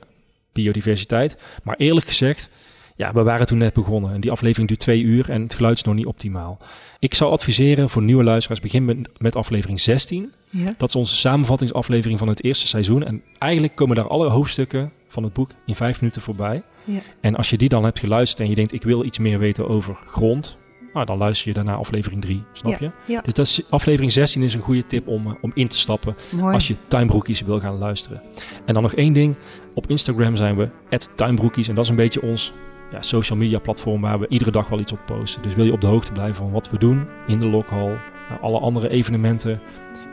Biodiversiteit. 0.53 1.37
Maar 1.63 1.75
eerlijk 1.75 2.07
gezegd, 2.07 2.49
ja, 2.95 3.13
we 3.13 3.23
waren 3.23 3.45
toen 3.45 3.57
net 3.57 3.73
begonnen. 3.73 4.13
En 4.13 4.21
die 4.21 4.31
aflevering 4.31 4.67
duurt 4.67 4.79
twee 4.79 5.01
uur 5.01 5.29
en 5.29 5.41
het 5.41 5.53
geluid 5.53 5.77
is 5.77 5.83
nog 5.83 5.95
niet 5.95 6.05
optimaal. 6.05 6.57
Ik 6.99 7.13
zou 7.13 7.31
adviseren 7.31 7.89
voor 7.89 8.01
nieuwe 8.01 8.23
luisteraars, 8.23 8.59
begin 8.59 8.85
met, 8.85 9.09
met 9.17 9.35
aflevering 9.35 9.81
16. 9.81 10.31
Ja. 10.53 10.73
Dat 10.77 10.89
is 10.89 10.95
onze 10.95 11.15
samenvattingsaflevering 11.15 12.19
van 12.19 12.27
het 12.27 12.43
eerste 12.43 12.67
seizoen. 12.67 13.03
En 13.03 13.21
eigenlijk 13.37 13.75
komen 13.75 13.95
daar 13.95 14.07
alle 14.07 14.29
hoofdstukken 14.29 14.91
van 15.07 15.23
het 15.23 15.33
boek 15.33 15.49
in 15.65 15.75
vijf 15.75 16.01
minuten 16.01 16.21
voorbij. 16.21 16.63
Ja. 16.83 16.99
En 17.21 17.35
als 17.35 17.49
je 17.49 17.57
die 17.57 17.69
dan 17.69 17.83
hebt 17.83 17.99
geluisterd 17.99 18.39
en 18.39 18.49
je 18.49 18.55
denkt, 18.55 18.73
ik 18.73 18.83
wil 18.83 19.03
iets 19.05 19.17
meer 19.17 19.39
weten 19.39 19.67
over 19.67 19.97
grond. 20.05 20.57
Nou, 20.93 21.05
dan 21.05 21.17
luister 21.17 21.47
je 21.47 21.53
daarna 21.53 21.73
aflevering 21.73 22.21
3, 22.21 22.43
snap 22.53 22.79
je? 22.79 22.91
ja. 23.05 23.21
Dus 23.21 23.33
dat 23.33 23.45
is, 23.45 23.61
aflevering 23.69 24.11
16 24.11 24.43
is 24.43 24.53
een 24.53 24.61
goede 24.61 24.85
tip 24.85 25.07
om, 25.07 25.27
eh, 25.27 25.33
om 25.41 25.51
in 25.53 25.67
te 25.67 25.77
stappen 25.77 26.15
Mooi. 26.31 26.53
als 26.53 26.67
je 26.67 26.75
tuinbroekjes 26.87 27.41
wil 27.41 27.59
gaan 27.59 27.77
luisteren. 27.77 28.21
En 28.65 28.73
dan 28.73 28.83
nog 28.83 28.93
één 28.93 29.13
ding. 29.13 29.35
Op 29.73 29.89
Instagram 29.89 30.35
zijn 30.35 30.55
we 30.55 30.69
tuinbroekjes. 31.15 31.67
En 31.67 31.75
dat 31.75 31.83
is 31.83 31.89
een 31.89 31.95
beetje 31.95 32.21
ons 32.21 32.53
ja, 32.91 33.01
social 33.01 33.37
media 33.37 33.59
platform 33.59 34.01
waar 34.01 34.19
we 34.19 34.27
iedere 34.27 34.51
dag 34.51 34.67
wel 34.67 34.79
iets 34.79 34.91
op 34.91 34.99
posten. 35.05 35.41
Dus 35.41 35.55
wil 35.55 35.65
je 35.65 35.71
op 35.71 35.81
de 35.81 35.87
hoogte 35.87 36.11
blijven 36.11 36.35
van 36.35 36.51
wat 36.51 36.69
we 36.69 36.77
doen 36.77 37.07
in 37.27 37.37
de 37.37 37.45
lokhal, 37.45 37.97
alle 38.41 38.59
andere 38.59 38.89
evenementen 38.89 39.61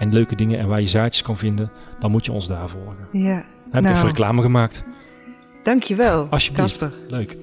en 0.00 0.12
leuke 0.12 0.34
dingen 0.36 0.58
en 0.58 0.68
waar 0.68 0.80
je 0.80 0.86
zaadjes 0.86 1.22
kan 1.22 1.36
vinden, 1.36 1.70
dan 1.98 2.10
moet 2.10 2.24
je 2.24 2.32
ons 2.32 2.46
daar 2.48 2.68
volgen. 2.68 2.96
Ja. 3.12 3.34
Dan 3.34 3.44
heb 3.70 3.74
ik 3.74 3.80
Nou. 3.82 3.94
even 3.94 4.06
reclame 4.06 4.42
gemaakt. 4.42 4.84
Dankjewel, 5.62 6.26
Alsjeblieft. 6.30 6.78
Casper. 6.78 6.92
Leuk. 7.08 7.36